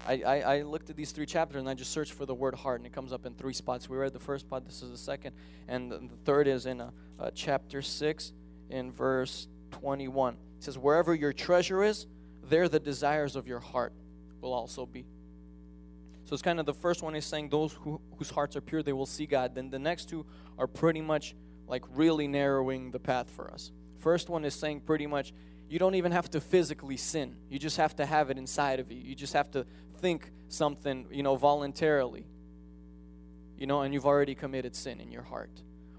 I, 0.09 0.41
I, 0.41 0.61
looked 0.63 0.89
at 0.89 0.95
these 0.95 1.11
three 1.11 1.25
chapters 1.25 1.59
and 1.59 1.69
I 1.69 1.75
just 1.75 1.91
searched 1.91 2.13
for 2.13 2.25
the 2.25 2.33
word 2.33 2.55
heart, 2.55 2.79
and 2.79 2.87
it 2.87 2.93
comes 2.93 3.13
up 3.13 3.25
in 3.25 3.35
three 3.35 3.53
spots. 3.53 3.87
We 3.87 3.97
read 3.97 4.11
the 4.11 4.19
first 4.19 4.49
part, 4.49 4.65
this 4.65 4.81
is 4.81 4.89
the 4.89 4.97
second, 4.97 5.35
and 5.67 5.91
the 5.91 6.09
third 6.25 6.47
is 6.47 6.65
in 6.65 6.81
uh, 6.81 6.91
uh, 7.19 7.29
chapter 7.35 7.81
6, 7.81 8.33
in 8.69 8.91
verse 8.91 9.47
21. 9.71 10.33
It 10.33 10.63
says, 10.63 10.77
Wherever 10.77 11.13
your 11.13 11.33
treasure 11.33 11.83
is, 11.83 12.07
there 12.43 12.67
the 12.67 12.79
desires 12.79 13.35
of 13.35 13.47
your 13.47 13.59
heart 13.59 13.93
will 14.41 14.53
also 14.53 14.85
be. 14.85 15.05
So 16.25 16.33
it's 16.33 16.43
kind 16.43 16.59
of 16.59 16.65
the 16.65 16.73
first 16.73 17.01
one 17.01 17.15
is 17.15 17.25
saying 17.25 17.49
those 17.49 17.73
who, 17.73 17.99
whose 18.17 18.29
hearts 18.29 18.55
are 18.55 18.61
pure, 18.61 18.83
they 18.83 18.93
will 18.93 19.05
see 19.05 19.25
God. 19.25 19.55
Then 19.55 19.69
the 19.69 19.79
next 19.79 20.09
two 20.09 20.25
are 20.57 20.67
pretty 20.67 21.01
much 21.01 21.35
like 21.67 21.83
really 21.93 22.27
narrowing 22.27 22.91
the 22.91 22.99
path 22.99 23.29
for 23.29 23.51
us. 23.51 23.71
First 23.99 24.29
one 24.29 24.45
is 24.45 24.53
saying 24.53 24.81
pretty 24.81 25.07
much 25.07 25.33
you 25.69 25.77
don't 25.77 25.95
even 25.95 26.11
have 26.11 26.29
to 26.31 26.41
physically 26.41 26.97
sin. 26.97 27.35
You 27.49 27.59
just 27.59 27.77
have 27.77 27.95
to 27.97 28.05
have 28.05 28.29
it 28.31 28.37
inside 28.37 28.79
of 28.79 28.91
you. 28.91 28.99
You 28.99 29.15
just 29.15 29.33
have 29.33 29.51
to 29.51 29.65
think 29.99 30.31
something, 30.47 31.07
you 31.11 31.23
know, 31.23 31.35
voluntarily. 31.35 32.25
You 33.57 33.67
know, 33.67 33.81
and 33.81 33.93
you've 33.93 34.05
already 34.05 34.35
committed 34.35 34.75
sin 34.75 34.99
in 35.01 35.11
your 35.11 35.23
heart. 35.23 35.51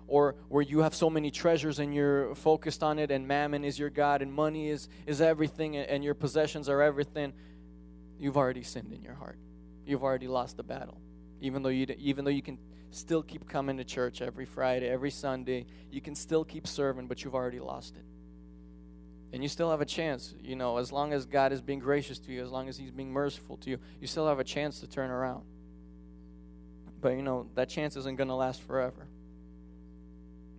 Or 0.06 0.34
where 0.48 0.62
you 0.62 0.80
have 0.80 0.94
so 0.94 1.08
many 1.08 1.30
treasures 1.30 1.78
and 1.78 1.94
you're 1.94 2.34
focused 2.34 2.82
on 2.82 2.98
it 2.98 3.10
and 3.10 3.28
mammon 3.28 3.64
is 3.64 3.78
your 3.78 3.90
God 3.90 4.22
and 4.22 4.32
money 4.32 4.68
is 4.68 4.88
is 5.06 5.20
everything 5.20 5.76
and 5.76 6.02
your 6.02 6.14
possessions 6.14 6.68
are 6.68 6.82
everything. 6.82 7.32
You've 8.18 8.36
already 8.36 8.62
sinned 8.62 8.92
in 8.92 9.02
your 9.02 9.14
heart 9.14 9.38
you've 9.90 10.04
already 10.04 10.28
lost 10.28 10.56
the 10.56 10.62
battle. 10.62 11.00
Even 11.40 11.62
though 11.62 11.70
you 11.70 11.86
even 11.98 12.24
though 12.24 12.30
you 12.30 12.42
can 12.42 12.58
still 12.90 13.22
keep 13.22 13.48
coming 13.48 13.76
to 13.76 13.84
church 13.84 14.22
every 14.22 14.46
Friday, 14.46 14.88
every 14.88 15.10
Sunday, 15.10 15.66
you 15.90 16.00
can 16.00 16.14
still 16.14 16.44
keep 16.44 16.66
serving, 16.66 17.06
but 17.06 17.24
you've 17.24 17.34
already 17.34 17.60
lost 17.60 17.96
it. 17.96 18.04
And 19.32 19.42
you 19.42 19.48
still 19.48 19.70
have 19.70 19.80
a 19.80 19.86
chance, 19.86 20.34
you 20.42 20.56
know, 20.56 20.78
as 20.78 20.90
long 20.90 21.12
as 21.12 21.24
God 21.24 21.52
is 21.52 21.60
being 21.60 21.78
gracious 21.78 22.18
to 22.20 22.32
you, 22.32 22.42
as 22.42 22.50
long 22.50 22.68
as 22.68 22.76
He's 22.76 22.90
being 22.90 23.12
merciful 23.12 23.56
to 23.58 23.70
you, 23.70 23.78
you 24.00 24.06
still 24.06 24.26
have 24.26 24.40
a 24.40 24.44
chance 24.44 24.80
to 24.80 24.88
turn 24.88 25.10
around. 25.10 25.44
But 27.00 27.10
you 27.10 27.22
know, 27.22 27.48
that 27.54 27.68
chance 27.68 27.96
isn't 27.96 28.16
going 28.16 28.28
to 28.28 28.34
last 28.34 28.60
forever. 28.62 29.06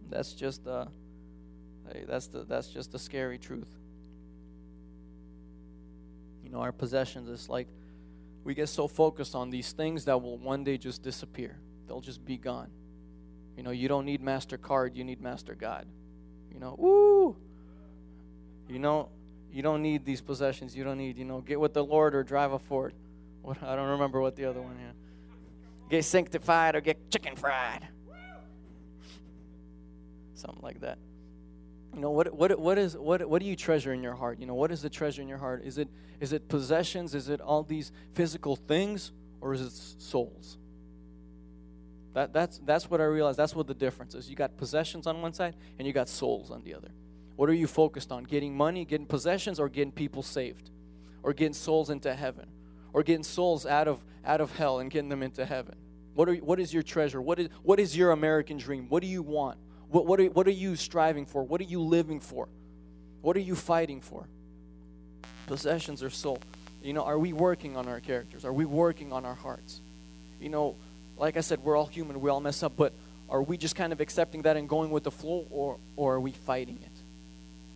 That's 0.10 0.34
just 0.34 0.68
uh 0.68 0.86
that's 2.08 2.28
the 2.28 2.44
that's 2.44 2.68
just 2.68 2.92
the 2.92 3.00
scary 3.00 3.38
truth. 3.38 3.70
You 6.44 6.50
know, 6.50 6.60
our 6.60 6.72
possessions, 6.72 7.30
it's 7.30 7.50
like 7.50 7.68
we 8.44 8.54
get 8.54 8.70
so 8.70 8.88
focused 8.88 9.36
on 9.36 9.50
these 9.50 9.72
things 9.72 10.06
that 10.06 10.22
will 10.22 10.38
one 10.38 10.64
day 10.64 10.78
just 10.78 11.04
disappear. 11.04 11.58
They'll 11.88 12.02
just 12.02 12.26
be 12.26 12.38
gone. 12.38 12.70
You 13.56 13.64
know, 13.64 13.72
you 13.72 13.88
don't 13.88 14.06
need 14.06 14.22
MasterCard, 14.22 14.96
you 14.96 15.04
need 15.04 15.22
Master 15.22 15.56
God. 15.56 15.86
You 16.54 16.60
know, 16.60 16.76
woo! 16.78 17.36
You 18.82 18.88
know, 18.88 19.10
you 19.54 19.62
don't 19.62 19.84
need 19.84 20.06
these 20.06 20.22
possessions. 20.22 20.76
You 20.76 20.84
don't 20.84 20.98
need, 20.98 21.16
you 21.16 21.24
know, 21.24 21.40
get 21.42 21.60
with 21.60 21.76
the 21.76 21.84
Lord 21.84 22.16
or 22.16 22.24
drive 22.24 22.52
a 22.52 22.58
Ford. 22.58 22.96
What 23.44 23.62
I 23.62 23.76
don't 23.76 23.90
remember 23.90 24.20
what 24.20 24.36
the 24.36 24.46
other 24.46 24.60
one 24.60 24.72
is. 24.72 24.96
Get 25.92 26.04
sanctified 26.04 26.76
or 26.76 26.82
get 26.82 27.12
chicken 27.12 27.36
fried. 27.36 27.88
Something 30.34 30.64
like 30.64 30.80
that. 30.82 30.98
You 31.94 32.02
know 32.02 32.10
what 32.10 32.34
what 32.34 32.60
what 32.60 32.80
is 32.80 32.98
what 32.98 33.24
what 33.30 33.40
do 33.40 33.48
you 33.48 33.56
treasure 33.56 33.94
in 33.94 34.02
your 34.02 34.16
heart? 34.16 34.40
You 34.40 34.48
know, 34.48 34.56
what 34.56 34.72
is 34.72 34.82
the 34.82 34.90
treasure 34.90 35.22
in 35.22 35.28
your 35.28 35.38
heart? 35.38 35.62
Is 35.64 35.78
it 35.78 35.88
is 36.20 36.34
it 36.34 36.50
possessions? 36.50 37.14
Is 37.14 37.30
it 37.30 37.40
all 37.40 37.62
these 37.62 37.92
physical 38.16 38.56
things 38.56 39.12
or 39.42 39.54
is 39.54 39.62
it 39.62 39.74
souls? 40.02 40.58
That 42.16 42.34
that's 42.34 42.60
that's 42.66 42.90
what 42.90 43.00
I 43.00 43.04
realized. 43.04 43.38
That's 43.38 43.54
what 43.54 43.68
the 43.68 43.76
difference 43.76 44.16
is. 44.16 44.28
You 44.28 44.36
got 44.36 44.58
possessions 44.58 45.06
on 45.06 45.22
one 45.22 45.34
side 45.34 45.56
and 45.78 45.86
you 45.86 45.94
got 45.94 46.10
souls 46.10 46.50
on 46.50 46.64
the 46.64 46.74
other. 46.74 46.90
What 47.42 47.50
are 47.50 47.54
you 47.54 47.66
focused 47.66 48.12
on? 48.12 48.26
Getting 48.26 48.56
money, 48.56 48.86
getting 48.86 49.08
possessions 49.08 49.60
or 49.60 49.68
getting 49.68 49.92
people 49.92 50.22
saved? 50.22 50.70
Or 51.24 51.34
getting 51.34 51.56
souls 51.56 51.90
into 51.90 52.14
heaven? 52.14 52.46
Or 52.94 53.02
getting 53.02 53.24
souls 53.24 53.66
out 53.66 53.88
of 53.88 54.00
out 54.24 54.42
of 54.42 54.56
hell 54.56 54.78
and 54.78 54.92
getting 54.92 55.10
them 55.10 55.24
into 55.24 55.44
heaven? 55.44 55.74
What 56.14 56.30
are 56.30 56.36
what 56.36 56.60
is 56.60 56.72
your 56.72 56.84
treasure? 56.84 57.20
What 57.20 57.40
is 57.40 57.50
what 57.64 57.80
is 57.80 57.98
your 57.98 58.12
American 58.12 58.60
dream? 58.60 58.86
What 58.90 59.02
do 59.02 59.08
you 59.08 59.24
want? 59.24 59.58
What, 59.90 60.06
what, 60.06 60.20
are, 60.20 60.26
what 60.26 60.46
are 60.46 60.52
you 60.52 60.76
striving 60.76 61.26
for? 61.26 61.42
What 61.42 61.60
are 61.62 61.64
you 61.64 61.82
living 61.82 62.20
for? 62.20 62.48
What 63.24 63.36
are 63.36 63.40
you 63.40 63.56
fighting 63.56 64.02
for? 64.02 64.28
Possessions 65.48 66.04
or 66.04 66.12
soul. 66.12 66.44
You 66.84 66.94
know, 66.94 67.06
are 67.06 67.18
we 67.18 67.34
working 67.34 67.76
on 67.76 67.88
our 67.88 68.02
characters? 68.02 68.46
Are 68.46 68.54
we 68.54 68.66
working 68.66 69.12
on 69.12 69.26
our 69.26 69.34
hearts? 69.34 69.82
You 70.40 70.50
know, 70.50 70.76
like 71.18 71.38
I 71.38 71.42
said, 71.42 71.62
we're 71.64 71.76
all 71.76 71.88
human, 71.88 72.22
we 72.22 72.30
all 72.30 72.40
mess 72.40 72.62
up, 72.62 72.74
but 72.78 72.94
are 73.30 73.42
we 73.42 73.58
just 73.58 73.76
kind 73.76 73.92
of 73.92 74.00
accepting 74.00 74.44
that 74.44 74.58
and 74.58 74.70
going 74.70 74.92
with 74.92 75.06
the 75.06 75.12
flow, 75.12 75.48
or, 75.50 75.80
or 75.96 76.14
are 76.14 76.20
we 76.20 76.34
fighting 76.34 76.78
it? 76.84 76.91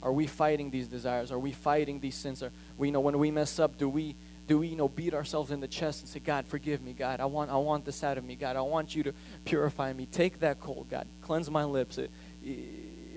Are 0.02 0.12
we 0.12 0.28
fighting 0.28 0.70
these 0.72 0.88
desires? 0.88 1.32
Are 1.32 1.40
we 1.40 1.52
fighting 1.52 2.00
these 2.00 2.16
sins? 2.16 2.44
Are 2.44 2.52
we 2.78 2.88
you 2.88 2.92
know 2.92 3.00
when 3.00 3.18
we 3.18 3.32
mess 3.32 3.60
up, 3.60 3.78
do 3.78 3.90
we 3.90 4.16
do 4.48 4.60
we 4.60 4.68
you 4.68 4.76
know 4.76 4.88
beat 4.88 5.14
ourselves 5.14 5.52
in 5.52 5.60
the 5.60 5.68
chest 5.68 6.02
and 6.02 6.10
say, 6.10 6.20
God, 6.20 6.46
forgive 6.46 6.82
me, 6.82 6.94
God. 6.94 7.20
I 7.20 7.26
want 7.26 7.50
I 7.50 7.58
want 7.58 7.86
this 7.86 8.04
out 8.04 8.18
of 8.18 8.24
me, 8.24 8.36
God. 8.36 8.56
I 8.56 8.62
want 8.62 8.96
you 8.96 9.04
to 9.04 9.14
purify 9.46 9.94
me. 9.94 10.06
Take 10.06 10.40
that 10.40 10.60
cold, 10.60 10.88
God. 10.90 11.08
Cleanse 11.22 11.50
my 11.50 11.64
lips. 11.64 11.98
It, 11.98 12.12
uh, 12.46 12.52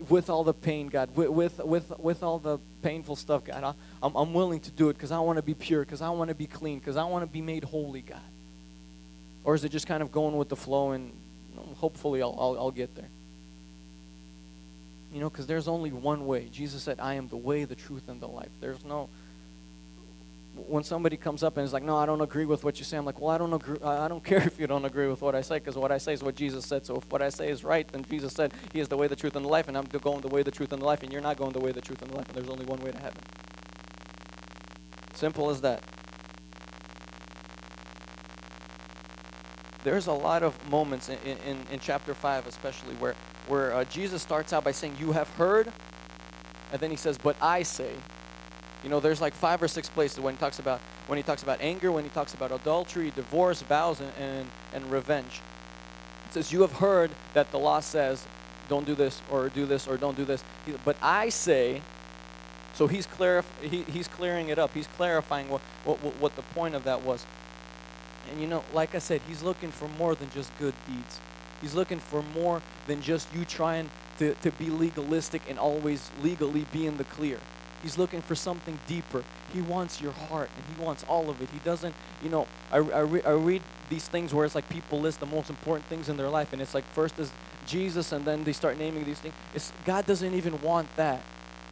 with 0.08 0.30
all 0.30 0.44
the 0.44 0.54
pain, 0.54 0.86
God, 0.86 1.14
with 1.16 1.28
with 1.28 1.58
with, 1.58 1.92
with 1.98 2.22
all 2.22 2.38
the 2.38 2.58
painful 2.82 3.16
stuff, 3.16 3.44
God, 3.44 3.64
I, 3.64 3.74
I'm, 4.02 4.14
I'm 4.14 4.32
willing 4.32 4.60
to 4.60 4.70
do 4.70 4.90
it 4.90 4.94
because 4.94 5.10
I 5.10 5.18
want 5.18 5.38
to 5.38 5.42
be 5.42 5.54
pure, 5.54 5.84
because 5.84 6.00
I 6.00 6.10
want 6.10 6.28
to 6.28 6.34
be 6.34 6.46
clean, 6.46 6.78
because 6.78 6.96
I 6.96 7.04
want 7.04 7.22
to 7.22 7.26
be 7.26 7.42
made 7.42 7.64
holy, 7.64 8.02
God. 8.02 8.20
Or 9.44 9.54
is 9.54 9.64
it 9.64 9.70
just 9.70 9.86
kind 9.86 10.02
of 10.02 10.12
going 10.12 10.36
with 10.36 10.48
the 10.48 10.56
flow 10.56 10.92
and 10.92 11.12
hopefully 11.76 12.22
I'll, 12.22 12.36
I'll, 12.38 12.58
I'll 12.58 12.70
get 12.70 12.94
there? 12.94 13.08
You 15.12 15.20
know, 15.20 15.30
because 15.30 15.46
there's 15.46 15.68
only 15.68 15.90
one 15.90 16.26
way. 16.26 16.48
Jesus 16.52 16.82
said, 16.82 17.00
I 17.00 17.14
am 17.14 17.28
the 17.28 17.36
way, 17.36 17.64
the 17.64 17.74
truth, 17.74 18.08
and 18.08 18.20
the 18.20 18.28
life. 18.28 18.50
There's 18.60 18.84
no. 18.84 19.08
When 20.66 20.82
somebody 20.82 21.16
comes 21.16 21.44
up 21.44 21.56
and 21.56 21.64
is 21.64 21.72
like, 21.72 21.84
"No, 21.84 21.96
I 21.96 22.04
don't 22.04 22.20
agree 22.20 22.44
with 22.44 22.64
what 22.64 22.80
you 22.80 22.84
say," 22.84 22.96
I'm 22.96 23.04
like, 23.04 23.20
"Well, 23.20 23.30
I 23.30 23.38
don't 23.38 23.52
agree. 23.52 23.78
I 23.80 24.08
don't 24.08 24.24
care 24.24 24.38
if 24.44 24.58
you 24.58 24.66
don't 24.66 24.84
agree 24.84 25.06
with 25.06 25.22
what 25.22 25.36
I 25.36 25.40
say, 25.40 25.60
because 25.60 25.76
what 25.76 25.92
I 25.92 25.98
say 25.98 26.14
is 26.14 26.22
what 26.22 26.34
Jesus 26.34 26.66
said. 26.66 26.84
So 26.84 26.96
if 26.96 27.08
what 27.12 27.22
I 27.22 27.28
say 27.28 27.48
is 27.48 27.62
right, 27.62 27.86
then 27.86 28.04
Jesus 28.10 28.32
said 28.32 28.52
He 28.72 28.80
is 28.80 28.88
the 28.88 28.96
way, 28.96 29.06
the 29.06 29.14
truth, 29.14 29.36
and 29.36 29.44
the 29.44 29.48
life, 29.48 29.68
and 29.68 29.78
I'm 29.78 29.84
going 29.84 30.20
the 30.20 30.28
way, 30.28 30.42
the 30.42 30.50
truth, 30.50 30.72
and 30.72 30.82
the 30.82 30.86
life, 30.86 31.04
and 31.04 31.12
you're 31.12 31.22
not 31.22 31.36
going 31.36 31.52
the 31.52 31.60
way, 31.60 31.70
the 31.70 31.80
truth, 31.80 32.02
and 32.02 32.10
the 32.10 32.16
life, 32.16 32.26
and 32.26 32.36
there's 32.36 32.48
only 32.48 32.64
one 32.64 32.80
way 32.80 32.90
to 32.90 32.98
heaven. 32.98 33.22
Simple 35.14 35.48
as 35.48 35.60
that. 35.60 35.82
There's 39.84 40.08
a 40.08 40.12
lot 40.12 40.42
of 40.42 40.54
moments 40.68 41.08
in, 41.08 41.18
in, 41.46 41.58
in 41.70 41.78
chapter 41.80 42.14
5, 42.14 42.46
especially, 42.46 42.94
where, 42.96 43.14
where 43.48 43.74
uh, 43.74 43.84
Jesus 43.84 44.22
starts 44.22 44.52
out 44.52 44.64
by 44.64 44.72
saying, 44.72 44.96
You 44.98 45.12
have 45.12 45.28
heard, 45.30 45.72
and 46.72 46.80
then 46.80 46.90
he 46.90 46.96
says, 46.96 47.18
But 47.18 47.36
I 47.40 47.62
say. 47.62 47.92
You 48.84 48.90
know, 48.90 49.00
there's 49.00 49.20
like 49.20 49.34
five 49.34 49.60
or 49.60 49.66
six 49.66 49.88
places 49.88 50.20
when 50.20 50.34
he 50.34 50.38
talks 50.38 50.60
about 50.60 50.80
when 51.08 51.16
he 51.16 51.22
talks 51.22 51.42
about 51.42 51.60
anger, 51.60 51.90
when 51.90 52.04
he 52.04 52.10
talks 52.10 52.34
about 52.34 52.52
adultery, 52.52 53.10
divorce, 53.14 53.62
vows, 53.62 54.00
and, 54.00 54.12
and, 54.20 54.50
and 54.72 54.90
revenge. 54.90 55.40
It 56.28 56.34
says, 56.34 56.52
You 56.52 56.60
have 56.60 56.74
heard 56.74 57.10
that 57.34 57.50
the 57.50 57.58
law 57.58 57.80
says, 57.80 58.26
don't 58.68 58.84
do 58.86 58.94
this, 58.94 59.20
or 59.30 59.48
do 59.48 59.66
this, 59.66 59.88
or 59.88 59.96
don't 59.96 60.16
do 60.16 60.24
this. 60.24 60.44
But 60.84 60.96
I 61.02 61.30
say, 61.30 61.80
so 62.74 62.86
he's, 62.86 63.06
clarif- 63.06 63.44
he, 63.62 63.82
he's 63.84 64.06
clearing 64.06 64.50
it 64.50 64.58
up. 64.58 64.74
He's 64.74 64.86
clarifying 64.86 65.48
what, 65.48 65.62
what, 65.84 65.98
what 66.20 66.36
the 66.36 66.42
point 66.42 66.74
of 66.74 66.84
that 66.84 67.02
was. 67.02 67.24
And 68.30 68.40
you 68.40 68.46
know, 68.46 68.62
like 68.74 68.94
I 68.94 68.98
said, 68.98 69.22
he's 69.26 69.42
looking 69.42 69.70
for 69.70 69.88
more 69.88 70.14
than 70.14 70.30
just 70.30 70.56
good 70.58 70.74
deeds. 70.86 71.18
He's 71.60 71.74
looking 71.74 71.98
for 71.98 72.22
more 72.22 72.62
than 72.86 73.02
just 73.02 73.32
you 73.34 73.44
trying 73.44 73.90
to, 74.18 74.34
to 74.34 74.50
be 74.52 74.70
legalistic 74.70 75.42
and 75.48 75.58
always 75.58 76.10
legally 76.22 76.66
be 76.72 76.86
in 76.86 76.96
the 76.96 77.04
clear. 77.04 77.38
He's 77.82 77.96
looking 77.96 78.22
for 78.22 78.34
something 78.34 78.78
deeper. 78.88 79.22
He 79.52 79.60
wants 79.60 80.00
your 80.00 80.12
heart 80.12 80.50
and 80.56 80.64
he 80.76 80.82
wants 80.82 81.04
all 81.08 81.30
of 81.30 81.40
it. 81.40 81.48
He 81.50 81.60
doesn't, 81.60 81.94
you 82.22 82.28
know, 82.28 82.46
I, 82.72 82.76
I, 82.78 83.00
re, 83.00 83.22
I 83.22 83.30
read 83.30 83.62
these 83.88 84.08
things 84.08 84.34
where 84.34 84.44
it's 84.44 84.54
like 84.54 84.68
people 84.68 85.00
list 85.00 85.20
the 85.20 85.26
most 85.26 85.48
important 85.48 85.86
things 85.86 86.08
in 86.08 86.16
their 86.16 86.28
life 86.28 86.52
and 86.52 86.60
it's 86.60 86.74
like 86.74 86.84
first 86.92 87.18
is 87.18 87.30
Jesus 87.66 88.10
and 88.10 88.24
then 88.24 88.42
they 88.42 88.52
start 88.52 88.78
naming 88.78 89.04
these 89.04 89.20
things. 89.20 89.34
It's, 89.54 89.72
God 89.84 90.06
doesn't 90.06 90.34
even 90.34 90.60
want 90.60 90.94
that. 90.96 91.22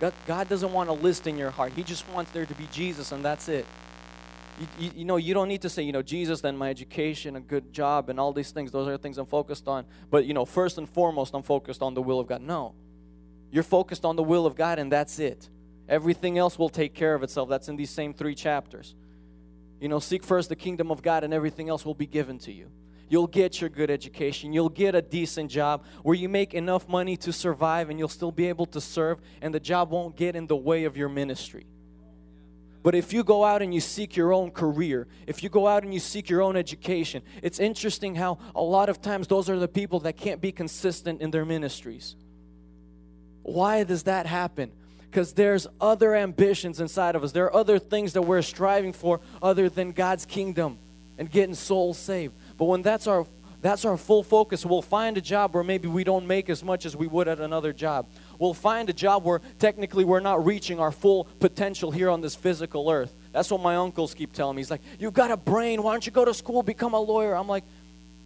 God, 0.00 0.12
God 0.26 0.48
doesn't 0.48 0.72
want 0.72 0.90
a 0.90 0.92
list 0.92 1.26
in 1.26 1.38
your 1.38 1.50
heart. 1.50 1.72
He 1.74 1.82
just 1.82 2.08
wants 2.10 2.30
there 2.32 2.44
to 2.44 2.54
be 2.54 2.68
Jesus, 2.70 3.12
and 3.12 3.24
that's 3.24 3.48
it. 3.48 3.66
You, 4.58 4.66
you, 4.78 4.90
you, 4.96 5.04
know, 5.04 5.16
you 5.16 5.34
don't 5.34 5.48
need 5.48 5.62
to 5.62 5.68
say, 5.68 5.82
you 5.82 5.92
know, 5.92 6.02
Jesus, 6.02 6.40
then 6.40 6.56
my 6.56 6.70
education, 6.70 7.36
a 7.36 7.40
good 7.40 7.72
job, 7.72 8.08
and 8.08 8.18
all 8.18 8.32
these 8.32 8.50
things. 8.50 8.70
Those 8.70 8.88
are 8.88 8.96
things 8.96 9.18
I'm 9.18 9.26
focused 9.26 9.68
on. 9.68 9.84
But, 10.10 10.24
you 10.24 10.34
know, 10.34 10.44
first 10.44 10.78
and 10.78 10.88
foremost, 10.88 11.34
I'm 11.34 11.42
focused 11.42 11.82
on 11.82 11.94
the 11.94 12.02
will 12.02 12.20
of 12.20 12.26
God. 12.26 12.40
No. 12.40 12.74
You're 13.50 13.62
focused 13.62 14.04
on 14.04 14.16
the 14.16 14.22
will 14.22 14.46
of 14.46 14.56
God, 14.56 14.78
and 14.78 14.90
that's 14.90 15.18
it. 15.18 15.48
Everything 15.88 16.38
else 16.38 16.58
will 16.58 16.68
take 16.68 16.94
care 16.94 17.14
of 17.14 17.22
itself. 17.22 17.48
That's 17.48 17.68
in 17.68 17.76
these 17.76 17.90
same 17.90 18.14
three 18.14 18.34
chapters. 18.34 18.94
You 19.80 19.88
know, 19.88 19.98
seek 19.98 20.24
first 20.24 20.48
the 20.48 20.56
kingdom 20.56 20.90
of 20.90 21.02
God, 21.02 21.22
and 21.22 21.34
everything 21.34 21.68
else 21.68 21.84
will 21.84 21.94
be 21.94 22.06
given 22.06 22.38
to 22.40 22.52
you. 22.52 22.70
You'll 23.08 23.28
get 23.28 23.60
your 23.60 23.70
good 23.70 23.90
education. 23.90 24.52
You'll 24.52 24.68
get 24.68 24.94
a 24.94 25.02
decent 25.02 25.50
job 25.50 25.84
where 26.02 26.16
you 26.16 26.28
make 26.28 26.54
enough 26.54 26.88
money 26.88 27.16
to 27.18 27.32
survive 27.32 27.88
and 27.88 27.98
you'll 27.98 28.08
still 28.08 28.32
be 28.32 28.48
able 28.48 28.66
to 28.66 28.80
serve, 28.80 29.20
and 29.40 29.54
the 29.54 29.60
job 29.60 29.90
won't 29.90 30.16
get 30.16 30.34
in 30.34 30.46
the 30.46 30.56
way 30.56 30.84
of 30.84 30.96
your 30.96 31.08
ministry. 31.08 31.66
But 32.86 32.94
if 32.94 33.12
you 33.12 33.24
go 33.24 33.44
out 33.44 33.62
and 33.62 33.74
you 33.74 33.80
seek 33.80 34.14
your 34.14 34.32
own 34.32 34.52
career, 34.52 35.08
if 35.26 35.42
you 35.42 35.48
go 35.48 35.66
out 35.66 35.82
and 35.82 35.92
you 35.92 35.98
seek 35.98 36.30
your 36.30 36.40
own 36.40 36.54
education, 36.54 37.20
it's 37.42 37.58
interesting 37.58 38.14
how 38.14 38.38
a 38.54 38.62
lot 38.62 38.88
of 38.88 39.02
times 39.02 39.26
those 39.26 39.50
are 39.50 39.58
the 39.58 39.66
people 39.66 39.98
that 40.00 40.16
can't 40.16 40.40
be 40.40 40.52
consistent 40.52 41.20
in 41.20 41.32
their 41.32 41.44
ministries. 41.44 42.14
Why 43.42 43.82
does 43.82 44.04
that 44.04 44.26
happen? 44.26 44.70
Because 45.00 45.32
there's 45.32 45.66
other 45.80 46.14
ambitions 46.14 46.78
inside 46.78 47.16
of 47.16 47.24
us. 47.24 47.32
There 47.32 47.46
are 47.46 47.56
other 47.56 47.80
things 47.80 48.12
that 48.12 48.22
we're 48.22 48.40
striving 48.40 48.92
for 48.92 49.20
other 49.42 49.68
than 49.68 49.90
God's 49.90 50.24
kingdom 50.24 50.78
and 51.18 51.28
getting 51.28 51.56
souls 51.56 51.98
saved. 51.98 52.34
But 52.56 52.66
when 52.66 52.82
that's 52.82 53.08
our 53.08 53.26
that's 53.62 53.84
our 53.84 53.96
full 53.96 54.22
focus, 54.22 54.64
we'll 54.64 54.80
find 54.80 55.18
a 55.18 55.20
job 55.20 55.52
where 55.52 55.64
maybe 55.64 55.88
we 55.88 56.04
don't 56.04 56.26
make 56.28 56.48
as 56.48 56.62
much 56.62 56.86
as 56.86 56.96
we 56.96 57.08
would 57.08 57.26
at 57.26 57.40
another 57.40 57.72
job. 57.72 58.08
We'll 58.38 58.54
find 58.54 58.88
a 58.90 58.92
job 58.92 59.24
where 59.24 59.40
technically 59.58 60.04
we're 60.04 60.20
not 60.20 60.44
reaching 60.44 60.78
our 60.80 60.92
full 60.92 61.24
potential 61.40 61.90
here 61.90 62.10
on 62.10 62.20
this 62.20 62.34
physical 62.34 62.90
earth. 62.90 63.14
That's 63.32 63.50
what 63.50 63.60
my 63.60 63.76
uncles 63.76 64.14
keep 64.14 64.32
telling 64.32 64.56
me. 64.56 64.60
He's 64.60 64.70
like, 64.70 64.82
You've 64.98 65.14
got 65.14 65.30
a 65.30 65.36
brain. 65.36 65.82
Why 65.82 65.92
don't 65.92 66.04
you 66.04 66.12
go 66.12 66.24
to 66.24 66.34
school, 66.34 66.62
become 66.62 66.94
a 66.94 67.00
lawyer? 67.00 67.34
I'm 67.34 67.48
like, 67.48 67.64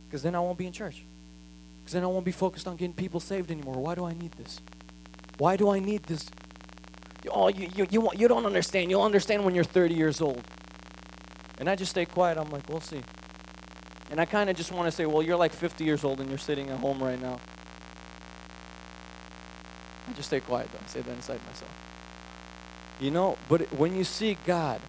Because 0.09 0.23
then 0.23 0.35
I 0.35 0.41
won't 0.41 0.59
be 0.59 0.67
in 0.67 0.73
church. 0.73 1.03
Because 1.81 1.95
then 1.95 2.05
I 2.05 2.07
won't 2.07 2.25
be 2.25 2.33
focused 2.33 2.67
on 2.67 2.77
getting 2.77 2.95
people 2.95 3.21
saved 3.21 3.51
anymore. 3.51 3.75
Why 3.75 3.95
do 3.95 4.05
I 4.05 4.13
need 4.13 4.33
this? 4.33 4.61
Why 5.39 5.57
do 5.57 5.71
I 5.71 5.79
need 5.79 6.03
this? 6.05 6.29
Oh, 7.31 7.49
you, 7.49 7.69
you, 7.75 7.87
you, 7.91 8.11
you 8.17 8.29
don't 8.29 8.47
understand. 8.47 8.91
You'll 8.91 9.03
understand 9.03 9.45
when 9.45 9.55
you're 9.55 9.65
30 9.65 9.95
years 9.95 10.21
old. 10.21 10.43
And 11.59 11.69
I 11.69 11.77
just 11.77 11.91
stay 11.91 12.05
quiet. 12.05 12.39
I'm 12.39 12.51
like, 12.51 12.69
We'll 12.69 12.81
see. 12.81 13.03
And 14.11 14.21
I 14.21 14.25
kind 14.25 14.51
of 14.51 14.57
just 14.57 14.73
want 14.73 14.87
to 14.87 14.91
say, 14.91 15.07
well, 15.07 15.23
you're 15.23 15.37
like 15.37 15.53
50 15.53 15.85
years 15.85 16.03
old 16.03 16.21
and 16.21 16.29
you're 16.29 16.39
sitting 16.39 16.69
at 16.69 16.81
home 16.81 17.03
right 17.03 17.21
now. 17.21 17.39
I 20.11 20.13
just 20.15 20.29
stay 20.29 20.41
quiet 20.41 20.71
though. 20.73 20.79
I 20.85 20.89
say 20.89 21.01
that 21.01 21.11
inside 21.11 21.41
myself. 21.47 21.71
You 23.01 23.11
know, 23.11 23.39
but 23.49 23.63
when 23.73 23.97
you 23.97 24.05
seek 24.05 24.45
God, 24.45 24.81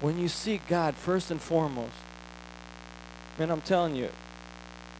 when 0.00 0.18
you 0.18 0.28
seek 0.28 0.66
God 0.68 0.94
first 0.94 1.30
and 1.30 1.40
foremost, 1.40 1.92
man, 3.38 3.50
I'm 3.50 3.60
telling 3.60 3.96
you, 3.96 4.10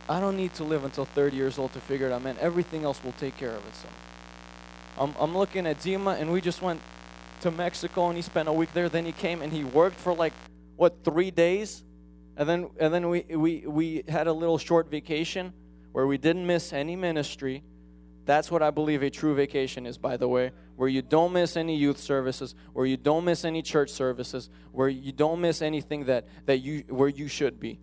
I 0.09 0.21
don't 0.21 0.37
need 0.37 0.53
to 0.55 0.65
live 0.65 0.85
until 0.85 1.05
30 1.05 1.37
years 1.37 1.59
old 1.59 1.73
to 1.73 1.81
figure 1.81 2.09
it 2.09 2.13
out, 2.13 2.23
man. 2.23 2.37
Everything 2.41 2.85
else 2.85 3.03
will 3.03 3.13
take 3.13 3.37
care 3.39 3.51
of 3.51 3.65
itself. 3.67 3.95
I'm, 4.99 5.15
I'm 5.19 5.37
looking 5.37 5.67
at 5.67 5.81
Zima, 5.81 6.13
and 6.13 6.31
we 6.31 6.41
just 6.41 6.61
went 6.61 6.81
to 7.41 7.51
Mexico, 7.51 8.09
and 8.09 8.17
he 8.17 8.23
spent 8.23 8.49
a 8.49 8.53
week 8.53 8.73
there. 8.75 8.89
Then 8.89 9.07
he 9.07 9.13
came 9.13 9.41
and 9.41 9.53
he 9.53 9.65
worked 9.65 9.97
for 9.97 10.15
like, 10.15 10.33
what, 10.77 11.05
three 11.05 11.31
days? 11.31 11.83
And 12.37 12.49
then, 12.49 12.71
and 12.79 12.93
then 12.93 13.09
we, 13.09 13.23
we, 13.31 13.65
we 13.67 14.05
had 14.09 14.27
a 14.27 14.33
little 14.33 14.59
short 14.59 14.91
vacation 14.91 15.53
where 15.93 16.07
we 16.07 16.19
didn't 16.19 16.47
miss 16.47 16.73
any 16.73 16.97
ministry. 16.97 17.63
That's 18.25 18.51
what 18.51 18.63
I 18.63 18.71
believe 18.71 19.03
a 19.03 19.11
true 19.11 19.35
vacation 19.35 19.87
is, 19.87 19.99
by 19.99 20.17
the 20.17 20.29
way, 20.29 20.53
where 20.77 20.89
you 20.89 21.03
don't 21.03 21.33
miss 21.33 21.57
any 21.57 21.77
youth 21.77 21.99
services, 21.99 22.55
where 22.73 22.87
you 22.87 22.97
don't 22.97 23.25
miss 23.25 23.45
any 23.45 23.61
church 23.61 23.91
services, 23.91 24.49
where 24.73 24.89
you 24.89 25.13
don't 25.13 25.41
miss 25.41 25.61
anything 25.61 26.07
that, 26.07 26.27
that 26.47 26.59
you 26.59 26.85
where 26.89 27.09
you 27.09 27.29
should 27.29 27.61
be. 27.61 27.79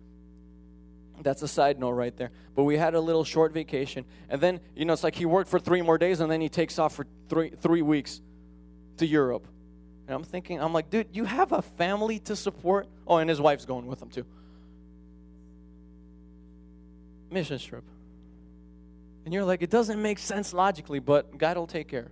That's 1.20 1.42
a 1.42 1.48
side 1.48 1.78
note 1.78 1.92
right 1.92 2.16
there. 2.16 2.32
But 2.56 2.64
we 2.64 2.76
had 2.76 2.94
a 2.94 3.00
little 3.00 3.22
short 3.22 3.52
vacation, 3.52 4.04
and 4.28 4.40
then 4.40 4.60
you 4.74 4.84
know 4.84 4.92
it's 4.92 5.04
like 5.04 5.14
he 5.14 5.26
worked 5.26 5.48
for 5.48 5.60
three 5.60 5.82
more 5.82 5.98
days, 5.98 6.20
and 6.20 6.30
then 6.30 6.40
he 6.40 6.48
takes 6.48 6.78
off 6.78 6.94
for 6.94 7.06
three 7.28 7.50
three 7.60 7.82
weeks 7.82 8.20
to 8.96 9.06
Europe. 9.06 9.46
And 10.08 10.16
I'm 10.16 10.24
thinking, 10.24 10.60
I'm 10.60 10.72
like, 10.72 10.90
dude, 10.90 11.06
you 11.12 11.24
have 11.24 11.52
a 11.52 11.62
family 11.62 12.18
to 12.20 12.34
support. 12.34 12.88
Oh, 13.06 13.18
and 13.18 13.30
his 13.30 13.40
wife's 13.40 13.64
going 13.64 13.86
with 13.86 14.02
him 14.02 14.10
too 14.10 14.26
mission 17.32 17.58
trip. 17.58 17.84
And 19.24 19.32
you're 19.32 19.44
like, 19.44 19.62
it 19.62 19.70
doesn't 19.70 20.00
make 20.00 20.18
sense 20.18 20.52
logically, 20.52 20.98
but 20.98 21.38
God 21.38 21.56
will 21.56 21.66
take 21.66 21.88
care. 21.88 22.10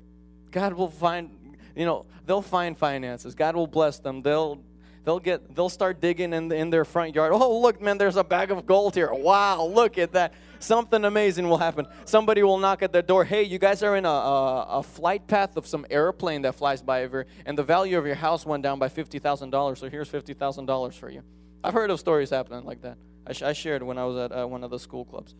God 0.50 0.72
will 0.74 0.90
find, 0.90 1.30
you 1.74 1.84
know, 1.84 2.06
they'll 2.26 2.42
find 2.42 2.76
finances. 2.78 3.34
God 3.34 3.56
will 3.56 3.66
bless 3.66 3.98
them. 3.98 4.22
They'll 4.22 4.60
they'll 5.04 5.18
get 5.18 5.54
they'll 5.54 5.68
start 5.68 6.00
digging 6.00 6.32
in 6.32 6.52
in 6.52 6.70
their 6.70 6.84
front 6.84 7.14
yard. 7.14 7.32
Oh, 7.34 7.60
look, 7.60 7.80
man, 7.80 7.98
there's 7.98 8.16
a 8.16 8.24
bag 8.24 8.50
of 8.50 8.66
gold 8.66 8.94
here. 8.94 9.12
Wow, 9.12 9.64
look 9.64 9.98
at 9.98 10.12
that. 10.12 10.34
Something 10.58 11.04
amazing 11.04 11.48
will 11.48 11.58
happen. 11.58 11.86
Somebody 12.04 12.42
will 12.42 12.58
knock 12.58 12.82
at 12.82 12.92
the 12.92 13.02
door. 13.02 13.24
Hey, 13.24 13.44
you 13.44 13.58
guys 13.58 13.82
are 13.82 13.96
in 13.96 14.04
a, 14.04 14.08
a, 14.08 14.62
a 14.78 14.82
flight 14.82 15.26
path 15.26 15.56
of 15.56 15.66
some 15.66 15.86
airplane 15.88 16.42
that 16.42 16.54
flies 16.54 16.82
by 16.82 17.04
over, 17.04 17.26
and 17.46 17.56
the 17.56 17.62
value 17.62 17.96
of 17.96 18.06
your 18.06 18.14
house 18.14 18.44
went 18.44 18.62
down 18.62 18.78
by 18.78 18.88
fifty 18.88 19.18
thousand 19.18 19.50
dollars. 19.50 19.78
So 19.78 19.88
here's 19.88 20.08
fifty 20.08 20.34
thousand 20.34 20.66
dollars 20.66 20.96
for 20.96 21.10
you. 21.10 21.22
I've 21.64 21.74
heard 21.74 21.90
of 21.90 21.98
stories 21.98 22.30
happening 22.30 22.64
like 22.64 22.82
that. 22.82 22.98
I, 23.26 23.32
sh- 23.32 23.42
I 23.42 23.52
shared 23.52 23.82
when 23.82 23.98
I 23.98 24.04
was 24.04 24.16
at 24.16 24.32
uh, 24.32 24.46
one 24.46 24.64
of 24.64 24.70
the 24.70 24.78
school 24.78 25.04
clubs. 25.04 25.34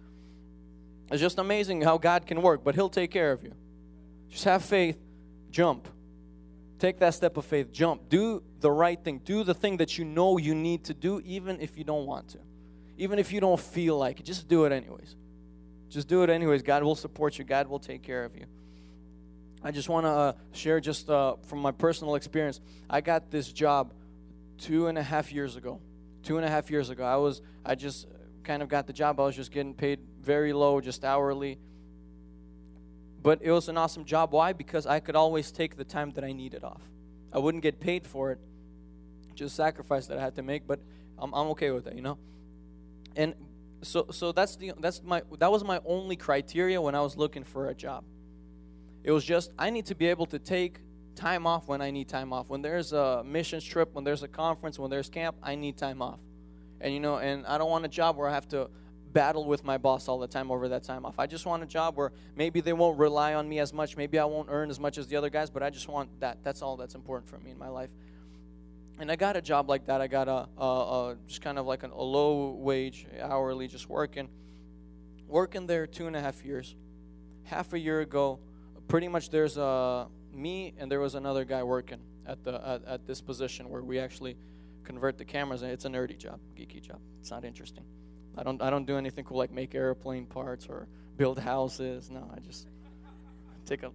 It's 1.10 1.20
just 1.20 1.38
amazing 1.38 1.82
how 1.82 1.98
God 1.98 2.26
can 2.26 2.40
work, 2.40 2.62
but 2.62 2.74
He'll 2.74 2.88
take 2.88 3.10
care 3.10 3.32
of 3.32 3.42
you. 3.42 3.52
Just 4.28 4.44
have 4.44 4.64
faith, 4.64 4.98
jump. 5.50 5.88
Take 6.78 6.98
that 7.00 7.14
step 7.14 7.36
of 7.36 7.44
faith, 7.44 7.72
jump. 7.72 8.08
Do 8.08 8.42
the 8.60 8.70
right 8.70 9.02
thing. 9.02 9.20
Do 9.24 9.44
the 9.44 9.54
thing 9.54 9.78
that 9.78 9.98
you 9.98 10.04
know 10.04 10.38
you 10.38 10.54
need 10.54 10.84
to 10.84 10.94
do, 10.94 11.20
even 11.24 11.60
if 11.60 11.76
you 11.76 11.84
don't 11.84 12.06
want 12.06 12.28
to. 12.28 12.38
Even 12.96 13.18
if 13.18 13.32
you 13.32 13.40
don't 13.40 13.60
feel 13.60 13.98
like 13.98 14.20
it, 14.20 14.24
just 14.24 14.48
do 14.48 14.64
it 14.64 14.72
anyways. 14.72 15.16
Just 15.88 16.06
do 16.06 16.22
it 16.22 16.30
anyways. 16.30 16.62
God 16.62 16.82
will 16.82 16.94
support 16.94 17.38
you. 17.38 17.44
God 17.44 17.66
will 17.66 17.80
take 17.80 18.02
care 18.02 18.24
of 18.24 18.36
you. 18.36 18.46
I 19.62 19.72
just 19.72 19.88
want 19.88 20.06
to 20.06 20.10
uh, 20.10 20.32
share 20.52 20.80
just 20.80 21.10
uh, 21.10 21.36
from 21.46 21.58
my 21.58 21.72
personal 21.72 22.14
experience. 22.14 22.60
I 22.88 23.00
got 23.00 23.30
this 23.30 23.52
job 23.52 23.92
two 24.58 24.86
and 24.86 24.96
a 24.96 25.02
half 25.02 25.32
years 25.32 25.56
ago. 25.56 25.80
Two 26.22 26.36
and 26.36 26.46
a 26.46 26.48
half 26.48 26.70
years 26.70 26.90
ago, 26.90 27.04
I 27.04 27.16
was 27.16 27.42
I 27.64 27.74
just 27.74 28.06
kind 28.44 28.62
of 28.62 28.68
got 28.68 28.86
the 28.86 28.92
job. 28.92 29.18
I 29.18 29.24
was 29.24 29.34
just 29.34 29.50
getting 29.50 29.74
paid 29.74 30.00
very 30.20 30.52
low, 30.52 30.80
just 30.80 31.04
hourly. 31.04 31.58
But 33.22 33.40
it 33.42 33.50
was 33.50 33.68
an 33.68 33.76
awesome 33.76 34.04
job. 34.04 34.32
Why? 34.32 34.52
Because 34.52 34.86
I 34.86 35.00
could 35.00 35.16
always 35.16 35.50
take 35.50 35.76
the 35.76 35.84
time 35.84 36.12
that 36.12 36.24
I 36.24 36.32
needed 36.32 36.64
off. 36.64 36.82
I 37.32 37.38
wouldn't 37.38 37.62
get 37.62 37.80
paid 37.80 38.06
for 38.06 38.32
it, 38.32 38.38
just 39.34 39.54
sacrifice 39.54 40.06
that 40.06 40.18
I 40.18 40.20
had 40.20 40.36
to 40.36 40.42
make. 40.42 40.66
But 40.66 40.80
I'm, 41.18 41.32
I'm 41.34 41.48
okay 41.48 41.70
with 41.70 41.86
it, 41.86 41.94
you 41.94 42.02
know. 42.02 42.18
And 43.16 43.34
so 43.82 44.06
so 44.10 44.32
that's 44.32 44.56
the 44.56 44.72
that's 44.78 45.02
my 45.02 45.22
that 45.38 45.50
was 45.50 45.64
my 45.64 45.80
only 45.84 46.16
criteria 46.16 46.80
when 46.80 46.94
I 46.94 47.00
was 47.00 47.16
looking 47.16 47.44
for 47.44 47.68
a 47.68 47.74
job. 47.74 48.04
It 49.02 49.12
was 49.12 49.24
just 49.24 49.52
I 49.58 49.70
need 49.70 49.86
to 49.86 49.94
be 49.94 50.06
able 50.06 50.26
to 50.26 50.38
take 50.38 50.80
time 51.14 51.46
off 51.46 51.68
when 51.68 51.80
I 51.80 51.90
need 51.90 52.08
time 52.08 52.32
off. 52.32 52.48
When 52.48 52.62
there's 52.62 52.92
a 52.92 53.22
missions 53.24 53.64
trip, 53.64 53.94
when 53.94 54.04
there's 54.04 54.22
a 54.22 54.28
conference, 54.28 54.78
when 54.78 54.90
there's 54.90 55.08
camp, 55.08 55.36
I 55.42 55.54
need 55.54 55.76
time 55.76 56.02
off. 56.02 56.20
And 56.80 56.94
you 56.94 57.00
know, 57.00 57.18
and 57.18 57.46
I 57.46 57.58
don't 57.58 57.70
want 57.70 57.84
a 57.84 57.88
job 57.88 58.16
where 58.16 58.28
I 58.28 58.34
have 58.34 58.48
to 58.48 58.70
battle 59.12 59.44
with 59.44 59.64
my 59.64 59.78
boss 59.78 60.08
all 60.08 60.18
the 60.18 60.26
time 60.26 60.50
over 60.50 60.68
that 60.68 60.84
time 60.84 61.04
off. 61.04 61.18
I 61.18 61.26
just 61.26 61.46
want 61.46 61.62
a 61.62 61.66
job 61.66 61.96
where 61.96 62.12
maybe 62.36 62.60
they 62.60 62.72
won't 62.72 62.98
rely 62.98 63.34
on 63.34 63.48
me 63.48 63.58
as 63.58 63.72
much, 63.72 63.96
maybe 63.96 64.18
I 64.18 64.24
won't 64.24 64.48
earn 64.50 64.70
as 64.70 64.78
much 64.78 64.98
as 64.98 65.06
the 65.08 65.16
other 65.16 65.30
guys, 65.30 65.50
but 65.50 65.62
I 65.62 65.70
just 65.70 65.88
want 65.88 66.08
that. 66.20 66.38
That's 66.42 66.62
all 66.62 66.76
that's 66.76 66.94
important 66.94 67.28
for 67.28 67.38
me 67.38 67.50
in 67.50 67.58
my 67.58 67.68
life. 67.68 67.90
And 68.98 69.10
I 69.10 69.16
got 69.16 69.36
a 69.36 69.40
job 69.40 69.68
like 69.68 69.86
that. 69.86 70.00
I 70.00 70.06
got 70.08 70.28
a, 70.28 70.48
a, 70.58 70.64
a 70.64 71.16
just 71.26 71.40
kind 71.40 71.58
of 71.58 71.66
like 71.66 71.82
an, 71.82 71.90
a 71.90 72.02
low 72.02 72.50
wage, 72.50 73.06
hourly, 73.18 73.66
just 73.66 73.88
working, 73.88 74.28
working 75.26 75.66
there 75.66 75.86
two 75.86 76.06
and 76.06 76.14
a 76.14 76.20
half 76.20 76.44
years. 76.44 76.74
Half 77.44 77.72
a 77.72 77.78
year 77.78 78.00
ago, 78.00 78.38
pretty 78.88 79.08
much 79.08 79.30
there's 79.30 79.56
a 79.56 80.06
me 80.32 80.74
and 80.78 80.90
there 80.90 81.00
was 81.00 81.14
another 81.14 81.44
guy 81.44 81.62
working 81.62 81.98
at 82.26 82.44
the 82.44 82.54
at, 82.64 82.84
at 82.84 83.06
this 83.06 83.20
position 83.20 83.68
where 83.70 83.82
we 83.82 83.98
actually 83.98 84.36
convert 84.84 85.18
the 85.18 85.24
cameras. 85.24 85.62
It's 85.62 85.84
a 85.84 85.88
nerdy 85.88 86.18
job, 86.18 86.38
geeky 86.56 86.80
job. 86.80 86.98
It's 87.20 87.30
not 87.30 87.44
interesting. 87.44 87.84
I 88.36 88.42
don't 88.42 88.60
I 88.62 88.70
don't 88.70 88.86
do 88.86 88.96
anything 88.96 89.24
cool 89.24 89.38
like 89.38 89.50
make 89.50 89.74
airplane 89.74 90.26
parts 90.26 90.66
or 90.68 90.86
build 91.16 91.38
houses. 91.38 92.10
No, 92.10 92.30
I 92.34 92.40
just 92.40 92.66
take 93.66 93.82
a 93.82 93.90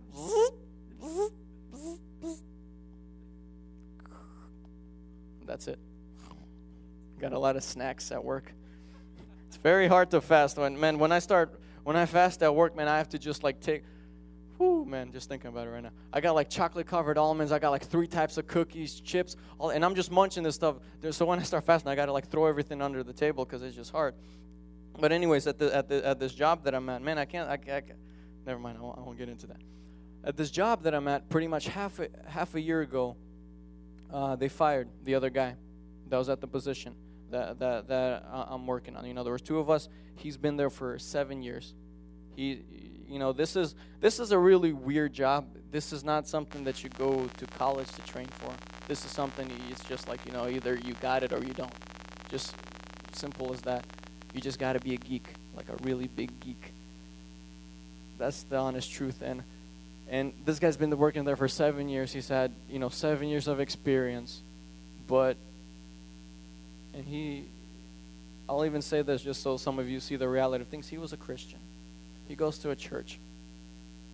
that's 5.45 5.67
it. 5.67 5.79
Got 7.19 7.33
a 7.33 7.39
lot 7.39 7.55
of 7.55 7.63
snacks 7.63 8.11
at 8.11 8.23
work. 8.23 8.51
It's 9.47 9.57
very 9.57 9.87
hard 9.87 10.11
to 10.11 10.21
fast 10.21 10.57
when 10.57 10.79
man 10.79 10.99
when 10.99 11.11
I 11.11 11.19
start 11.19 11.59
when 11.83 11.95
I 11.95 12.07
fast 12.07 12.41
at 12.41 12.53
work, 12.53 12.75
man, 12.75 12.87
I 12.87 12.97
have 12.97 13.09
to 13.09 13.19
just 13.19 13.43
like 13.43 13.61
take 13.61 13.83
Whew, 14.57 14.85
man, 14.85 15.11
just 15.11 15.27
thinking 15.27 15.49
about 15.49 15.67
it 15.67 15.71
right 15.71 15.83
now. 15.83 15.91
I 16.13 16.21
got 16.21 16.33
like 16.33 16.49
chocolate 16.49 16.87
covered 16.87 17.17
almonds. 17.17 17.51
I 17.51 17.59
got 17.59 17.71
like 17.71 17.85
three 17.85 18.07
types 18.07 18.37
of 18.37 18.47
cookies, 18.47 19.01
chips, 19.01 19.35
all, 19.59 19.71
and 19.71 19.83
I'm 19.83 19.95
just 19.95 20.11
munching 20.11 20.43
this 20.43 20.55
stuff. 20.55 20.77
So 21.11 21.25
when 21.25 21.39
I 21.39 21.43
start 21.43 21.65
fasting, 21.65 21.91
I 21.91 21.95
got 21.95 22.05
to 22.05 22.13
like 22.13 22.29
throw 22.29 22.45
everything 22.45 22.81
under 22.81 23.03
the 23.03 23.13
table 23.13 23.43
because 23.43 23.61
it's 23.63 23.75
just 23.75 23.91
hard. 23.91 24.15
But 24.97 25.11
anyways, 25.11 25.45
at 25.47 25.59
the, 25.59 25.75
at 25.75 25.89
the 25.89 26.05
at 26.05 26.19
this 26.19 26.33
job 26.33 26.63
that 26.63 26.73
I'm 26.73 26.87
at, 26.87 27.01
man, 27.01 27.17
I 27.17 27.25
can't. 27.25 27.49
I, 27.49 27.59
I, 27.69 27.81
never 28.45 28.59
mind. 28.59 28.77
I 28.77 28.81
won't, 28.81 28.97
I 28.97 29.01
won't 29.01 29.17
get 29.17 29.27
into 29.27 29.47
that. 29.47 29.61
At 30.23 30.37
this 30.37 30.51
job 30.51 30.83
that 30.83 30.95
I'm 30.95 31.07
at, 31.09 31.29
pretty 31.29 31.47
much 31.47 31.67
half 31.67 31.99
a, 31.99 32.07
half 32.27 32.55
a 32.55 32.61
year 32.61 32.81
ago, 32.81 33.17
uh, 34.11 34.37
they 34.37 34.47
fired 34.47 34.87
the 35.03 35.15
other 35.15 35.29
guy 35.29 35.55
that 36.07 36.17
was 36.17 36.29
at 36.29 36.39
the 36.39 36.47
position 36.47 36.95
that 37.29 37.59
that 37.59 37.87
that 37.89 38.25
I'm 38.31 38.65
working 38.65 38.95
on. 38.95 39.05
You 39.05 39.13
know, 39.13 39.23
there 39.23 39.33
was 39.33 39.41
two 39.41 39.59
of 39.59 39.69
us. 39.69 39.89
He's 40.15 40.37
been 40.37 40.55
there 40.55 40.69
for 40.69 40.97
seven 40.97 41.41
years. 41.41 41.73
He 42.35 42.61
you 43.07 43.19
know 43.19 43.33
this 43.33 43.55
is 43.55 43.75
this 44.01 44.19
is 44.19 44.31
a 44.31 44.39
really 44.39 44.73
weird 44.73 45.13
job. 45.13 45.45
This 45.71 45.91
is 45.91 46.03
not 46.03 46.27
something 46.27 46.63
that 46.63 46.83
you 46.83 46.89
go 46.97 47.27
to 47.37 47.45
college 47.47 47.87
to 47.91 48.01
train 48.01 48.27
for. 48.27 48.53
This 48.87 49.03
is 49.05 49.11
something 49.11 49.49
it's 49.69 49.83
just 49.85 50.07
like 50.07 50.25
you 50.25 50.31
know 50.31 50.47
either 50.47 50.75
you 50.75 50.93
got 50.95 51.23
it 51.23 51.33
or 51.33 51.43
you 51.43 51.53
don't. 51.53 51.73
Just 52.29 52.55
simple 53.13 53.53
as 53.53 53.61
that. 53.61 53.85
You 54.33 54.41
just 54.41 54.59
got 54.59 54.73
to 54.73 54.79
be 54.79 54.93
a 54.93 54.97
geek 54.97 55.27
like 55.55 55.69
a 55.69 55.83
really 55.83 56.07
big 56.07 56.37
geek. 56.39 56.73
That's 58.17 58.43
the 58.43 58.57
honest 58.57 58.91
truth 58.91 59.21
and 59.21 59.43
and 60.07 60.33
this 60.45 60.59
guy's 60.59 60.77
been 60.77 60.95
working 60.95 61.25
there 61.25 61.35
for 61.35 61.47
seven 61.47 61.89
years. 61.89 62.13
He's 62.13 62.27
had 62.27 62.51
you 62.69 62.79
know 62.79 62.89
seven 62.89 63.27
years 63.27 63.47
of 63.47 63.59
experience 63.59 64.41
but 65.07 65.37
and 66.93 67.05
he 67.05 67.45
i'll 68.49 68.65
even 68.65 68.81
say 68.81 69.01
this 69.01 69.21
just 69.21 69.41
so 69.41 69.57
some 69.57 69.79
of 69.79 69.89
you 69.89 69.99
see 69.99 70.15
the 70.15 70.27
reality 70.27 70.61
of 70.61 70.67
things. 70.67 70.87
He 70.87 70.97
was 70.97 71.13
a 71.13 71.17
christian 71.17 71.59
he 72.27 72.35
goes 72.35 72.57
to 72.59 72.71
a 72.71 72.75
church 72.75 73.19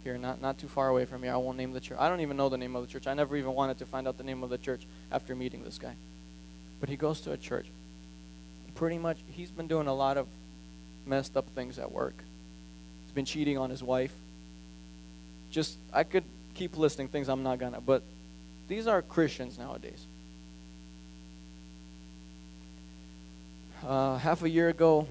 here, 0.03 0.17
not, 0.17 0.41
not 0.41 0.57
too 0.57 0.67
far 0.67 0.89
away 0.89 1.05
from 1.05 1.23
here. 1.23 1.33
I 1.33 1.37
won't 1.37 1.57
name 1.57 1.73
the 1.73 1.79
church. 1.79 1.97
I 1.99 2.09
don't 2.09 2.21
even 2.21 2.37
know 2.37 2.49
the 2.49 2.57
name 2.57 2.75
of 2.75 2.81
the 2.81 2.91
church. 2.91 3.07
I 3.07 3.13
never 3.13 3.37
even 3.37 3.53
wanted 3.53 3.77
to 3.79 3.85
find 3.85 4.07
out 4.07 4.17
the 4.17 4.23
name 4.23 4.43
of 4.43 4.49
the 4.49 4.57
church 4.57 4.87
after 5.11 5.35
meeting 5.35 5.63
this 5.63 5.77
guy. 5.77 5.95
But 6.79 6.89
he 6.89 6.95
goes 6.95 7.21
to 7.21 7.31
a 7.31 7.37
church. 7.37 7.67
Pretty 8.75 8.97
much, 8.97 9.19
he's 9.27 9.51
been 9.51 9.67
doing 9.67 9.87
a 9.87 9.93
lot 9.93 10.17
of 10.17 10.27
messed 11.05 11.37
up 11.37 11.47
things 11.49 11.77
at 11.77 11.91
work. 11.91 12.15
He's 13.03 13.13
been 13.13 13.25
cheating 13.25 13.57
on 13.57 13.69
his 13.69 13.83
wife. 13.83 14.13
Just, 15.51 15.77
I 15.93 16.03
could 16.03 16.23
keep 16.55 16.77
listing 16.77 17.07
things 17.07 17.29
I'm 17.29 17.43
not 17.43 17.59
gonna, 17.59 17.81
but 17.81 18.01
these 18.67 18.87
are 18.87 19.01
Christians 19.01 19.59
nowadays. 19.59 20.05
Uh, 23.85 24.17
half 24.17 24.43
a 24.43 24.49
year 24.49 24.69
ago, 24.69 25.07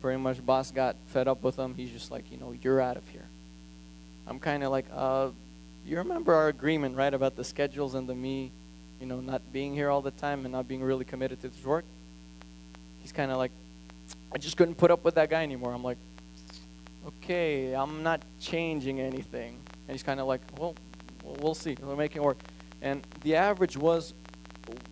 pretty 0.00 0.20
much 0.20 0.44
boss 0.44 0.70
got 0.70 0.96
fed 1.06 1.28
up 1.28 1.42
with 1.42 1.56
him. 1.56 1.74
He's 1.74 1.90
just 1.90 2.10
like, 2.10 2.30
you 2.30 2.38
know, 2.38 2.54
you're 2.62 2.80
out 2.80 2.96
of 2.96 3.08
here. 3.08 3.26
I'm 4.26 4.38
kind 4.38 4.62
of 4.62 4.70
like, 4.70 4.86
uh, 4.92 5.30
you 5.84 5.98
remember 5.98 6.34
our 6.34 6.48
agreement, 6.48 6.96
right, 6.96 7.12
about 7.12 7.36
the 7.36 7.44
schedules 7.44 7.94
and 7.94 8.08
the 8.08 8.14
me, 8.14 8.50
you 9.00 9.06
know, 9.06 9.20
not 9.20 9.40
being 9.52 9.74
here 9.74 9.90
all 9.90 10.02
the 10.02 10.10
time 10.10 10.44
and 10.44 10.52
not 10.52 10.66
being 10.66 10.82
really 10.82 11.04
committed 11.04 11.40
to 11.42 11.48
this 11.48 11.64
work? 11.64 11.84
He's 13.02 13.12
kind 13.12 13.30
of 13.30 13.38
like, 13.38 13.52
I 14.34 14.38
just 14.38 14.56
couldn't 14.56 14.74
put 14.74 14.90
up 14.90 15.04
with 15.04 15.14
that 15.14 15.30
guy 15.30 15.42
anymore. 15.42 15.72
I'm 15.72 15.84
like, 15.84 15.98
okay, 17.06 17.72
I'm 17.74 18.02
not 18.02 18.20
changing 18.40 19.00
anything. 19.00 19.58
And 19.86 19.94
he's 19.94 20.02
kind 20.02 20.18
of 20.18 20.26
like, 20.26 20.40
well, 20.58 20.74
we'll 21.40 21.54
see. 21.54 21.76
We're 21.80 21.94
making 21.94 22.22
it 22.22 22.24
work. 22.24 22.38
And 22.82 23.06
the 23.22 23.36
average 23.36 23.76
was, 23.76 24.12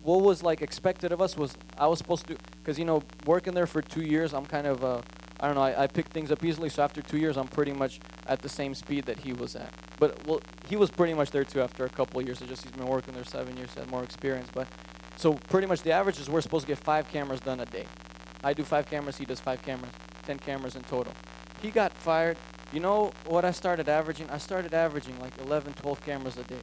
what 0.03 0.21
was 0.21 0.43
like 0.43 0.61
expected 0.61 1.11
of 1.11 1.21
us 1.21 1.37
was 1.37 1.55
I 1.77 1.87
was 1.87 1.99
supposed 1.99 2.27
to, 2.27 2.37
because 2.57 2.79
you 2.79 2.85
know, 2.85 3.03
working 3.25 3.53
there 3.53 3.67
for 3.67 3.81
two 3.81 4.01
years, 4.01 4.33
I'm 4.33 4.45
kind 4.45 4.67
of, 4.67 4.83
uh, 4.83 5.01
I 5.39 5.47
don't 5.47 5.55
know, 5.55 5.63
I, 5.63 5.83
I 5.83 5.87
pick 5.87 6.07
things 6.07 6.31
up 6.31 6.43
easily. 6.43 6.69
So 6.69 6.83
after 6.83 7.01
two 7.01 7.17
years, 7.17 7.37
I'm 7.37 7.47
pretty 7.47 7.73
much 7.73 7.99
at 8.27 8.41
the 8.41 8.49
same 8.49 8.73
speed 8.73 9.05
that 9.05 9.19
he 9.19 9.33
was 9.33 9.55
at. 9.55 9.73
But 9.99 10.25
well, 10.25 10.41
he 10.67 10.75
was 10.75 10.89
pretty 10.91 11.13
much 11.13 11.31
there 11.31 11.43
too 11.43 11.61
after 11.61 11.85
a 11.85 11.89
couple 11.89 12.19
of 12.19 12.25
years. 12.25 12.41
It's 12.41 12.49
just 12.49 12.63
he's 12.63 12.71
been 12.71 12.87
working 12.87 13.13
there 13.13 13.23
seven 13.23 13.55
years, 13.57 13.73
had 13.73 13.89
more 13.89 14.03
experience. 14.03 14.47
But 14.53 14.67
so 15.15 15.33
pretty 15.33 15.67
much 15.67 15.81
the 15.81 15.91
average 15.91 16.19
is 16.19 16.29
we're 16.29 16.41
supposed 16.41 16.65
to 16.65 16.71
get 16.71 16.83
five 16.83 17.09
cameras 17.11 17.39
done 17.39 17.59
a 17.59 17.65
day. 17.65 17.85
I 18.43 18.53
do 18.53 18.63
five 18.63 18.89
cameras, 18.89 19.17
he 19.17 19.25
does 19.25 19.39
five 19.39 19.61
cameras, 19.61 19.91
ten 20.23 20.37
cameras 20.37 20.75
in 20.75 20.83
total. 20.83 21.13
He 21.61 21.71
got 21.71 21.93
fired. 21.93 22.37
You 22.73 22.79
know 22.79 23.11
what 23.25 23.45
I 23.45 23.51
started 23.51 23.87
averaging? 23.87 24.29
I 24.29 24.37
started 24.37 24.73
averaging 24.73 25.19
like 25.19 25.37
11, 25.39 25.73
12 25.73 26.05
cameras 26.05 26.37
a 26.37 26.43
day. 26.43 26.59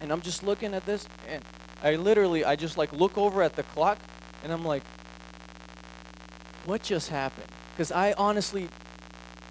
And 0.00 0.12
I'm 0.12 0.20
just 0.20 0.42
looking 0.42 0.74
at 0.74 0.86
this, 0.86 1.06
and 1.28 1.42
I 1.82 1.96
literally, 1.96 2.44
I 2.44 2.56
just 2.56 2.78
like 2.78 2.92
look 2.92 3.18
over 3.18 3.42
at 3.42 3.54
the 3.54 3.62
clock, 3.64 3.98
and 4.44 4.52
I'm 4.52 4.64
like, 4.64 4.82
what 6.64 6.82
just 6.82 7.08
happened? 7.08 7.48
Because 7.72 7.90
I 7.92 8.12
honestly 8.12 8.68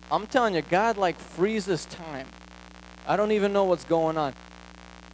I'm 0.10 0.26
telling 0.26 0.56
you, 0.56 0.62
God 0.62 0.98
like 0.98 1.20
freezes 1.20 1.86
time. 1.86 2.28
I 3.06 3.18
don't 3.18 3.34
even 3.34 3.52
know 3.52 3.66
what's 3.66 3.84
going 3.84 4.18
on. 4.18 4.34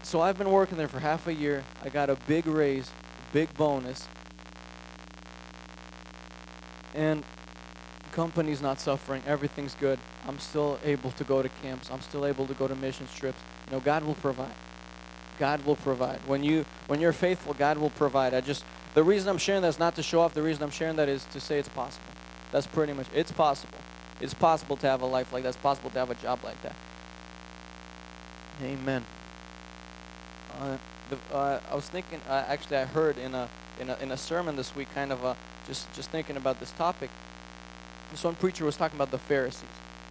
So 0.03 0.21
I've 0.21 0.37
been 0.37 0.51
working 0.51 0.77
there 0.77 0.87
for 0.87 0.99
half 0.99 1.25
a 1.27 1.33
year. 1.33 1.63
I 1.83 1.89
got 1.89 2.09
a 2.09 2.15
big 2.27 2.45
raise, 2.45 2.91
big 3.31 3.51
bonus. 3.55 4.07
And 6.93 7.23
company's 8.11 8.61
not 8.61 8.79
suffering. 8.79 9.23
Everything's 9.25 9.73
good. 9.75 9.97
I'm 10.27 10.37
still 10.37 10.77
able 10.83 11.09
to 11.11 11.23
go 11.23 11.41
to 11.41 11.49
camps. 11.63 11.89
I'm 11.89 12.01
still 12.01 12.27
able 12.27 12.45
to 12.45 12.53
go 12.53 12.67
to 12.67 12.75
mission 12.75 13.07
trips. 13.15 13.39
You 13.65 13.73
know, 13.73 13.79
God 13.79 14.03
will 14.03 14.15
provide. 14.15 14.53
God 15.39 15.65
will 15.65 15.75
provide. 15.75 16.19
When 16.27 16.43
you 16.43 16.65
when 16.87 17.01
you're 17.01 17.13
faithful, 17.13 17.53
God 17.53 17.77
will 17.77 17.89
provide. 17.89 18.33
I 18.33 18.41
just 18.41 18.63
the 18.93 19.03
reason 19.03 19.29
I'm 19.29 19.37
sharing 19.37 19.61
that 19.63 19.69
is 19.69 19.79
not 19.79 19.95
to 19.95 20.03
show 20.03 20.21
off. 20.21 20.33
The 20.33 20.43
reason 20.43 20.63
I'm 20.63 20.71
sharing 20.71 20.95
that 20.97 21.09
is 21.09 21.25
to 21.33 21.39
say 21.39 21.59
it's 21.59 21.69
possible. 21.69 22.05
That's 22.51 22.67
pretty 22.67 22.93
much 22.93 23.07
it's 23.13 23.31
possible. 23.31 23.77
It's 24.21 24.33
possible 24.33 24.77
to 24.77 24.87
have 24.87 25.01
a 25.01 25.05
life 25.05 25.33
like 25.33 25.43
that. 25.43 25.49
It's 25.49 25.57
possible 25.57 25.89
to 25.89 25.99
have 25.99 26.11
a 26.11 26.15
job 26.15 26.39
like 26.43 26.61
that. 26.61 26.75
Amen. 28.61 29.03
Uh, 30.59 30.77
the, 31.09 31.35
uh, 31.35 31.59
I 31.69 31.75
was 31.75 31.89
thinking. 31.89 32.21
Uh, 32.29 32.45
actually, 32.47 32.77
I 32.77 32.85
heard 32.85 33.17
in 33.17 33.33
a 33.33 33.49
in 33.79 33.89
a 33.89 33.97
in 33.99 34.11
a 34.11 34.17
sermon 34.17 34.55
this 34.55 34.75
week, 34.75 34.87
kind 34.93 35.11
of 35.11 35.37
just 35.67 35.91
just 35.93 36.09
thinking 36.11 36.37
about 36.37 36.59
this 36.59 36.71
topic. 36.71 37.09
This 38.11 38.23
one 38.23 38.35
preacher 38.35 38.63
was 38.63 38.77
talking 38.77 38.95
about 38.95 39.09
the 39.09 39.17
Pharisees, 39.17 39.63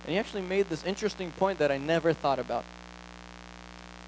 and 0.04 0.12
he 0.12 0.18
actually 0.18 0.42
made 0.42 0.68
this 0.68 0.84
interesting 0.84 1.30
point 1.30 1.60
that 1.60 1.70
I 1.70 1.78
never 1.78 2.12
thought 2.12 2.40
about. 2.40 2.64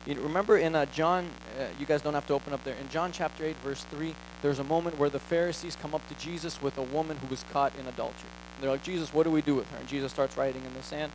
You 0.06 0.20
remember 0.20 0.58
in 0.58 0.74
uh, 0.74 0.84
John, 0.86 1.30
uh, 1.58 1.64
you 1.78 1.86
guys 1.86 2.02
don't 2.02 2.12
have 2.12 2.26
to 2.26 2.34
open 2.34 2.52
up 2.52 2.62
there. 2.62 2.74
In 2.74 2.88
John 2.90 3.10
chapter 3.10 3.44
8, 3.44 3.56
verse 3.56 3.84
3, 3.84 4.14
there's 4.42 4.58
a 4.58 4.64
moment 4.64 4.98
where 4.98 5.08
the 5.08 5.18
Pharisees 5.18 5.76
come 5.76 5.94
up 5.94 6.06
to 6.08 6.14
Jesus 6.16 6.60
with 6.60 6.76
a 6.76 6.82
woman 6.82 7.16
who 7.16 7.26
was 7.28 7.42
caught 7.52 7.72
in 7.78 7.86
adultery. 7.86 8.28
And 8.54 8.62
They're 8.62 8.70
like, 8.70 8.82
Jesus, 8.82 9.14
what 9.14 9.22
do 9.22 9.30
we 9.30 9.40
do 9.40 9.54
with 9.54 9.70
her? 9.70 9.78
And 9.78 9.88
Jesus 9.88 10.12
starts 10.12 10.36
writing 10.36 10.62
in 10.64 10.74
the 10.74 10.82
sand 10.82 11.10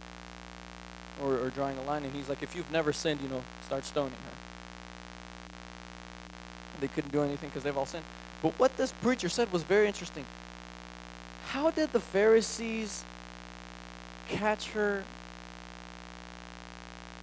or, 1.21 1.37
or 1.37 1.49
drawing 1.49 1.77
a 1.77 1.83
line, 1.83 2.03
and 2.03 2.13
he's 2.15 2.29
like, 2.29 2.41
if 2.41 2.55
you've 2.55 2.71
never 2.71 2.91
sinned, 2.91 3.21
you 3.21 3.29
know, 3.29 3.43
start 3.65 3.85
stoning 3.85 4.11
her. 4.11 4.35
They 6.79 6.87
couldn't 6.87 7.11
do 7.11 7.21
anything 7.21 7.49
because 7.49 7.63
they've 7.63 7.77
all 7.77 7.85
sinned. 7.85 8.05
But 8.41 8.57
what 8.57 8.75
this 8.77 8.91
preacher 8.91 9.29
said 9.29 9.51
was 9.51 9.63
very 9.63 9.85
interesting. 9.85 10.25
How 11.47 11.69
did 11.71 11.91
the 11.91 11.99
Pharisees 11.99 13.03
catch 14.29 14.69
her 14.69 15.03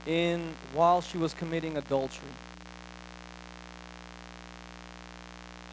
in 0.07 0.55
while 0.73 1.01
she 1.01 1.19
was 1.19 1.35
committing 1.35 1.77
adultery? 1.77 2.29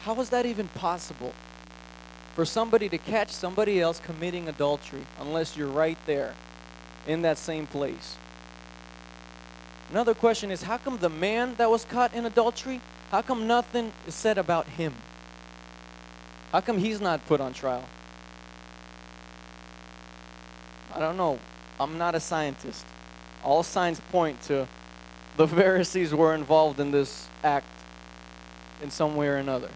How 0.02 0.12
was 0.12 0.30
that 0.30 0.44
even 0.44 0.68
possible? 0.68 1.32
For 2.34 2.44
somebody 2.44 2.88
to 2.88 2.98
catch 2.98 3.30
somebody 3.30 3.80
else 3.80 4.00
committing 4.00 4.48
adultery 4.48 5.06
unless 5.20 5.56
you're 5.56 5.68
right 5.68 5.98
there 6.04 6.34
in 7.06 7.22
that 7.22 7.38
same 7.38 7.66
place. 7.66 8.16
Another 9.90 10.14
question 10.14 10.50
is 10.50 10.62
how 10.62 10.78
come 10.78 10.98
the 10.98 11.08
man 11.08 11.54
that 11.56 11.70
was 11.70 11.84
caught 11.84 12.12
in 12.12 12.26
adultery, 12.26 12.80
how 13.10 13.22
come 13.22 13.46
nothing 13.46 13.92
is 14.06 14.14
said 14.14 14.38
about 14.38 14.66
him? 14.66 14.94
How 16.50 16.60
come 16.60 16.78
he's 16.78 17.00
not 17.00 17.24
put 17.26 17.40
on 17.40 17.52
trial? 17.52 17.84
I 20.94 20.98
don't 20.98 21.16
know. 21.16 21.38
I'm 21.78 21.98
not 21.98 22.14
a 22.14 22.20
scientist. 22.20 22.84
All 23.44 23.62
signs 23.62 24.00
point 24.00 24.40
to 24.42 24.66
the 25.36 25.46
Pharisees 25.46 26.14
were 26.14 26.34
involved 26.34 26.80
in 26.80 26.90
this 26.90 27.28
act 27.42 27.66
in 28.82 28.90
some 28.90 29.14
way 29.14 29.28
or 29.28 29.36
another. 29.36 29.68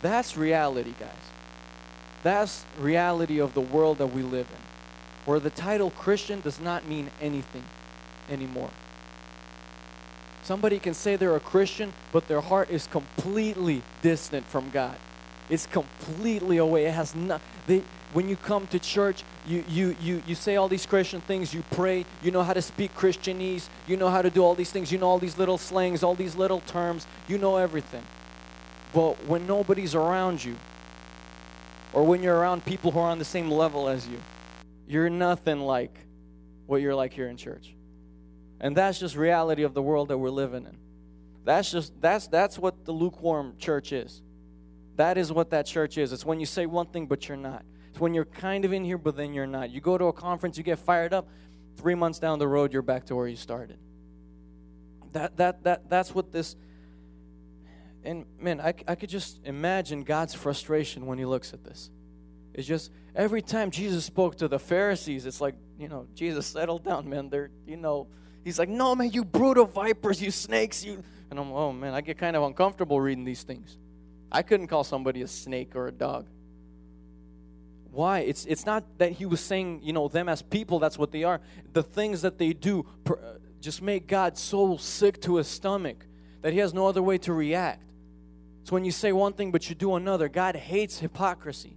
That's 0.00 0.36
reality, 0.36 0.94
guys. 0.98 1.10
That's 2.22 2.64
reality 2.78 3.40
of 3.40 3.54
the 3.54 3.60
world 3.60 3.98
that 3.98 4.08
we 4.08 4.22
live 4.22 4.46
in, 4.48 5.26
where 5.26 5.40
the 5.40 5.50
title 5.50 5.90
Christian 5.90 6.40
does 6.40 6.60
not 6.60 6.86
mean 6.86 7.10
anything 7.20 7.64
anymore. 8.30 8.70
Somebody 10.44 10.78
can 10.78 10.94
say 10.94 11.16
they're 11.16 11.36
a 11.36 11.40
Christian, 11.40 11.92
but 12.10 12.26
their 12.26 12.40
heart 12.40 12.70
is 12.70 12.86
completely 12.86 13.82
distant 14.02 14.44
from 14.46 14.70
God. 14.70 14.96
It's 15.48 15.66
completely 15.66 16.56
away. 16.56 16.86
It 16.86 16.94
has 16.94 17.14
not. 17.14 17.40
They, 17.66 17.82
when 18.12 18.28
you 18.28 18.36
come 18.36 18.66
to 18.68 18.78
church, 18.78 19.22
you, 19.46 19.64
you, 19.68 19.96
you, 20.00 20.22
you 20.26 20.34
say 20.34 20.56
all 20.56 20.68
these 20.68 20.86
Christian 20.86 21.20
things, 21.20 21.54
you 21.54 21.61
pray, 21.72 22.04
you 22.22 22.30
know 22.30 22.42
how 22.42 22.52
to 22.52 22.62
speak 22.62 22.94
Christianese, 22.94 23.68
you 23.86 23.96
know 23.96 24.08
how 24.08 24.22
to 24.22 24.30
do 24.30 24.42
all 24.44 24.54
these 24.54 24.70
things, 24.70 24.92
you 24.92 24.98
know 24.98 25.08
all 25.08 25.18
these 25.18 25.38
little 25.38 25.58
slangs, 25.58 26.02
all 26.02 26.14
these 26.14 26.36
little 26.36 26.60
terms, 26.60 27.06
you 27.26 27.38
know 27.38 27.56
everything. 27.56 28.04
But 28.92 29.26
when 29.26 29.46
nobody's 29.46 29.94
around 29.94 30.44
you, 30.44 30.56
or 31.92 32.04
when 32.04 32.22
you're 32.22 32.36
around 32.36 32.64
people 32.64 32.90
who 32.90 32.98
are 32.98 33.10
on 33.10 33.18
the 33.18 33.24
same 33.24 33.50
level 33.50 33.88
as 33.88 34.06
you, 34.06 34.20
you're 34.86 35.10
nothing 35.10 35.60
like 35.60 35.98
what 36.66 36.80
you're 36.80 36.94
like 36.94 37.12
here 37.12 37.28
in 37.28 37.36
church. 37.36 37.74
And 38.60 38.76
that's 38.76 38.98
just 38.98 39.16
reality 39.16 39.62
of 39.62 39.74
the 39.74 39.82
world 39.82 40.08
that 40.08 40.18
we're 40.18 40.30
living 40.30 40.64
in. 40.64 40.76
That's 41.44 41.70
just 41.70 42.00
that's 42.00 42.28
that's 42.28 42.58
what 42.58 42.84
the 42.84 42.92
lukewarm 42.92 43.54
church 43.58 43.92
is. 43.92 44.22
That 44.96 45.18
is 45.18 45.32
what 45.32 45.50
that 45.50 45.66
church 45.66 45.98
is. 45.98 46.12
It's 46.12 46.24
when 46.24 46.38
you 46.38 46.46
say 46.46 46.66
one 46.66 46.86
thing 46.86 47.06
but 47.06 47.28
you're 47.28 47.36
not. 47.36 47.64
It's 47.90 48.00
when 48.00 48.14
you're 48.14 48.24
kind 48.24 48.64
of 48.64 48.72
in 48.72 48.84
here 48.84 48.98
but 48.98 49.16
then 49.16 49.34
you're 49.34 49.46
not. 49.46 49.70
You 49.70 49.80
go 49.80 49.98
to 49.98 50.04
a 50.06 50.12
conference, 50.12 50.56
you 50.56 50.62
get 50.62 50.78
fired 50.78 51.12
up, 51.12 51.28
3 51.76 51.94
months 51.94 52.18
down 52.18 52.38
the 52.38 52.48
road 52.48 52.72
you're 52.72 52.82
back 52.82 53.06
to 53.06 53.16
where 53.16 53.26
you 53.26 53.36
started. 53.36 53.78
That 55.12 55.36
that 55.36 55.64
that 55.64 55.90
that's 55.90 56.14
what 56.14 56.32
this 56.32 56.56
and 58.04 58.24
man, 58.40 58.60
I, 58.60 58.74
I 58.88 58.94
could 58.94 59.08
just 59.08 59.40
imagine 59.44 60.02
God's 60.02 60.34
frustration 60.34 61.06
when 61.06 61.18
he 61.18 61.24
looks 61.24 61.52
at 61.52 61.64
this. 61.64 61.90
It's 62.54 62.66
just 62.66 62.90
every 63.14 63.42
time 63.42 63.70
Jesus 63.70 64.04
spoke 64.04 64.36
to 64.36 64.48
the 64.48 64.58
Pharisees, 64.58 65.26
it's 65.26 65.40
like, 65.40 65.54
you 65.78 65.88
know, 65.88 66.06
Jesus, 66.14 66.46
settle 66.46 66.78
down, 66.78 67.08
man. 67.08 67.28
They're, 67.28 67.50
you 67.66 67.76
know, 67.76 68.08
he's 68.44 68.58
like, 68.58 68.68
no, 68.68 68.94
man, 68.94 69.10
you 69.10 69.24
brutal 69.24 69.66
vipers, 69.66 70.20
you 70.20 70.30
snakes, 70.30 70.84
you. 70.84 71.02
And 71.30 71.38
I'm, 71.38 71.50
oh, 71.52 71.72
man, 71.72 71.94
I 71.94 72.00
get 72.00 72.18
kind 72.18 72.36
of 72.36 72.42
uncomfortable 72.42 73.00
reading 73.00 73.24
these 73.24 73.42
things. 73.42 73.78
I 74.30 74.42
couldn't 74.42 74.66
call 74.66 74.84
somebody 74.84 75.22
a 75.22 75.28
snake 75.28 75.74
or 75.76 75.88
a 75.88 75.92
dog. 75.92 76.26
Why? 77.92 78.20
It's, 78.20 78.46
it's 78.46 78.64
not 78.64 78.84
that 78.98 79.12
he 79.12 79.26
was 79.26 79.40
saying, 79.40 79.80
you 79.82 79.92
know, 79.92 80.08
them 80.08 80.28
as 80.28 80.40
people, 80.40 80.78
that's 80.78 80.98
what 80.98 81.12
they 81.12 81.24
are. 81.24 81.40
The 81.74 81.82
things 81.82 82.22
that 82.22 82.38
they 82.38 82.54
do 82.54 82.86
per, 83.04 83.14
uh, 83.14 83.38
just 83.60 83.82
make 83.82 84.06
God 84.06 84.38
so 84.38 84.78
sick 84.78 85.20
to 85.22 85.36
his 85.36 85.46
stomach 85.46 86.06
that 86.40 86.54
he 86.54 86.58
has 86.58 86.72
no 86.72 86.86
other 86.86 87.02
way 87.02 87.18
to 87.18 87.34
react. 87.34 87.84
It's 88.62 88.72
when 88.72 88.84
you 88.84 88.92
say 88.92 89.12
one 89.12 89.34
thing 89.34 89.52
but 89.52 89.68
you 89.68 89.74
do 89.74 89.94
another. 89.94 90.30
God 90.30 90.56
hates 90.56 90.98
hypocrisy. 90.98 91.76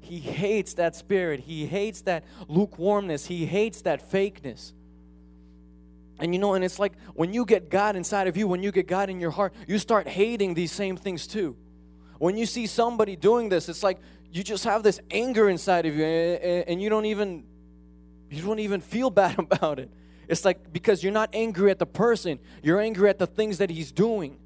He 0.00 0.20
hates 0.20 0.74
that 0.74 0.94
spirit. 0.94 1.40
He 1.40 1.66
hates 1.66 2.02
that 2.02 2.24
lukewarmness. 2.46 3.26
He 3.26 3.44
hates 3.44 3.82
that 3.82 4.08
fakeness. 4.10 4.72
And 6.20 6.32
you 6.32 6.38
know, 6.38 6.54
and 6.54 6.64
it's 6.64 6.78
like 6.78 6.92
when 7.14 7.32
you 7.32 7.44
get 7.44 7.70
God 7.70 7.96
inside 7.96 8.28
of 8.28 8.36
you, 8.36 8.46
when 8.46 8.62
you 8.62 8.70
get 8.70 8.86
God 8.86 9.10
in 9.10 9.18
your 9.18 9.30
heart, 9.30 9.52
you 9.66 9.78
start 9.78 10.06
hating 10.06 10.54
these 10.54 10.70
same 10.70 10.96
things 10.96 11.26
too. 11.26 11.56
When 12.18 12.36
you 12.36 12.44
see 12.44 12.66
somebody 12.66 13.16
doing 13.16 13.48
this, 13.48 13.68
it's 13.68 13.82
like 13.82 13.98
you 14.32 14.42
just 14.42 14.64
have 14.64 14.82
this 14.82 15.00
anger 15.10 15.48
inside 15.48 15.86
of 15.86 15.96
you 15.96 16.04
and 16.04 16.80
you 16.80 16.88
don't 16.88 17.06
even 17.06 17.44
you 18.30 18.42
don't 18.42 18.60
even 18.60 18.80
feel 18.80 19.10
bad 19.22 19.38
about 19.38 19.78
it. 19.78 19.90
It's 20.28 20.44
like 20.44 20.72
because 20.72 21.02
you're 21.02 21.12
not 21.12 21.30
angry 21.32 21.70
at 21.70 21.78
the 21.78 21.86
person, 21.86 22.38
you're 22.62 22.80
angry 22.80 23.08
at 23.08 23.18
the 23.18 23.26
things 23.26 23.58
that 23.58 23.70
he's 23.70 23.90
doing. 23.90 24.38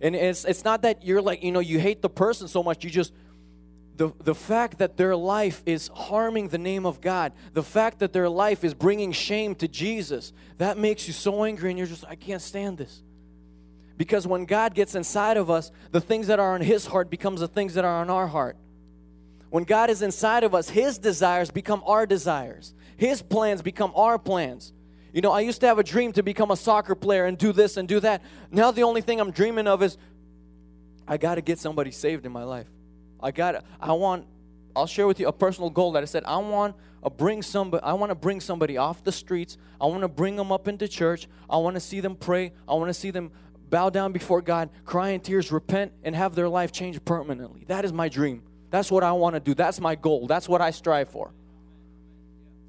And 0.00 0.16
it's, 0.16 0.44
it's 0.44 0.64
not 0.64 0.82
that 0.82 1.04
you're 1.04 1.22
like, 1.22 1.44
you 1.44 1.52
know, 1.52 1.60
you 1.60 1.78
hate 1.78 2.02
the 2.02 2.10
person 2.10 2.48
so 2.48 2.64
much, 2.64 2.82
you 2.82 2.90
just, 2.90 3.12
the, 3.96 4.12
the 4.24 4.34
fact 4.34 4.78
that 4.78 4.96
their 4.96 5.14
life 5.14 5.62
is 5.64 5.88
harming 5.94 6.48
the 6.48 6.58
name 6.58 6.86
of 6.86 7.00
God, 7.00 7.32
the 7.52 7.62
fact 7.62 8.00
that 8.00 8.12
their 8.12 8.28
life 8.28 8.64
is 8.64 8.74
bringing 8.74 9.12
shame 9.12 9.54
to 9.56 9.68
Jesus, 9.68 10.32
that 10.58 10.76
makes 10.76 11.06
you 11.06 11.12
so 11.12 11.44
angry 11.44 11.70
and 11.70 11.78
you're 11.78 11.86
just, 11.86 12.04
I 12.08 12.16
can't 12.16 12.42
stand 12.42 12.78
this. 12.78 13.00
Because 13.96 14.26
when 14.26 14.44
God 14.44 14.74
gets 14.74 14.96
inside 14.96 15.36
of 15.36 15.50
us, 15.50 15.70
the 15.92 16.00
things 16.00 16.26
that 16.26 16.40
are 16.40 16.54
on 16.54 16.62
His 16.62 16.86
heart 16.86 17.08
becomes 17.08 17.38
the 17.38 17.46
things 17.46 17.74
that 17.74 17.84
are 17.84 18.00
on 18.00 18.10
our 18.10 18.26
heart. 18.26 18.56
When 19.52 19.64
God 19.64 19.90
is 19.90 20.00
inside 20.00 20.44
of 20.44 20.54
us, 20.54 20.70
His 20.70 20.96
desires 20.96 21.50
become 21.50 21.82
our 21.84 22.06
desires. 22.06 22.72
His 22.96 23.20
plans 23.20 23.60
become 23.60 23.92
our 23.94 24.18
plans. 24.18 24.72
You 25.12 25.20
know, 25.20 25.30
I 25.30 25.40
used 25.40 25.60
to 25.60 25.66
have 25.66 25.78
a 25.78 25.82
dream 25.82 26.10
to 26.12 26.22
become 26.22 26.50
a 26.50 26.56
soccer 26.56 26.94
player 26.94 27.26
and 27.26 27.36
do 27.36 27.52
this 27.52 27.76
and 27.76 27.86
do 27.86 28.00
that. 28.00 28.22
Now 28.50 28.70
the 28.70 28.82
only 28.84 29.02
thing 29.02 29.20
I'm 29.20 29.30
dreaming 29.30 29.66
of 29.66 29.82
is 29.82 29.98
I 31.06 31.18
got 31.18 31.34
to 31.34 31.42
get 31.42 31.58
somebody 31.58 31.90
saved 31.90 32.24
in 32.24 32.32
my 32.32 32.44
life. 32.44 32.66
I 33.20 33.30
got 33.30 33.62
I 33.78 33.92
want 33.92 34.24
I'll 34.74 34.86
share 34.86 35.06
with 35.06 35.20
you 35.20 35.28
a 35.28 35.32
personal 35.34 35.68
goal 35.68 35.92
that 35.92 36.02
I 36.02 36.06
said 36.06 36.24
I 36.24 36.38
want 36.38 36.74
to 37.04 37.10
bring 37.10 37.42
somebody 37.42 37.82
I 37.82 37.92
want 37.92 38.08
to 38.08 38.14
bring 38.14 38.40
somebody 38.40 38.78
off 38.78 39.04
the 39.04 39.12
streets. 39.12 39.58
I 39.78 39.84
want 39.84 40.00
to 40.00 40.08
bring 40.08 40.34
them 40.34 40.50
up 40.50 40.66
into 40.66 40.88
church. 40.88 41.28
I 41.50 41.58
want 41.58 41.76
to 41.76 41.80
see 41.80 42.00
them 42.00 42.16
pray. 42.16 42.52
I 42.66 42.72
want 42.72 42.88
to 42.88 42.94
see 42.94 43.10
them 43.10 43.30
bow 43.68 43.90
down 43.90 44.12
before 44.12 44.40
God, 44.40 44.70
cry 44.86 45.10
in 45.10 45.20
tears, 45.20 45.52
repent 45.52 45.92
and 46.04 46.16
have 46.16 46.34
their 46.34 46.48
life 46.48 46.72
changed 46.72 47.04
permanently. 47.04 47.66
That 47.68 47.84
is 47.84 47.92
my 47.92 48.08
dream. 48.08 48.44
That's 48.72 48.90
what 48.90 49.04
I 49.04 49.12
want 49.12 49.34
to 49.34 49.40
do. 49.40 49.54
That's 49.54 49.80
my 49.80 49.94
goal. 49.94 50.26
That's 50.26 50.48
what 50.48 50.62
I 50.62 50.70
strive 50.70 51.10
for. 51.10 51.30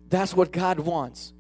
That's 0.10 0.36
what 0.36 0.52
God 0.52 0.78
wants. 0.80 1.32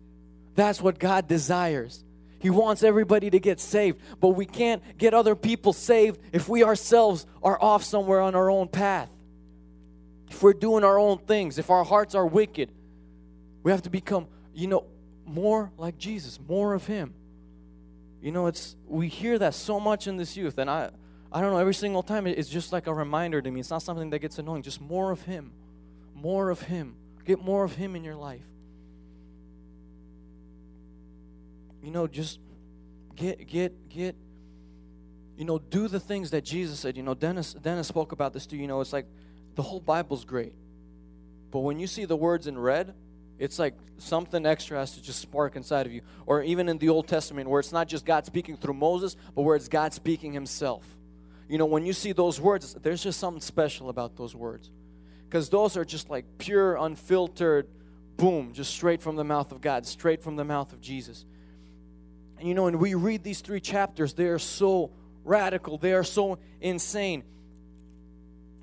That's 0.55 0.81
what 0.81 0.97
God 0.97 1.27
desires. 1.27 2.01
He 2.39 2.49
wants 2.49 2.81
everybody 2.81 3.29
to 3.29 3.39
get 3.39 3.59
saved, 3.59 3.99
but 4.21 4.29
we 4.29 4.45
can't 4.45 4.81
get 4.97 5.13
other 5.13 5.35
people 5.35 5.73
saved 5.73 6.17
if 6.31 6.47
we 6.47 6.63
ourselves 6.63 7.25
are 7.43 7.61
off 7.61 7.83
somewhere 7.83 8.21
on 8.21 8.35
our 8.35 8.49
own 8.49 8.69
path. 8.69 9.09
If 10.29 10.41
we're 10.41 10.53
doing 10.53 10.85
our 10.85 10.97
own 10.97 11.17
things, 11.17 11.59
if 11.59 11.69
our 11.69 11.83
hearts 11.83 12.15
are 12.15 12.25
wicked, 12.25 12.71
we 13.63 13.71
have 13.71 13.81
to 13.81 13.89
become, 13.89 14.27
you 14.53 14.67
know, 14.67 14.85
more 15.25 15.73
like 15.77 15.97
Jesus, 15.97 16.39
more 16.47 16.73
of 16.73 16.87
Him. 16.87 17.13
You 18.21 18.31
know, 18.31 18.47
it's 18.47 18.77
we 18.87 19.09
hear 19.09 19.37
that 19.39 19.55
so 19.55 19.77
much 19.81 20.07
in 20.07 20.15
this 20.15 20.37
youth, 20.37 20.57
and 20.57 20.69
I, 20.69 20.91
I 21.33 21.41
don't 21.41 21.51
know. 21.51 21.57
Every 21.57 21.73
single 21.73 22.03
time, 22.03 22.27
it's 22.27 22.49
just 22.49 22.71
like 22.71 22.87
a 22.87 22.93
reminder 22.93 23.41
to 23.41 23.49
me. 23.51 23.59
It's 23.59 23.71
not 23.71 23.81
something 23.81 24.11
that 24.11 24.19
gets 24.19 24.37
annoying. 24.37 24.61
Just 24.61 24.79
more 24.79 25.11
of 25.11 25.23
Him, 25.23 25.51
more 26.13 26.49
of 26.49 26.61
Him. 26.61 26.95
Get 27.25 27.43
more 27.43 27.63
of 27.63 27.73
Him 27.75 27.95
in 27.95 28.03
your 28.03 28.15
life. 28.15 28.43
you 31.83 31.91
know, 31.91 32.07
just 32.07 32.39
get, 33.15 33.45
get, 33.45 33.89
get, 33.89 34.15
you 35.37 35.43
know, 35.43 35.59
do 35.59 35.87
the 35.87 35.99
things 35.99 36.31
that 36.31 36.43
Jesus 36.43 36.79
said. 36.79 36.95
You 36.95 37.03
know, 37.03 37.13
Dennis, 37.13 37.53
Dennis 37.53 37.87
spoke 37.87 38.13
about 38.13 38.33
this 38.33 38.47
too. 38.47 38.55
You 38.55 38.67
know, 38.67 38.79
it's 38.79 38.93
like 38.93 39.05
the 39.55 39.61
whole 39.61 39.81
Bible's 39.81 40.23
great. 40.23 40.53
But 41.51 41.59
when 41.59 41.79
you 41.79 41.85
see 41.85 42.05
the 42.05 42.15
words 42.15 42.47
in 42.47 42.57
red, 42.57 42.95
it's 43.37 43.59
like 43.59 43.75
something 43.97 44.45
extra 44.45 44.79
has 44.79 44.95
to 44.95 45.03
just 45.03 45.19
spark 45.19 45.55
inside 45.57 45.85
of 45.85 45.91
you. 45.91 46.01
Or 46.25 46.41
even 46.41 46.69
in 46.69 46.77
the 46.77 46.89
Old 46.89 47.07
Testament, 47.07 47.49
where 47.49 47.59
it's 47.59 47.73
not 47.73 47.89
just 47.89 48.05
God 48.05 48.25
speaking 48.25 48.55
through 48.55 48.75
Moses, 48.75 49.17
but 49.35 49.41
where 49.41 49.57
it's 49.57 49.67
God 49.67 49.93
speaking 49.93 50.31
Himself. 50.31 50.85
You 51.53 51.59
know, 51.59 51.67
when 51.67 51.85
you 51.85 51.93
see 51.93 52.13
those 52.13 52.41
words, 52.41 52.73
there's 52.81 53.03
just 53.03 53.19
something 53.19 53.39
special 53.39 53.89
about 53.89 54.15
those 54.15 54.35
words. 54.35 54.71
Because 55.29 55.51
those 55.51 55.77
are 55.77 55.85
just 55.85 56.09
like 56.09 56.25
pure, 56.39 56.77
unfiltered, 56.77 57.67
boom, 58.17 58.53
just 58.53 58.73
straight 58.73 59.03
from 59.03 59.17
the 59.17 59.23
mouth 59.23 59.51
of 59.51 59.61
God, 59.61 59.85
straight 59.85 60.23
from 60.23 60.35
the 60.35 60.43
mouth 60.43 60.73
of 60.73 60.81
Jesus. 60.81 61.25
And 62.39 62.47
you 62.47 62.55
know, 62.55 62.65
and 62.65 62.79
we 62.79 62.95
read 62.95 63.21
these 63.23 63.41
three 63.41 63.59
chapters, 63.59 64.15
they 64.15 64.25
are 64.25 64.39
so 64.39 64.93
radical, 65.23 65.77
they 65.77 65.93
are 65.93 66.03
so 66.03 66.39
insane. 66.59 67.23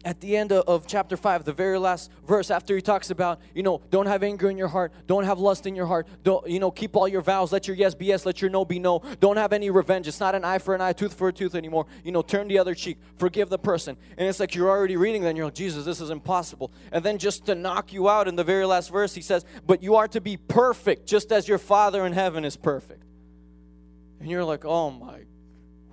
At 0.05 0.20
the 0.20 0.36
end 0.36 0.53
of, 0.53 0.86
chapter 0.86 1.16
5 1.16 1.44
the 1.44 1.53
very 1.53 1.78
last 1.78 2.11
verse 2.26 2.51
after 2.51 2.74
he 2.74 2.80
talks 2.80 3.11
about 3.11 3.40
you 3.55 3.62
know 3.62 3.80
don't 3.90 4.07
have 4.07 4.22
anger 4.22 4.48
in 4.48 4.57
your 4.57 4.68
heart 4.68 4.92
don't 5.07 5.24
have 5.24 5.38
lust 5.38 5.66
in 5.66 5.76
your 5.76 5.86
heart 5.86 6.07
don't 6.22 6.48
you 6.48 6.59
know 6.59 6.70
keep 6.70 6.96
all 6.96 7.07
your 7.07 7.20
vows 7.20 7.53
let 7.53 7.68
your 7.68 7.76
yes 7.76 7.94
be 7.94 8.07
yes 8.07 8.24
let 8.24 8.40
your 8.40 8.51
no 8.51 8.64
be 8.64 8.78
no 8.78 9.03
don't 9.20 9.36
have 9.36 9.53
any 9.53 9.68
revenge 9.68 10.09
it's 10.09 10.20
not 10.20 10.34
an 10.34 10.44
eye 10.44 10.59
for 10.59 10.74
an 10.74 10.80
eye 10.80 10.92
tooth 10.92 11.12
for 11.12 11.28
a 11.28 11.32
tooth 11.32 11.55
anymore 11.55 11.86
you 12.03 12.12
know 12.12 12.22
turn 12.22 12.48
the 12.48 12.59
other 12.59 12.74
cheek 12.74 12.98
forgive 13.18 13.51
the 13.51 13.59
person. 13.59 13.96
And 14.16 14.28
it's 14.28 14.40
like 14.40 14.55
you're 14.55 14.70
already 14.70 14.96
reading 14.96 15.22
then 15.22 15.36
you're 15.36 15.44
like 15.44 15.55
jesus 15.55 15.84
this 15.84 16.01
is 16.01 16.11
impossible. 16.11 16.72
And 16.90 17.05
then 17.05 17.18
just 17.18 17.46
to 17.46 17.55
knock 17.55 17.92
you 17.92 18.09
out 18.09 18.26
in 18.26 18.36
the 18.36 18.44
very 18.44 18.64
last 18.64 18.90
verse 18.90 19.14
he 19.14 19.20
says 19.20 19.44
but 19.66 19.82
you 19.82 19.96
are 19.96 20.09
to 20.09 20.20
be 20.20 20.36
perfect 20.36 21.07
just 21.07 21.30
as 21.30 21.46
your 21.46 21.59
father 21.59 22.07
in 22.07 22.12
heaven 22.12 22.44
is 22.44 22.57
perfect. 22.57 23.05
And 24.20 24.30
you're 24.30 24.44
like 24.44 24.64
oh 24.64 24.90
my 24.90 25.20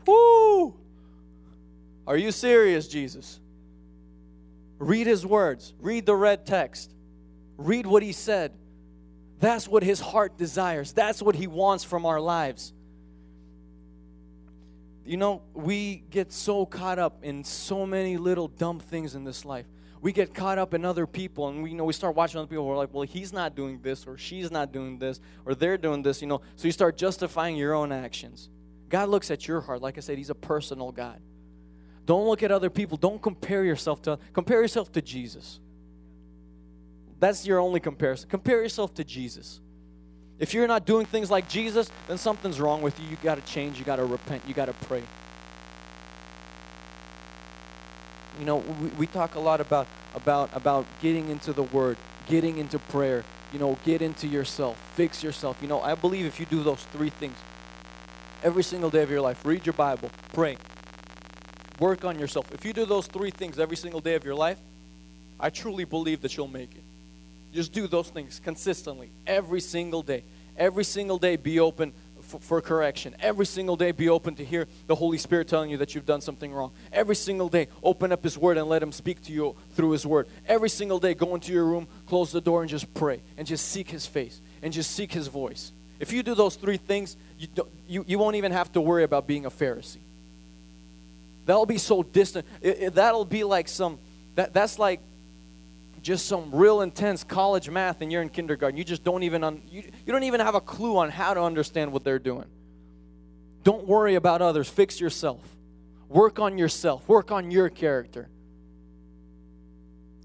whoo! 0.06 0.76
Are 2.06 2.18
you 2.18 2.32
serious 2.32 2.88
jesus 2.88 3.40
Read 4.80 5.08
his 5.08 5.26
words, 5.26 5.74
read 5.80 6.06
the 6.06 6.16
red 6.16 6.46
text, 6.46 6.94
read 7.58 7.86
what 7.86 8.04
he 8.04 8.12
said. 8.12 8.54
That's 9.40 9.68
what 9.68 9.84
his 9.84 10.00
heart 10.00 10.38
desires, 10.38 10.94
that's 10.94 11.22
what 11.22 11.36
he 11.36 11.48
wants 11.48 11.84
from 11.84 12.06
our 12.06 12.20
lives. 12.20 12.74
You 15.06 15.16
know, 15.16 15.42
we 15.54 16.04
get 16.10 16.34
so 16.34 16.66
caught 16.66 17.00
up 17.00 17.24
in 17.24 17.44
so 17.46 17.86
many 17.86 18.18
little 18.18 18.50
dumb 18.50 18.80
things 18.80 19.16
in 19.16 19.24
this 19.24 19.46
life. 19.46 19.66
We 20.02 20.12
get 20.12 20.34
caught 20.34 20.58
up 20.58 20.74
in 20.74 20.84
other 20.84 21.08
people, 21.08 21.48
and 21.48 21.64
we 21.64 21.72
you 21.72 21.76
know 21.76 21.86
we 21.86 21.94
start 21.94 22.16
watching 22.16 22.40
other 22.40 22.48
people. 22.48 22.66
We're 22.68 22.78
like, 22.78 22.94
well, 22.94 23.04
he's 23.04 23.32
not 23.32 23.56
doing 23.56 23.80
this, 23.82 24.06
or 24.06 24.18
she's 24.18 24.52
not 24.52 24.72
doing 24.72 25.00
this, 25.00 25.20
or 25.46 25.56
they're 25.56 25.78
doing 25.78 26.02
this. 26.02 26.22
You 26.22 26.28
know, 26.28 26.42
so 26.56 26.68
you 26.68 26.72
start 26.72 26.98
justifying 26.98 27.56
your 27.56 27.74
own 27.74 27.92
actions. 27.92 28.50
God 28.90 29.10
looks 29.10 29.32
at 29.32 29.48
your 29.48 29.62
heart. 29.62 29.82
Like 29.82 29.98
I 29.98 30.02
said, 30.02 30.18
He's 30.18 30.30
a 30.30 30.36
personal 30.36 30.92
God. 30.92 31.20
Don't 32.08 32.26
look 32.26 32.42
at 32.42 32.54
other 32.54 32.70
people. 32.70 32.98
Don't 32.98 33.22
compare 33.22 33.66
yourself 33.66 34.02
to 34.04 34.18
compare 34.32 34.62
yourself 34.62 34.90
to 34.94 35.02
Jesus. 35.02 35.60
That's 37.20 37.46
your 37.46 37.60
only 37.60 37.82
comparison. 37.82 38.30
Compare 38.30 38.62
yourself 38.64 38.94
to 38.94 39.04
Jesus. 39.04 39.60
If 40.40 40.54
you're 40.54 40.68
not 40.68 40.86
doing 40.86 41.06
things 41.06 41.30
like 41.30 41.50
Jesus, 41.50 41.92
then 42.08 42.18
something's 42.18 42.62
wrong 42.62 42.82
with 42.82 42.98
you. 42.98 43.10
You 43.10 43.18
got 43.22 43.36
to 43.36 43.54
change. 43.54 43.78
You 43.78 43.84
got 43.84 43.98
to 43.98 44.06
repent. 44.06 44.44
You 44.48 44.54
got 44.54 44.68
to 44.68 44.74
pray. 44.86 45.04
You 48.40 48.46
know, 48.46 48.58
we, 48.58 48.88
we 49.00 49.08
talk 49.08 49.36
a 49.36 49.40
lot 49.42 49.60
about 49.60 49.88
about 50.16 50.50
about 50.54 50.86
getting 51.02 51.28
into 51.28 51.52
the 51.52 51.64
Word, 51.64 51.98
getting 52.28 52.58
into 52.58 52.80
prayer. 52.80 53.26
You 53.52 53.60
know, 53.60 53.78
get 53.84 54.02
into 54.02 54.28
yourself, 54.28 54.78
fix 54.96 55.24
yourself. 55.24 55.58
You 55.62 55.68
know, 55.68 55.82
I 55.82 55.96
believe 55.96 56.26
if 56.26 56.40
you 56.40 56.46
do 56.46 56.64
those 56.64 56.84
three 56.94 57.10
things 57.10 57.36
every 58.44 58.64
single 58.64 58.90
day 58.90 59.04
of 59.04 59.12
your 59.12 59.22
life, 59.22 59.44
read 59.46 59.66
your 59.66 59.74
Bible, 59.74 60.10
pray, 60.34 60.56
Work 61.80 62.06
on 62.06 62.18
yourself. 62.18 62.52
If 62.54 62.66
you 62.66 62.74
do 62.74 62.86
those 62.86 63.08
three 63.08 63.32
things 63.32 63.60
every 63.60 63.78
single 63.78 64.00
day 64.00 64.16
of 64.16 64.26
your 64.26 64.36
life, 64.36 64.58
I 65.40 65.50
truly 65.50 65.86
believe 65.86 66.22
that 66.22 66.36
you'll 66.36 66.48
make 66.48 66.72
it. 66.74 66.84
Just 67.54 67.72
do 67.72 67.88
those 67.88 68.10
things 68.10 68.42
consistently, 68.44 69.10
every 69.26 69.62
single 69.62 70.02
day. 70.02 70.24
Every 70.58 70.84
single 70.84 71.20
day, 71.20 71.36
be 71.36 71.60
open 71.60 71.94
for, 72.22 72.40
for, 72.40 72.62
correction. 72.62 73.16
Every 73.20 73.46
single 73.46 73.76
day, 73.76 73.92
be 73.92 74.10
open 74.10 74.36
to 74.36 74.46
hear 74.46 74.68
the 74.88 74.96
Holy 74.96 75.20
Spirit 75.20 75.48
telling 75.48 75.70
you 75.70 75.78
that 75.78 75.94
you've 75.94 76.06
done 76.06 76.20
something 76.20 76.52
wrong. 76.52 76.72
Every 76.92 77.16
single 77.16 77.48
day, 77.48 77.68
open 77.84 78.12
up 78.12 78.24
His 78.24 78.38
Word 78.38 78.58
and 78.58 78.68
let 78.68 78.82
Him 78.82 78.92
speak 78.92 79.22
to 79.24 79.32
you 79.32 79.56
through 79.76 79.92
His 79.92 80.06
Word. 80.06 80.28
Every 80.48 80.70
single 80.70 81.00
day, 81.00 81.14
go 81.14 81.36
into 81.36 81.52
your 81.52 81.66
room, 81.66 81.88
close 82.08 82.32
the 82.32 82.42
door, 82.42 82.62
and 82.62 82.70
just 82.70 82.92
pray 82.96 83.22
and 83.38 83.46
just 83.48 83.68
seek 83.68 83.90
His 83.90 84.08
face 84.08 84.42
and 84.64 84.74
just 84.74 84.92
seek 84.92 85.12
His 85.12 85.28
voice. 85.28 85.72
If 86.00 86.12
you 86.12 86.24
do 86.24 86.34
those 86.34 86.56
three 86.56 86.78
things, 86.78 87.16
you, 87.38 87.48
you, 87.88 88.06
you 88.08 88.20
won't 88.20 88.36
even 88.36 88.52
have 88.52 88.72
to 88.74 88.82
worry 88.82 89.04
about 89.04 89.28
being 89.28 89.46
a 89.46 89.52
Pharisee. 89.52 89.98
That'll 91.48 91.66
be 91.66 91.78
so 91.78 92.04
distant. 92.04 92.46
It, 92.62 92.78
it, 92.80 92.96
that'll 92.96 93.26
be 93.26 93.46
like 93.46 93.70
some, 93.70 94.00
that, 94.36 94.54
that's 94.54 94.78
like 94.78 95.00
just 96.02 96.28
some 96.28 96.54
real 96.54 96.82
intense 96.82 97.24
college 97.24 97.70
math 97.70 98.02
and 98.02 98.12
you're 98.12 98.22
in 98.22 98.30
kindergarten. 98.30 98.78
You 98.78 98.84
just 98.84 99.04
don't 99.04 99.24
even, 99.24 99.44
un, 99.46 99.62
you, 99.68 99.84
you 100.06 100.12
don't 100.14 100.24
even 100.24 100.42
have 100.42 100.56
a 100.56 100.62
clue 100.62 100.98
on 100.98 101.10
how 101.10 101.34
to 101.34 101.42
understand 101.42 101.94
what 101.94 102.04
they're 102.04 102.20
doing. 102.20 102.46
Don't 103.64 103.88
worry 103.88 104.16
about 104.16 104.42
others. 104.42 104.70
Fix 104.70 105.00
yourself. 105.00 105.42
Work 106.10 106.38
on 106.38 106.58
yourself. 106.58 107.08
Work 107.08 107.32
on 107.32 107.50
your 107.50 107.70
character. 107.70 108.30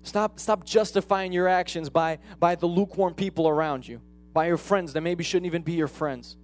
Stop, 0.03 0.41
stop 0.41 0.65
justifying 0.65 1.33
your 1.33 1.47
actions 1.47 1.89
by, 1.89 2.19
by 2.41 2.57
the 2.57 2.67
lukewarm 2.67 3.15
people 3.15 3.49
around 3.49 3.87
you, 3.87 4.01
by 4.33 4.49
your 4.49 4.57
friends 4.57 4.93
that 4.95 5.03
maybe 5.03 5.23
shouldn't 5.23 5.47
even 5.47 5.63
be 5.63 5.75
your 5.75 5.87
friends. 5.87 6.37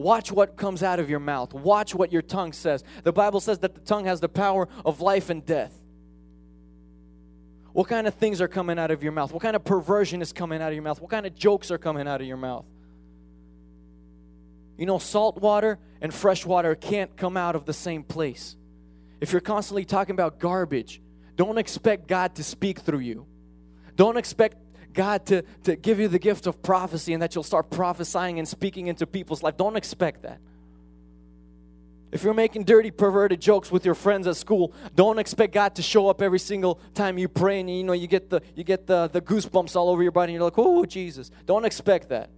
Watch 0.00 0.32
what 0.32 0.56
comes 0.56 0.82
out 0.82 0.98
of 0.98 1.10
your 1.10 1.20
mouth. 1.20 1.52
Watch 1.52 1.94
what 1.94 2.10
your 2.10 2.22
tongue 2.22 2.54
says. 2.54 2.82
The 3.04 3.12
Bible 3.12 3.38
says 3.38 3.58
that 3.58 3.74
the 3.74 3.82
tongue 3.82 4.06
has 4.06 4.18
the 4.18 4.30
power 4.30 4.66
of 4.82 5.02
life 5.02 5.28
and 5.28 5.44
death. 5.44 5.74
What 7.74 7.86
kind 7.86 8.06
of 8.06 8.14
things 8.14 8.40
are 8.40 8.48
coming 8.48 8.78
out 8.78 8.90
of 8.90 9.02
your 9.02 9.12
mouth? 9.12 9.30
What 9.30 9.42
kind 9.42 9.54
of 9.54 9.62
perversion 9.62 10.22
is 10.22 10.32
coming 10.32 10.62
out 10.62 10.68
of 10.68 10.72
your 10.72 10.82
mouth? 10.82 11.02
What 11.02 11.10
kind 11.10 11.26
of 11.26 11.34
jokes 11.34 11.70
are 11.70 11.76
coming 11.76 12.08
out 12.08 12.22
of 12.22 12.26
your 12.26 12.38
mouth? 12.38 12.64
You 14.78 14.86
know, 14.86 14.96
salt 14.96 15.36
water 15.36 15.78
and 16.00 16.14
fresh 16.14 16.46
water 16.46 16.74
can't 16.74 17.14
come 17.14 17.36
out 17.36 17.54
of 17.54 17.66
the 17.66 17.74
same 17.74 18.02
place. 18.02 18.56
If 19.20 19.32
you're 19.32 19.42
constantly 19.42 19.84
talking 19.84 20.14
about 20.14 20.38
garbage, 20.38 21.02
don't 21.36 21.58
expect 21.58 22.08
God 22.08 22.36
to 22.36 22.42
speak 22.42 22.78
through 22.78 23.00
you. 23.00 23.26
Don't 23.96 24.16
expect 24.16 24.59
God 24.92 25.26
to, 25.26 25.42
to 25.64 25.76
give 25.76 26.00
you 26.00 26.08
the 26.08 26.18
gift 26.18 26.46
of 26.46 26.62
prophecy 26.62 27.12
and 27.12 27.22
that 27.22 27.34
you'll 27.34 27.44
start 27.44 27.70
prophesying 27.70 28.38
and 28.38 28.46
speaking 28.46 28.86
into 28.88 29.06
people's 29.06 29.42
life. 29.42 29.56
Don't 29.56 29.76
expect 29.76 30.22
that. 30.22 30.40
If 32.12 32.24
you're 32.24 32.34
making 32.34 32.64
dirty, 32.64 32.90
perverted 32.90 33.40
jokes 33.40 33.70
with 33.70 33.84
your 33.84 33.94
friends 33.94 34.26
at 34.26 34.36
school, 34.36 34.72
don't 34.96 35.18
expect 35.18 35.54
God 35.54 35.76
to 35.76 35.82
show 35.82 36.08
up 36.08 36.20
every 36.20 36.40
single 36.40 36.80
time 36.94 37.18
you 37.18 37.28
pray 37.28 37.60
and 37.60 37.70
you 37.70 37.84
know 37.84 37.92
you 37.92 38.08
get 38.08 38.30
the 38.30 38.40
you 38.56 38.64
get 38.64 38.86
the, 38.86 39.08
the 39.08 39.20
goosebumps 39.20 39.76
all 39.76 39.88
over 39.88 40.02
your 40.02 40.10
body 40.10 40.32
and 40.32 40.40
you're 40.40 40.44
like, 40.44 40.58
oh 40.58 40.84
Jesus. 40.84 41.30
Don't 41.46 41.64
expect 41.64 42.08
that. 42.08 42.30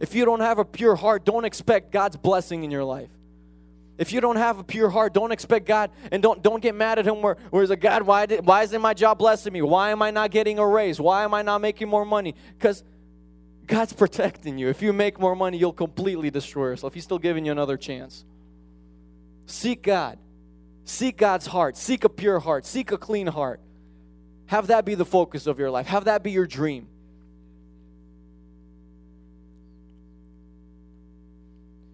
If 0.00 0.14
you 0.14 0.24
don't 0.24 0.40
have 0.40 0.58
a 0.58 0.64
pure 0.64 0.96
heart, 0.96 1.24
don't 1.24 1.44
expect 1.44 1.92
God's 1.92 2.16
blessing 2.16 2.64
in 2.64 2.70
your 2.70 2.84
life. 2.84 3.10
If 3.98 4.12
you 4.12 4.20
don't 4.20 4.36
have 4.36 4.60
a 4.60 4.64
pure 4.64 4.88
heart, 4.88 5.12
don't 5.12 5.32
expect 5.32 5.66
God 5.66 5.90
and 6.12 6.22
don't, 6.22 6.40
don't 6.40 6.62
get 6.62 6.74
mad 6.74 7.00
at 7.00 7.06
Him 7.06 7.20
where, 7.20 7.36
where 7.50 7.64
is 7.64 7.70
a 7.70 7.76
God, 7.76 8.04
why, 8.04 8.26
did, 8.26 8.46
why 8.46 8.62
isn't 8.62 8.80
my 8.80 8.94
job 8.94 9.18
blessing 9.18 9.52
me? 9.52 9.60
Why 9.60 9.90
am 9.90 10.02
I 10.02 10.12
not 10.12 10.30
getting 10.30 10.60
a 10.60 10.66
raise? 10.66 11.00
Why 11.00 11.24
am 11.24 11.34
I 11.34 11.42
not 11.42 11.60
making 11.60 11.88
more 11.88 12.04
money? 12.04 12.36
Because 12.56 12.84
God's 13.66 13.92
protecting 14.04 14.56
you. 14.56 14.68
If 14.68 14.82
you 14.82 14.92
make 14.92 15.18
more 15.18 15.34
money, 15.34 15.58
you'll 15.58 15.72
completely 15.72 16.30
destroy 16.30 16.66
yourself. 16.68 16.94
He's 16.94 17.04
still 17.04 17.18
giving 17.18 17.44
you 17.44 17.50
another 17.50 17.76
chance. 17.76 18.24
Seek 19.46 19.82
God. 19.82 20.18
Seek 20.84 21.16
God's 21.16 21.46
heart. 21.46 21.76
Seek 21.76 22.04
a 22.04 22.08
pure 22.08 22.38
heart. 22.38 22.66
Seek 22.66 22.92
a 22.92 22.98
clean 22.98 23.26
heart. 23.26 23.60
Have 24.46 24.68
that 24.68 24.84
be 24.84 24.94
the 24.94 25.04
focus 25.04 25.46
of 25.46 25.58
your 25.58 25.70
life. 25.70 25.86
Have 25.86 26.04
that 26.04 26.22
be 26.22 26.30
your 26.30 26.46
dream. 26.46 26.86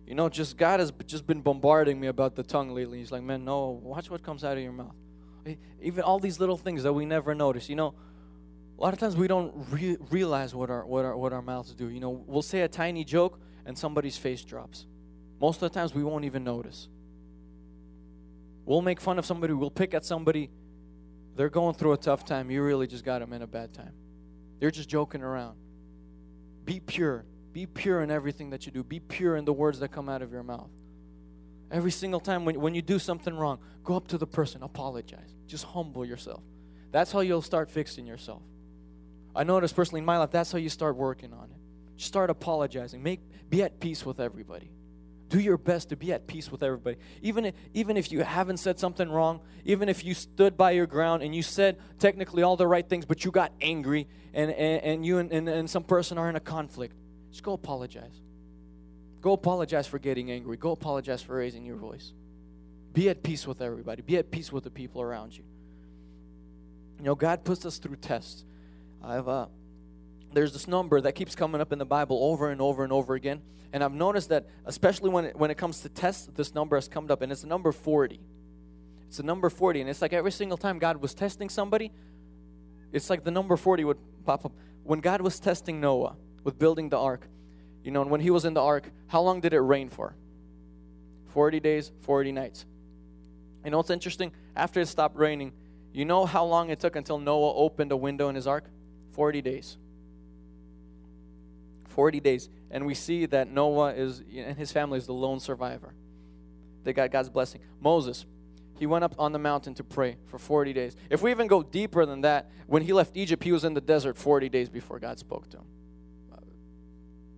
You 0.07 0.15
know, 0.15 0.29
just 0.29 0.57
God 0.59 0.81
has 0.81 0.93
just 1.07 1.27
been 1.27 1.41
bombarding 1.41 1.99
me 1.99 2.09
about 2.09 2.35
the 2.35 2.43
tongue 2.43 2.75
lately. 2.75 2.99
He's 2.99 3.11
like, 3.11 3.23
man, 3.23 3.45
no, 3.45 3.81
watch 3.83 4.11
what 4.11 4.23
comes 4.23 4.45
out 4.45 4.57
of 4.57 4.63
your 4.63 4.73
mouth. 4.73 4.95
Even 5.81 6.05
all 6.05 6.19
these 6.19 6.39
little 6.39 6.57
things 6.57 6.83
that 6.83 6.93
we 6.93 7.07
never 7.07 7.35
notice. 7.35 7.69
You 7.69 7.77
know, 7.77 7.95
a 8.79 8.83
lot 8.83 8.93
of 8.93 8.99
times 8.99 9.17
we 9.17 9.29
don't 9.29 9.53
re- 9.71 9.97
realize 10.11 10.55
what 10.55 10.71
our 10.71 10.85
what 10.87 11.05
our 11.05 11.17
what 11.17 11.33
our 11.33 11.43
mouths 11.43 11.75
do. 11.75 11.89
You 11.89 12.01
know, 12.01 12.23
we'll 12.27 12.43
say 12.43 12.63
a 12.63 12.69
tiny 12.69 13.05
joke 13.05 13.39
and 13.65 13.77
somebody's 13.77 14.19
face 14.19 14.45
drops. 14.45 14.87
Most 15.41 15.63
of 15.63 15.73
the 15.73 15.79
times 15.79 15.95
we 15.95 16.05
won't 16.05 16.25
even 16.25 16.45
notice. 16.45 16.89
We'll 18.67 18.83
make 18.83 19.01
fun 19.01 19.19
of 19.19 19.27
somebody. 19.27 19.53
We'll 19.53 19.71
pick 19.71 19.95
at 19.95 20.05
somebody. 20.05 20.51
They're 21.37 21.51
going 21.51 21.75
through 21.75 21.93
a 21.93 21.97
tough 21.99 22.25
time. 22.25 22.51
You 22.51 22.63
really 22.63 22.87
just 22.87 23.05
got 23.05 23.19
them 23.21 23.33
in 23.33 23.43
a 23.43 23.47
bad 23.47 23.75
time. 23.75 23.93
They're 24.61 24.71
just 24.71 24.89
joking 24.89 25.23
around. 25.23 25.57
Be 26.65 26.81
pure. 26.81 27.25
Be 27.55 27.67
pure 27.67 28.03
in 28.03 28.11
everything 28.11 28.51
that 28.51 28.67
you 28.67 28.73
do. 28.73 28.83
Be 28.83 28.99
pure 28.99 29.37
in 29.37 29.45
the 29.45 29.53
words 29.53 29.79
that 29.79 29.93
come 29.93 30.09
out 30.09 30.23
of 30.23 30.33
your 30.33 30.43
mouth. 30.43 30.69
Every 31.71 31.93
single 31.93 32.19
time 32.19 32.45
when, 32.45 32.61
when 32.61 32.75
you 32.75 32.83
do 32.83 32.99
something 32.99 33.35
wrong, 33.35 33.61
go 33.85 33.95
up 33.95 34.09
to 34.09 34.19
the 34.19 34.27
person, 34.27 34.65
apologize. 34.65 35.33
Just 35.47 35.65
humble 35.65 36.05
yourself. 36.05 36.43
That's 36.91 37.13
how 37.13 37.21
you'll 37.21 37.43
start 37.43 37.71
fixing 37.71 38.07
yourself. 38.07 38.43
I 39.37 39.45
noticed 39.45 39.77
personally 39.77 40.01
in 40.01 40.05
my 40.05 40.19
life, 40.19 40.33
that's 40.33 40.51
how 40.51 40.59
you 40.59 40.69
start 40.69 40.97
working 40.97 41.33
on 41.33 41.45
it. 41.45 41.97
Just 41.97 42.09
start 42.09 42.29
apologizing. 42.29 43.03
Make 43.03 43.21
be 43.49 43.63
at 43.63 43.79
peace 43.79 44.05
with 44.05 44.19
everybody. 44.19 44.73
Do 45.29 45.39
your 45.39 45.57
best 45.57 45.91
to 45.91 45.97
be 45.97 46.13
at 46.13 46.27
peace 46.27 46.51
with 46.51 46.65
everybody. 46.65 46.97
Even 47.23 47.45
if, 47.45 47.55
even 47.73 47.97
if 47.97 48.11
you 48.11 48.23
haven't 48.25 48.57
said 48.57 48.81
something 48.81 49.09
wrong, 49.09 49.41
even 49.65 49.89
if 49.89 50.05
you 50.05 50.13
stood 50.13 50.57
by 50.57 50.73
your 50.73 50.87
ground 50.87 51.23
and 51.23 51.35
you 51.35 51.43
said 51.43 51.79
technically 52.01 52.43
all 52.43 52.57
the 52.57 52.67
right 52.67 52.89
things, 52.89 53.05
but 53.05 53.25
you 53.25 53.31
got 53.31 53.53
angry 53.61 54.09
and, 54.33 54.51
and, 54.51 54.83
and 54.83 55.07
you 55.07 55.19
and, 55.19 55.33
and, 55.33 55.49
and 55.49 55.71
some 55.71 55.85
person 55.85 56.19
are 56.19 56.29
in 56.29 56.37
a 56.37 56.41
conflict, 56.41 56.97
just 57.35 57.43
go 57.43 57.53
apologize. 57.53 58.23
Go 59.21 59.33
apologize 59.33 59.89
for 59.89 59.99
getting 59.99 60.31
angry. 60.31 60.57
Go 60.57 60.71
apologize 60.71 61.21
for 61.21 61.35
raising 61.35 61.67
your 61.67 61.75
voice. 61.75 62.13
Be 62.93 63.09
at 63.09 63.25
peace 63.25 63.45
with 63.45 63.61
everybody. 63.61 64.03
Be 64.03 64.19
at 64.19 64.31
peace 64.31 64.53
with 64.53 64.63
the 64.63 64.71
people 64.71 65.03
around 65.03 65.37
you. 65.37 65.43
You 66.99 67.07
know, 67.07 67.17
God 67.17 67.43
puts 67.43 67.67
us 67.67 67.79
through 67.79 67.97
tests. 67.97 68.45
I've 69.03 69.27
uh, 69.27 69.47
there's 70.33 70.53
this 70.53 70.69
number 70.69 71.01
that 71.01 71.17
keeps 71.17 71.35
coming 71.35 71.61
up 71.61 71.73
in 71.73 71.81
the 71.81 71.85
Bible 71.85 72.23
over 72.23 72.51
and 72.51 72.61
over 72.61 72.85
and 72.85 72.93
over 72.93 73.17
again, 73.17 73.43
and 73.73 73.83
I've 73.83 73.93
noticed 73.93 74.29
that 74.29 74.47
especially 74.65 75.11
when 75.11 75.25
it, 75.25 75.37
when 75.37 75.51
it 75.51 75.59
comes 75.59 75.81
to 75.81 75.89
tests, 75.89 76.29
this 76.37 76.55
number 76.55 76.77
has 76.77 76.87
come 76.87 77.11
up, 77.11 77.21
and 77.21 77.33
it's 77.33 77.41
the 77.41 77.49
number 77.49 77.73
40. 77.73 78.21
It's 79.09 79.17
the 79.17 79.25
number 79.25 79.51
40. 79.51 79.81
And 79.81 79.91
it's 79.91 80.01
like 80.01 80.13
every 80.13 80.31
single 80.31 80.57
time 80.57 80.79
God 80.79 80.99
was 80.99 81.15
testing 81.15 81.49
somebody, 81.49 81.91
it's 82.93 83.11
like 83.11 83.25
the 83.25 83.33
number 83.33 83.57
40 83.57 83.83
would 83.83 83.99
pop 84.25 84.45
up. 84.45 84.53
When 84.85 85.01
God 85.01 85.21
was 85.21 85.41
testing 85.41 85.81
Noah 85.81 86.15
with 86.45 86.59
building 86.59 86.89
the 86.91 86.99
ark, 86.99 87.27
you 87.83 87.91
know, 87.91 88.03
and 88.03 88.11
when 88.11 88.21
he 88.21 88.31
was 88.31 88.45
in 88.45 88.55
the 88.55 88.63
ark, 88.63 88.91
how 89.09 89.21
long 89.21 89.41
did 89.41 89.53
it 89.53 89.61
rain 89.61 89.89
for? 89.89 90.15
40 91.29 91.59
days, 91.61 91.91
40 92.03 92.33
nights. 92.33 92.65
You 93.65 93.71
know 93.71 93.79
what's 93.79 93.91
interesting? 93.91 94.31
After 94.55 94.81
it 94.81 94.87
stopped 94.87 95.17
raining, 95.17 95.53
you 95.93 96.05
know 96.05 96.27
how 96.27 96.45
long 96.45 96.71
it 96.71 96.81
took 96.81 96.97
until 96.97 97.19
Noah 97.19 97.55
opened 97.55 97.93
a 97.93 97.97
window 97.97 98.29
in 98.29 98.35
his 98.35 98.47
ark? 98.47 98.65
40 99.13 99.43
days. 99.43 99.77
40 101.89 102.21
days. 102.21 102.49
And 102.71 102.87
we 102.87 102.95
see 102.95 103.27
that 103.27 103.51
Noah 103.51 103.95
is 103.95 104.23
and 104.35 104.57
his 104.57 104.73
family 104.73 104.99
is 104.99 105.07
the 105.07 105.13
lone 105.13 105.41
survivor. 105.41 105.95
They 106.83 106.93
got 106.93 107.11
God's 107.11 107.31
blessing. 107.31 107.61
Moses, 107.81 108.27
he 108.79 108.87
went 108.87 109.05
up 109.05 109.15
on 109.19 109.33
the 109.33 109.39
mountain 109.39 109.75
to 109.75 109.85
pray 109.85 110.17
for 110.27 110.39
40 110.39 110.73
days. 110.73 110.97
If 111.09 111.23
we 111.23 111.31
even 111.31 111.47
go 111.47 111.63
deeper 111.63 112.05
than 112.05 112.23
that, 112.23 112.51
when 112.67 112.83
he 112.83 112.93
left 112.93 113.17
Egypt, 113.17 113.43
he 113.45 113.53
was 113.53 113.65
in 113.65 113.75
the 113.75 113.81
desert 113.81 114.17
40 114.17 114.49
days 114.49 114.69
before 114.69 114.99
God 114.99 115.19
spoke 115.19 115.49
to 115.51 115.59
him. 115.59 115.65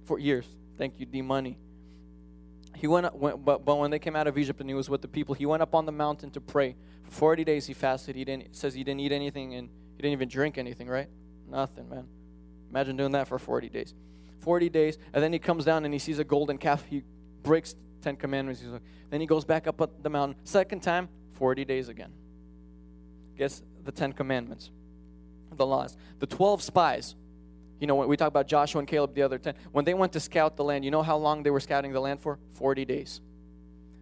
For 0.07 0.19
years. 0.19 0.47
Thank 0.79 0.99
you, 0.99 1.07
D 1.07 1.23
Money. 1.23 1.59
He 2.77 2.87
went, 2.87 3.07
up, 3.07 3.15
went 3.15 3.45
but, 3.45 3.65
but 3.65 3.77
when 3.77 3.91
they 3.91 3.99
came 3.99 4.17
out 4.17 4.27
of 4.27 4.37
Egypt 4.37 4.61
and 4.61 4.69
he 4.69 4.75
was 4.75 4.91
with 4.91 5.01
the 5.01 5.09
people, 5.09 5.35
he 5.35 5.47
went 5.47 5.63
up 5.63 5.75
on 5.75 5.87
the 5.87 5.93
mountain 5.93 6.31
to 6.31 6.41
pray. 6.41 6.77
For 7.05 7.11
40 7.11 7.45
days 7.45 7.67
he 7.67 7.75
fasted. 7.75 8.17
He 8.17 8.25
didn't 8.25 8.55
says 8.55 8.75
he 8.75 8.85
didn't 8.85 9.01
eat 9.01 9.13
anything 9.13 9.55
and 9.55 9.69
he 9.97 10.03
didn't 10.03 10.13
even 10.13 10.29
drink 10.29 10.59
anything, 10.59 10.89
right? 10.89 11.09
Nothing, 11.49 11.89
man. 11.89 12.07
Imagine 12.71 12.97
doing 12.97 13.13
that 13.13 13.29
for 13.29 13.39
40 13.39 13.69
days. 13.69 13.95
40 14.41 14.69
days, 14.69 14.99
and 15.13 15.23
then 15.23 15.33
he 15.33 15.39
comes 15.39 15.65
down 15.65 15.85
and 15.85 15.93
he 15.93 15.99
sees 15.99 16.19
a 16.19 16.25
golden 16.25 16.59
calf. 16.59 16.85
He 16.89 17.03
breaks 17.43 17.75
Ten 18.03 18.17
Commandments. 18.17 18.63
Like, 18.65 18.83
then 19.11 19.21
he 19.21 19.27
goes 19.27 19.45
back 19.45 19.67
up 19.67 20.03
the 20.03 20.11
mountain. 20.11 20.37
Second 20.45 20.83
time, 20.83 21.09
40 21.33 21.65
days 21.65 21.89
again. 21.89 22.13
Guess 23.37 23.63
the 23.85 23.93
Ten 23.93 24.13
Commandments, 24.13 24.71
the 25.53 25.67
laws. 25.67 25.97
The 26.19 26.27
12 26.27 26.63
spies. 26.63 27.17
You 27.79 27.87
know, 27.87 27.95
when 27.95 28.09
we 28.09 28.17
talk 28.17 28.29
about 28.29 28.49
Joshua 28.49 28.79
and 28.79 28.89
Caleb 28.89 29.15
the 29.15 29.23
other 29.23 29.39
10, 29.39 29.55
when 29.73 29.85
they 29.85 29.95
went 29.95 30.13
to 30.15 30.21
scout 30.21 30.57
the 30.57 30.65
land, 30.65 30.85
you 30.85 30.91
know 30.91 31.03
how 31.03 31.17
long 31.17 31.43
they 31.43 31.51
were 31.51 31.61
scouting 31.61 31.93
the 31.93 32.01
land 32.01 32.21
for? 32.21 32.39
40 32.55 32.85
days. 32.85 33.21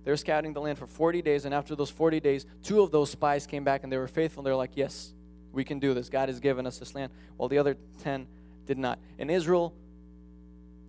They 0.05 0.11
were 0.11 0.17
scouting 0.17 0.53
the 0.53 0.61
land 0.61 0.79
for 0.79 0.87
40 0.87 1.23
days, 1.23 1.45
and 1.45 1.55
after 1.55 1.75
those 1.75 1.91
40 1.91 2.21
days, 2.21 2.47
two 2.63 2.83
of 2.83 2.91
those 2.91 3.11
spies 3.11 3.47
came 3.47 3.65
back 3.65 3.83
and 3.83 3.93
they 3.93 3.97
were 3.97 4.07
faithful. 4.07 4.43
They're 4.43 4.55
like, 4.55 4.73
Yes, 4.77 5.13
we 5.53 5.65
can 5.65 5.79
do 5.79 5.95
this. 5.95 6.09
God 6.09 6.29
has 6.29 6.41
given 6.41 6.67
us 6.67 6.79
this 6.79 6.95
land. 6.95 7.13
While 7.37 7.49
the 7.49 7.59
other 7.59 7.77
10 8.03 8.27
did 8.67 8.79
not. 8.79 8.99
And 9.19 9.31
Israel 9.31 9.75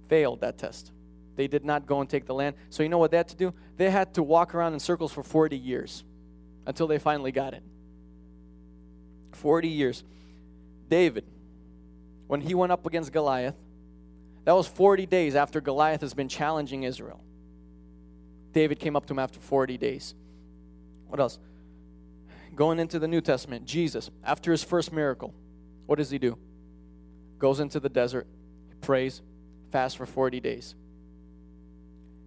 failed 0.09 0.41
that 0.41 0.57
test. 0.57 0.91
They 1.35 1.47
did 1.47 1.65
not 1.65 1.85
go 1.85 1.99
and 2.01 2.09
take 2.09 2.25
the 2.25 2.33
land. 2.33 2.55
So 2.69 2.83
you 2.83 2.89
know 2.89 2.97
what 2.97 3.11
they 3.11 3.17
had 3.17 3.27
to 3.29 3.35
do? 3.35 3.53
They 3.77 3.89
had 3.89 4.13
to 4.15 4.23
walk 4.23 4.55
around 4.55 4.73
in 4.73 4.79
circles 4.79 5.11
for 5.11 5.23
40 5.23 5.57
years 5.57 6.03
until 6.65 6.87
they 6.87 6.97
finally 6.97 7.31
got 7.31 7.53
it. 7.53 7.63
40 9.33 9.67
years. 9.67 10.03
David, 10.89 11.25
when 12.27 12.41
he 12.41 12.53
went 12.53 12.71
up 12.71 12.85
against 12.85 13.11
Goliath, 13.11 13.55
that 14.45 14.53
was 14.53 14.67
40 14.67 15.05
days 15.05 15.35
after 15.35 15.61
Goliath 15.61 16.01
has 16.01 16.13
been 16.13 16.29
challenging 16.29 16.83
Israel. 16.83 17.21
David 18.53 18.79
came 18.79 18.95
up 18.95 19.05
to 19.07 19.13
him 19.13 19.19
after 19.19 19.39
40 19.39 19.77
days. 19.77 20.15
What 21.07 21.19
else? 21.19 21.39
Going 22.55 22.79
into 22.79 22.99
the 22.99 23.07
New 23.07 23.21
Testament, 23.21 23.65
Jesus, 23.65 24.09
after 24.23 24.51
his 24.51 24.63
first 24.63 24.93
miracle, 24.93 25.33
what 25.87 25.97
does 25.97 26.09
he 26.09 26.17
do? 26.17 26.37
Goes 27.37 27.59
into 27.59 27.79
the 27.79 27.89
desert, 27.89 28.27
prays, 28.81 29.21
fast 29.71 29.97
for 29.97 30.05
40 30.05 30.39
days. 30.39 30.73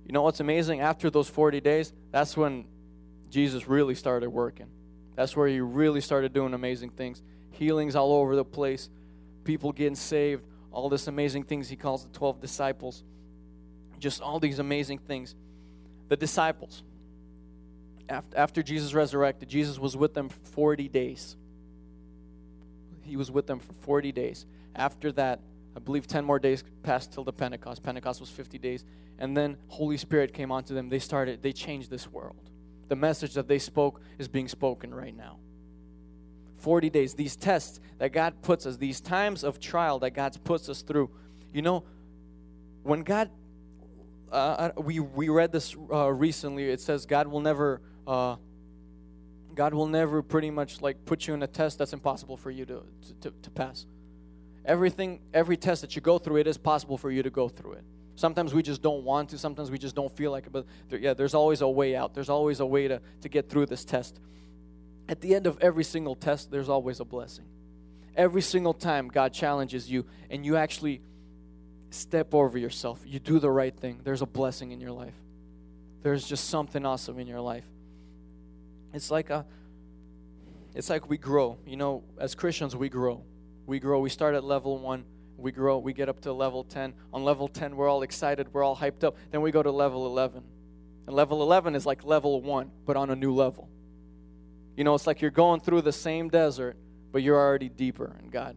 You 0.07 0.13
know 0.13 0.23
what's 0.23 0.41
amazing? 0.41 0.81
After 0.81 1.11
those 1.11 1.29
40 1.29 1.61
days, 1.61 1.93
that's 2.11 2.37
when 2.37 2.67
Jesus 3.31 3.69
really 3.69 3.95
started 3.95 4.31
working. 4.31 4.67
That's 5.17 5.37
where 5.37 5.49
he 5.49 5.61
really 5.61 6.01
started 6.01 6.33
doing 6.33 6.55
amazing 6.55 6.91
things. 6.91 7.23
Healings 7.51 7.97
all 7.97 8.13
over 8.13 8.37
the 8.37 8.45
place, 8.45 8.89
people 9.49 9.73
getting 9.73 9.95
saved, 9.95 10.45
all 10.71 10.91
this 10.91 11.07
amazing 11.07 11.43
things 11.43 11.71
he 11.71 11.75
calls 11.75 12.05
the 12.05 12.11
12 12.11 12.39
disciples. 12.39 13.03
Just 13.99 14.21
all 14.21 14.39
these 14.39 14.59
amazing 14.59 14.99
things. 14.99 15.35
The 16.11 16.19
disciples, 16.19 16.83
after 18.11 18.63
Jesus 18.63 18.93
resurrected, 18.93 19.49
Jesus 19.49 19.79
was 19.79 19.97
with 19.97 20.13
them 20.13 20.29
for 20.29 20.39
40 20.53 20.91
days. 20.91 21.35
He 23.01 23.17
was 23.17 23.31
with 23.31 23.47
them 23.47 23.59
for 23.59 23.73
40 23.73 24.13
days. 24.13 24.45
After 24.77 25.11
that, 25.13 25.41
I 25.75 25.81
believe 25.81 26.07
10 26.07 26.27
more 26.27 26.39
days 26.39 26.63
passed 26.83 27.13
till 27.13 27.25
the 27.25 27.33
Pentecost. 27.33 27.83
Pentecost 27.83 28.21
was 28.21 28.29
50 28.29 28.59
days. 28.59 28.85
And 29.19 29.35
then 29.35 29.57
Holy 29.69 29.97
Spirit 29.97 30.35
came 30.35 30.53
onto 30.53 30.75
them. 30.75 30.91
They 30.91 30.99
started, 30.99 31.43
they 31.43 31.55
changed 31.55 31.89
this 31.89 32.07
world. 32.07 32.51
The 32.89 32.97
message 32.97 33.33
that 33.33 33.49
they 33.49 33.59
spoke 33.59 34.03
is 34.19 34.29
being 34.29 34.47
spoken 34.47 34.95
right 34.95 35.17
now. 35.17 35.39
40 36.59 36.91
days, 36.91 37.15
these 37.15 37.37
tests 37.37 37.81
that 37.99 38.13
God 38.13 38.43
puts 38.43 38.67
us, 38.67 38.77
these 38.77 39.01
times 39.01 39.45
of 39.45 39.61
trial 39.61 39.99
that 40.01 40.11
God 40.11 40.37
puts 40.45 40.69
us 40.69 40.83
through. 40.83 41.11
You 41.53 41.63
know, 41.63 41.85
when 42.83 43.03
God, 43.03 43.31
uh, 44.31 44.71
we, 44.77 45.01
we 45.01 45.29
read 45.29 45.53
this 45.53 45.77
uh, 45.93 46.13
recently, 46.13 46.69
it 46.69 46.81
says 46.81 47.07
God 47.07 47.29
will 47.29 47.41
never, 47.41 47.81
uh, 48.07 48.37
God 49.55 49.75
will 49.75 49.87
never 49.87 50.23
pretty 50.23 50.51
much 50.51 50.81
like 50.81 51.05
put 51.05 51.27
you 51.27 51.35
in 51.35 51.43
a 51.43 51.47
test 51.47 51.79
that's 51.79 51.93
impossible 51.93 52.37
for 52.37 52.51
you 52.51 52.65
to, 52.67 52.83
to, 53.23 53.33
to 53.43 53.51
pass. 53.51 53.87
Everything, 54.65 55.21
every 55.33 55.57
test 55.57 55.81
that 55.81 55.97
you 55.97 56.03
go 56.03 56.19
through, 56.19 56.37
it 56.37 56.47
is 56.47 56.59
possible 56.59 56.99
for 56.99 57.11
you 57.11 57.23
to 57.23 57.31
go 57.31 57.49
through 57.49 57.73
it. 57.73 57.85
Sometimes 58.17 58.53
we 58.53 58.63
just 58.63 58.83
don't 58.83 59.05
want 59.05 59.31
to, 59.31 59.39
sometimes 59.39 59.71
we 59.71 59.79
just 59.79 59.95
don't 59.95 60.15
feel 60.17 60.33
like 60.33 60.47
it, 60.47 60.53
but 60.53 60.67
there, 60.89 60.99
yeah, 60.99 61.15
there's 61.15 61.35
always 61.35 61.61
a 61.61 61.69
way 61.69 61.95
out. 61.95 62.15
There's 62.15 62.29
always 62.29 62.61
a 62.61 62.67
way 62.67 62.89
to, 62.89 63.01
to 63.21 63.29
get 63.29 63.49
through 63.49 63.67
this 63.67 63.85
test. 63.85 64.19
At 65.09 65.21
the 65.21 65.35
end 65.35 65.47
of 65.47 65.59
every 65.61 65.85
single 65.85 66.15
test, 66.15 66.51
there's 66.51 66.69
always 66.69 67.01
a 67.01 67.05
blessing. 67.05 67.47
Every 68.15 68.43
single 68.43 68.75
time 68.75 69.09
God 69.09 69.33
challenges 69.33 69.91
you 69.91 70.05
and 70.29 70.45
you 70.45 70.57
actually 70.57 71.01
step 71.91 72.35
over 72.35 72.59
yourself, 72.59 73.01
you 73.07 73.19
do 73.19 73.39
the 73.39 73.51
right 73.51 73.75
thing, 73.75 74.01
there's 74.05 74.23
a 74.23 74.27
blessing 74.27 74.73
in 74.73 74.81
your 74.81 74.93
life. 74.93 75.15
There's 76.03 76.27
just 76.27 76.49
something 76.49 76.85
awesome 76.85 77.19
in 77.19 77.27
your 77.27 77.41
life. 77.41 77.65
It's 78.93 79.11
like 79.11 79.31
a 79.31 79.47
it's 80.75 80.91
like 80.91 81.09
we 81.09 81.19
grow. 81.19 81.59
You 81.67 81.77
know, 81.77 82.05
as 82.19 82.35
Christians 82.35 82.77
we 82.77 82.89
grow 82.89 83.25
we 83.69 83.79
grow. 83.79 84.01
We 84.01 84.09
start 84.09 84.35
at 84.35 84.43
level 84.43 84.79
one, 84.79 85.05
we 85.37 85.53
grow, 85.53 85.79
we 85.79 85.93
get 85.93 86.09
up 86.09 86.23
to 86.23 86.33
level 86.33 86.65
10. 86.65 86.95
On 87.13 87.23
level 87.23 87.47
10, 87.47 87.77
we're 87.77 87.89
all 87.89 88.03
excited, 88.03 88.53
we're 88.53 88.65
all 88.65 88.75
hyped 88.75 89.05
up. 89.05 89.17
Then 89.31 89.43
we 89.43 89.53
go 89.53 89.63
to 89.63 89.71
level 89.71 90.07
11. 90.07 90.43
And 91.07 91.15
level 91.15 91.43
11 91.43 91.75
is 91.75 91.85
like 91.85 92.03
level 92.03 92.41
one, 92.41 92.71
but 92.87 92.97
on 92.97 93.11
a 93.11 93.17
new 93.17 93.33
level. 93.33 93.69
You 94.79 94.85
know, 94.85 94.95
it's 94.95 95.09
like 95.09 95.21
you're 95.21 95.33
going 95.33 95.59
through 95.59 95.83
the 95.83 95.91
same 95.91 96.29
desert, 96.29 96.77
but 97.11 97.21
you're 97.25 97.37
already 97.37 97.69
deeper 97.69 98.17
in 98.23 98.31
God. 98.31 98.57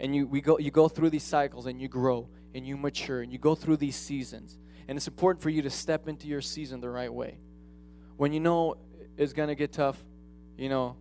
And 0.00 0.16
you, 0.16 0.26
we 0.26 0.40
go, 0.40 0.58
you 0.58 0.70
go 0.70 0.88
through 0.88 1.10
these 1.10 1.22
cycles 1.22 1.66
and 1.66 1.78
you 1.78 1.86
grow 1.86 2.30
and 2.54 2.66
you 2.66 2.78
mature 2.78 3.20
and 3.20 3.30
you 3.30 3.38
go 3.38 3.54
through 3.54 3.76
these 3.76 3.94
seasons. 3.94 4.56
And 4.88 4.96
it's 4.96 5.06
important 5.06 5.42
for 5.42 5.50
you 5.50 5.60
to 5.60 5.68
step 5.68 6.08
into 6.08 6.28
your 6.28 6.40
season 6.40 6.80
the 6.80 6.88
right 6.88 7.12
way. 7.12 7.36
When 8.16 8.32
you 8.32 8.40
know 8.40 8.76
it's 9.18 9.34
going 9.34 9.50
to 9.50 9.54
get 9.54 9.70
tough, 9.70 10.02
you 10.56 10.70
know, 10.70 10.96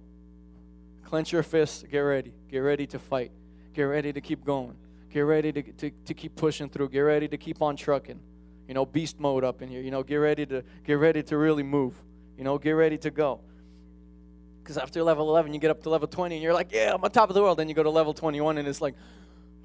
clench 1.05 1.31
your 1.31 1.43
fists, 1.43 1.85
get 1.89 1.99
ready, 1.99 2.33
get 2.51 2.59
ready 2.59 2.85
to 2.87 2.99
fight. 2.99 3.31
Get 3.73 3.83
ready 3.83 4.11
to 4.11 4.19
keep 4.19 4.43
going. 4.43 4.75
Get 5.09 5.21
ready 5.21 5.53
to, 5.53 5.61
to, 5.61 5.91
to 6.03 6.13
keep 6.13 6.35
pushing 6.35 6.67
through. 6.67 6.89
Get 6.89 6.99
ready 6.99 7.29
to 7.29 7.37
keep 7.37 7.61
on 7.61 7.77
trucking. 7.77 8.19
You 8.67 8.73
know, 8.73 8.85
beast 8.85 9.21
mode 9.21 9.45
up 9.45 9.61
in 9.61 9.69
here. 9.69 9.79
You 9.79 9.91
know, 9.91 10.03
get 10.03 10.17
ready 10.17 10.45
to 10.47 10.65
get 10.83 10.95
ready 10.95 11.23
to 11.23 11.37
really 11.37 11.63
move. 11.63 11.93
You 12.37 12.43
know, 12.43 12.57
get 12.57 12.71
ready 12.71 12.97
to 12.97 13.09
go. 13.09 13.39
Because 14.69 14.83
after 14.83 15.01
level 15.01 15.27
11, 15.29 15.51
you 15.51 15.59
get 15.59 15.71
up 15.71 15.81
to 15.81 15.89
level 15.89 16.07
20 16.07 16.35
and 16.35 16.43
you're 16.43 16.53
like, 16.53 16.71
yeah, 16.71 16.93
I'm 16.93 17.03
on 17.03 17.09
top 17.09 17.29
of 17.29 17.33
the 17.33 17.41
world. 17.41 17.57
Then 17.57 17.69
you 17.69 17.73
go 17.73 17.81
to 17.81 17.89
level 17.89 18.13
21 18.13 18.59
and 18.59 18.67
it's 18.67 18.81
like, 18.81 18.93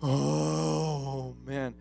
oh, 0.02 1.36
man. 1.44 1.74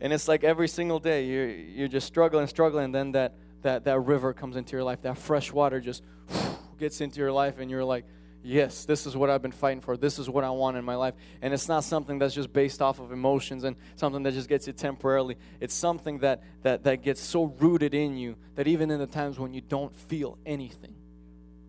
And 0.00 0.10
it's 0.10 0.26
like 0.26 0.42
every 0.42 0.68
single 0.68 0.98
day 0.98 1.26
you're, 1.26 1.50
you're 1.50 1.88
just 1.88 2.06
struggling, 2.06 2.46
struggling. 2.46 2.90
Then 2.90 3.12
that, 3.12 3.34
that, 3.60 3.84
that 3.84 4.00
river 4.00 4.32
comes 4.32 4.56
into 4.56 4.72
your 4.72 4.84
life. 4.84 5.02
That 5.02 5.18
fresh 5.18 5.52
water 5.52 5.82
just 5.82 6.02
gets 6.78 7.02
into 7.02 7.18
your 7.18 7.30
life 7.30 7.58
and 7.58 7.70
you're 7.70 7.84
like, 7.84 8.06
yes, 8.42 8.86
this 8.86 9.06
is 9.06 9.14
what 9.14 9.28
I've 9.28 9.42
been 9.42 9.52
fighting 9.52 9.82
for. 9.82 9.98
This 9.98 10.18
is 10.18 10.30
what 10.30 10.42
I 10.42 10.48
want 10.48 10.78
in 10.78 10.84
my 10.86 10.94
life. 10.94 11.12
And 11.42 11.52
it's 11.52 11.68
not 11.68 11.84
something 11.84 12.18
that's 12.18 12.34
just 12.34 12.54
based 12.54 12.80
off 12.80 13.00
of 13.00 13.12
emotions 13.12 13.64
and 13.64 13.76
something 13.96 14.22
that 14.22 14.32
just 14.32 14.48
gets 14.48 14.66
you 14.66 14.72
temporarily. 14.72 15.36
It's 15.60 15.74
something 15.74 16.20
that, 16.20 16.42
that, 16.62 16.84
that 16.84 17.02
gets 17.02 17.20
so 17.20 17.54
rooted 17.58 17.92
in 17.92 18.16
you 18.16 18.36
that 18.54 18.66
even 18.66 18.90
in 18.90 18.98
the 18.98 19.06
times 19.06 19.38
when 19.38 19.52
you 19.52 19.60
don't 19.60 19.94
feel 19.94 20.38
anything, 20.46 20.94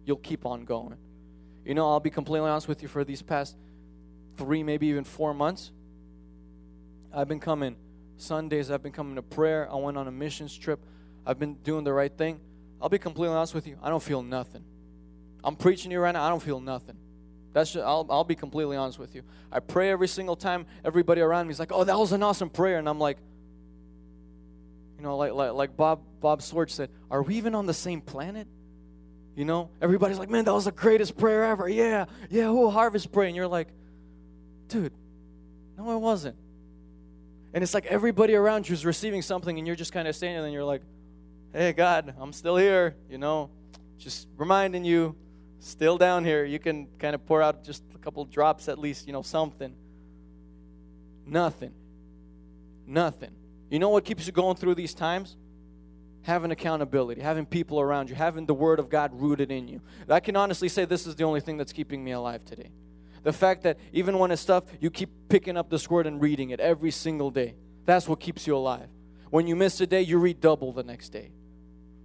you'll 0.05 0.17
keep 0.17 0.45
on 0.45 0.65
going. 0.65 0.97
You 1.65 1.73
know, 1.73 1.89
I'll 1.89 1.99
be 1.99 2.09
completely 2.09 2.49
honest 2.49 2.67
with 2.67 2.81
you 2.81 2.87
for 2.87 3.03
these 3.03 3.21
past 3.21 3.55
three, 4.37 4.63
maybe 4.63 4.87
even 4.87 5.03
four 5.03 5.33
months. 5.33 5.71
I've 7.13 7.27
been 7.27 7.39
coming 7.39 7.75
Sundays, 8.17 8.71
I've 8.71 8.83
been 8.83 8.91
coming 8.91 9.15
to 9.15 9.21
prayer. 9.21 9.69
I 9.71 9.75
went 9.75 9.97
on 9.97 10.07
a 10.07 10.11
missions 10.11 10.57
trip. 10.57 10.79
I've 11.25 11.39
been 11.39 11.55
doing 11.55 11.83
the 11.83 11.93
right 11.93 12.15
thing. 12.15 12.39
I'll 12.81 12.89
be 12.89 12.99
completely 12.99 13.35
honest 13.35 13.53
with 13.53 13.67
you. 13.67 13.77
I 13.81 13.89
don't 13.89 14.03
feel 14.03 14.21
nothing. 14.21 14.63
I'm 15.43 15.55
preaching 15.55 15.89
to 15.89 15.93
you 15.93 15.99
right 15.99 16.13
now, 16.13 16.23
I 16.23 16.29
don't 16.29 16.41
feel 16.41 16.59
nothing. 16.59 16.97
That's 17.53 17.71
just, 17.73 17.85
I'll, 17.85 18.07
I'll 18.09 18.23
be 18.23 18.35
completely 18.35 18.77
honest 18.77 18.97
with 18.97 19.13
you. 19.13 19.23
I 19.51 19.59
pray 19.59 19.91
every 19.91 20.07
single 20.07 20.35
time. 20.35 20.65
Everybody 20.83 21.21
around 21.21 21.47
me 21.47 21.51
is 21.51 21.59
like, 21.59 21.71
"Oh, 21.71 21.83
that 21.83 21.97
was 21.97 22.11
an 22.11 22.23
awesome 22.23 22.49
prayer," 22.49 22.79
and 22.79 22.89
I'm 22.89 22.99
like, 22.99 23.17
you 24.97 25.03
know, 25.03 25.17
like 25.17 25.33
like, 25.33 25.53
like 25.53 25.77
Bob 25.77 26.01
Bob 26.19 26.41
Swartz 26.41 26.73
said, 26.73 26.89
"Are 27.11 27.21
we 27.21 27.35
even 27.35 27.53
on 27.53 27.67
the 27.67 27.73
same 27.73 28.01
planet?" 28.01 28.47
You 29.35 29.45
know, 29.45 29.69
everybody's 29.81 30.19
like, 30.19 30.29
man, 30.29 30.45
that 30.45 30.53
was 30.53 30.65
the 30.65 30.71
greatest 30.71 31.17
prayer 31.17 31.43
ever. 31.45 31.67
Yeah, 31.67 32.05
yeah, 32.29 32.45
who 32.45 32.69
harvest 32.69 33.11
prayer? 33.11 33.27
And 33.27 33.35
you're 33.35 33.47
like, 33.47 33.67
dude, 34.67 34.93
no, 35.77 35.95
it 35.95 35.99
wasn't. 35.99 36.35
And 37.53 37.63
it's 37.63 37.73
like 37.73 37.85
everybody 37.87 38.35
around 38.35 38.69
you 38.69 38.73
is 38.73 38.85
receiving 38.85 39.21
something, 39.21 39.57
and 39.57 39.65
you're 39.65 39.75
just 39.75 39.91
kind 39.91 40.07
of 40.07 40.15
standing 40.15 40.37
there 40.37 40.45
and 40.45 40.53
you're 40.53 40.63
like, 40.63 40.81
hey, 41.51 41.73
God, 41.73 42.13
I'm 42.19 42.33
still 42.33 42.57
here, 42.57 42.95
you 43.09 43.17
know, 43.17 43.49
just 43.97 44.27
reminding 44.37 44.85
you, 44.85 45.15
still 45.59 45.97
down 45.97 46.25
here. 46.25 46.45
You 46.45 46.59
can 46.59 46.87
kind 46.99 47.15
of 47.15 47.25
pour 47.25 47.41
out 47.41 47.63
just 47.63 47.83
a 47.95 47.97
couple 47.97 48.25
drops 48.25 48.67
at 48.67 48.77
least, 48.77 49.07
you 49.07 49.13
know, 49.13 49.21
something. 49.21 49.73
Nothing. 51.25 51.73
Nothing. 52.85 53.31
You 53.69 53.79
know 53.79 53.89
what 53.89 54.03
keeps 54.03 54.27
you 54.27 54.33
going 54.33 54.57
through 54.57 54.75
these 54.75 54.93
times? 54.93 55.37
Having 56.23 56.51
accountability, 56.51 57.21
having 57.21 57.45
people 57.45 57.79
around 57.79 58.09
you, 58.09 58.15
having 58.15 58.45
the 58.45 58.53
Word 58.53 58.79
of 58.79 58.89
God 58.89 59.11
rooted 59.13 59.51
in 59.51 59.67
you. 59.67 59.81
I 60.09 60.19
can 60.19 60.35
honestly 60.35 60.69
say 60.69 60.85
this 60.85 61.05
is 61.05 61.15
the 61.15 61.23
only 61.23 61.41
thing 61.41 61.57
that's 61.57 61.73
keeping 61.73 62.03
me 62.03 62.11
alive 62.11 62.43
today. 62.45 62.71
The 63.23 63.33
fact 63.33 63.63
that 63.63 63.77
even 63.91 64.17
when 64.19 64.31
it's 64.31 64.43
tough, 64.43 64.63
you 64.79 64.89
keep 64.89 65.09
picking 65.29 65.57
up 65.57 65.69
this 65.69 65.89
Word 65.89 66.07
and 66.07 66.21
reading 66.21 66.49
it 66.49 66.59
every 66.59 66.91
single 66.91 67.29
day. 67.29 67.55
That's 67.85 68.07
what 68.07 68.19
keeps 68.19 68.47
you 68.47 68.55
alive. 68.55 68.87
When 69.29 69.47
you 69.47 69.55
miss 69.55 69.79
a 69.81 69.87
day, 69.87 70.01
you 70.01 70.17
read 70.17 70.39
double 70.39 70.71
the 70.71 70.83
next 70.83 71.09
day. 71.09 71.31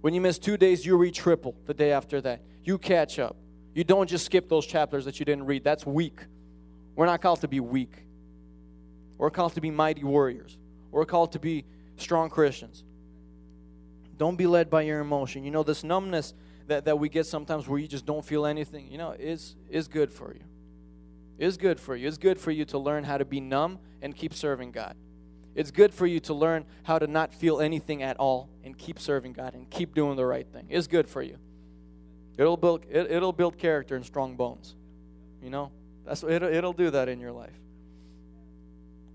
When 0.01 0.13
you 0.13 0.21
miss 0.21 0.39
two 0.39 0.57
days, 0.57 0.85
you 0.85 0.97
read 0.97 1.13
triple 1.13 1.55
the 1.65 1.73
day 1.73 1.91
after 1.91 2.21
that. 2.21 2.41
You 2.63 2.77
catch 2.77 3.19
up. 3.19 3.35
You 3.73 3.83
don't 3.83 4.09
just 4.09 4.25
skip 4.25 4.49
those 4.49 4.65
chapters 4.65 5.05
that 5.05 5.19
you 5.19 5.25
didn't 5.25 5.45
read. 5.45 5.63
That's 5.63 5.85
weak. 5.85 6.21
We're 6.95 7.05
not 7.05 7.21
called 7.21 7.41
to 7.41 7.47
be 7.47 7.59
weak. 7.59 7.93
We're 9.17 9.29
called 9.29 9.53
to 9.55 9.61
be 9.61 9.71
mighty 9.71 10.03
warriors. 10.03 10.57
We're 10.91 11.05
called 11.05 11.33
to 11.33 11.39
be 11.39 11.65
strong 11.97 12.29
Christians. 12.29 12.83
Don't 14.19 14.35
be 14.35 14.47
led 14.47 14.69
by 14.69 14.81
your 14.81 14.99
emotion. 14.99 15.45
You 15.45 15.49
know, 15.51 15.63
this 15.63 15.81
numbness 15.81 16.33
that, 16.67 16.83
that 16.85 16.99
we 16.99 17.07
get 17.07 17.25
sometimes 17.25 17.69
where 17.69 17.79
you 17.79 17.87
just 17.87 18.05
don't 18.05 18.23
feel 18.23 18.45
anything, 18.45 18.91
you 18.91 18.97
know, 18.97 19.15
is, 19.17 19.55
is 19.69 19.87
good 19.87 20.11
for 20.11 20.33
you. 20.33 20.41
Is 21.37 21.55
good 21.55 21.79
for 21.79 21.95
you. 21.95 22.05
It's 22.05 22.17
good 22.17 22.37
for 22.37 22.51
you 22.51 22.65
to 22.65 22.77
learn 22.77 23.05
how 23.05 23.17
to 23.17 23.23
be 23.23 23.39
numb 23.39 23.79
and 24.01 24.13
keep 24.13 24.33
serving 24.33 24.71
God. 24.71 24.97
It's 25.55 25.71
good 25.71 25.93
for 25.93 26.05
you 26.05 26.19
to 26.21 26.33
learn 26.33 26.65
how 26.83 26.99
to 26.99 27.07
not 27.07 27.33
feel 27.33 27.61
anything 27.61 28.03
at 28.03 28.17
all 28.17 28.49
and 28.65 28.77
keep 28.77 28.99
serving 28.99 29.33
God 29.33 29.53
and 29.53 29.69
keep 29.69 29.95
doing 29.95 30.17
the 30.17 30.25
right 30.25 30.45
thing. 30.45 30.67
It's 30.69 30.87
good 30.87 31.07
for 31.07 31.21
you. 31.21 31.37
It'll 32.37 32.57
build 32.57 32.85
it, 32.89 33.09
it'll 33.09 33.33
build 33.33 33.57
character 33.57 33.95
and 33.95 34.05
strong 34.05 34.35
bones. 34.35 34.75
You 35.41 35.49
know? 35.49 35.71
That's 36.05 36.23
it'll, 36.23 36.53
it'll 36.53 36.73
do 36.73 36.89
that 36.91 37.07
in 37.07 37.21
your 37.21 37.31
life. 37.31 37.57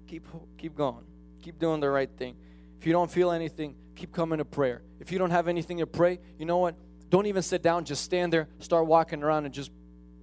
Keep 0.07 0.27
keep 0.57 0.75
going. 0.75 1.05
Keep 1.43 1.59
doing 1.59 1.81
the 1.81 1.91
right 1.91 2.11
thing. 2.17 2.37
If 2.81 2.87
you 2.87 2.93
don't 2.93 3.11
feel 3.11 3.31
anything, 3.31 3.75
keep 3.95 4.13
coming 4.13 4.39
to 4.39 4.45
prayer. 4.45 4.83
If 5.01 5.13
you 5.13 5.19
don't 5.19 5.31
have 5.31 5.49
anything 5.49 5.79
to 5.79 5.87
pray, 5.87 6.19
you 6.39 6.47
know 6.47 6.59
what? 6.59 6.75
Don't 7.11 7.27
even 7.27 7.43
sit 7.43 7.63
down, 7.63 7.85
just 7.85 8.03
stand 8.03 8.33
there, 8.33 8.49
start 8.59 8.87
walking 8.87 9.23
around 9.23 9.45
and 9.45 9.55
just 9.55 9.71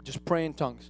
just 0.03 0.23
pray 0.25 0.45
in 0.45 0.53
tongues. 0.53 0.89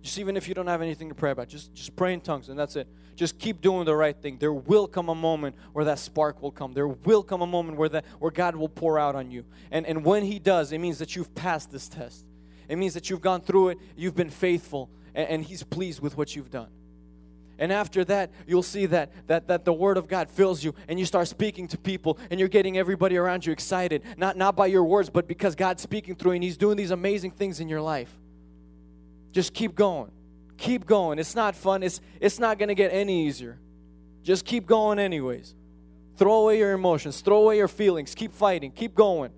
Just 0.00 0.18
even 0.18 0.36
if 0.36 0.48
you 0.48 0.54
don't 0.54 0.68
have 0.68 0.80
anything 0.80 1.08
to 1.10 1.14
pray 1.14 1.30
about, 1.30 1.48
just 1.48 1.74
just 1.74 1.94
pray 1.96 2.12
in 2.12 2.20
tongues 2.20 2.48
and 2.48 2.58
that's 2.58 2.76
it. 2.76 2.88
Just 3.14 3.38
keep 3.38 3.60
doing 3.60 3.84
the 3.84 3.94
right 3.94 4.16
thing. 4.16 4.38
There 4.38 4.52
will 4.52 4.86
come 4.86 5.08
a 5.08 5.14
moment 5.14 5.56
where 5.72 5.84
that 5.86 5.98
spark 5.98 6.40
will 6.40 6.52
come. 6.52 6.72
There 6.72 6.88
will 6.88 7.22
come 7.22 7.42
a 7.42 7.46
moment 7.46 7.76
where 7.76 7.88
that 7.88 8.04
where 8.18 8.30
God 8.30 8.56
will 8.56 8.68
pour 8.68 8.98
out 8.98 9.14
on 9.14 9.30
you. 9.30 9.44
And 9.70 9.86
and 9.86 10.04
when 10.04 10.22
he 10.22 10.38
does, 10.38 10.72
it 10.72 10.78
means 10.78 10.98
that 10.98 11.16
you've 11.16 11.34
passed 11.34 11.70
this 11.70 11.88
test. 11.88 12.24
It 12.68 12.76
means 12.76 12.94
that 12.94 13.10
you've 13.10 13.22
gone 13.22 13.40
through 13.40 13.70
it, 13.70 13.78
you've 13.96 14.14
been 14.14 14.30
faithful, 14.30 14.90
and, 15.14 15.28
and 15.28 15.44
he's 15.44 15.62
pleased 15.62 16.00
with 16.00 16.16
what 16.16 16.36
you've 16.36 16.50
done. 16.50 16.68
And 17.58 17.72
after 17.72 18.04
that, 18.04 18.30
you'll 18.46 18.62
see 18.62 18.86
that, 18.86 19.10
that, 19.26 19.48
that 19.48 19.64
the 19.64 19.72
Word 19.72 19.96
of 19.96 20.06
God 20.06 20.30
fills 20.30 20.62
you 20.62 20.74
and 20.86 20.98
you 20.98 21.04
start 21.04 21.26
speaking 21.26 21.66
to 21.68 21.78
people 21.78 22.18
and 22.30 22.38
you're 22.38 22.48
getting 22.48 22.78
everybody 22.78 23.16
around 23.16 23.44
you 23.44 23.52
excited. 23.52 24.02
Not, 24.16 24.36
not 24.36 24.54
by 24.54 24.66
your 24.66 24.84
words, 24.84 25.10
but 25.10 25.26
because 25.26 25.54
God's 25.54 25.82
speaking 25.82 26.14
through 26.14 26.32
you 26.32 26.36
and 26.36 26.44
He's 26.44 26.56
doing 26.56 26.76
these 26.76 26.92
amazing 26.92 27.32
things 27.32 27.58
in 27.58 27.68
your 27.68 27.80
life. 27.80 28.16
Just 29.32 29.54
keep 29.54 29.74
going. 29.74 30.10
Keep 30.56 30.86
going. 30.86 31.18
It's 31.18 31.34
not 31.34 31.54
fun. 31.54 31.82
It's, 31.82 32.00
it's 32.20 32.38
not 32.38 32.58
going 32.58 32.68
to 32.68 32.74
get 32.74 32.92
any 32.92 33.26
easier. 33.26 33.58
Just 34.22 34.44
keep 34.44 34.66
going, 34.66 34.98
anyways. 34.98 35.54
Throw 36.16 36.42
away 36.42 36.58
your 36.58 36.72
emotions. 36.72 37.20
Throw 37.20 37.42
away 37.42 37.56
your 37.58 37.68
feelings. 37.68 38.14
Keep 38.14 38.32
fighting. 38.32 38.72
Keep 38.72 38.94
going. 38.94 39.32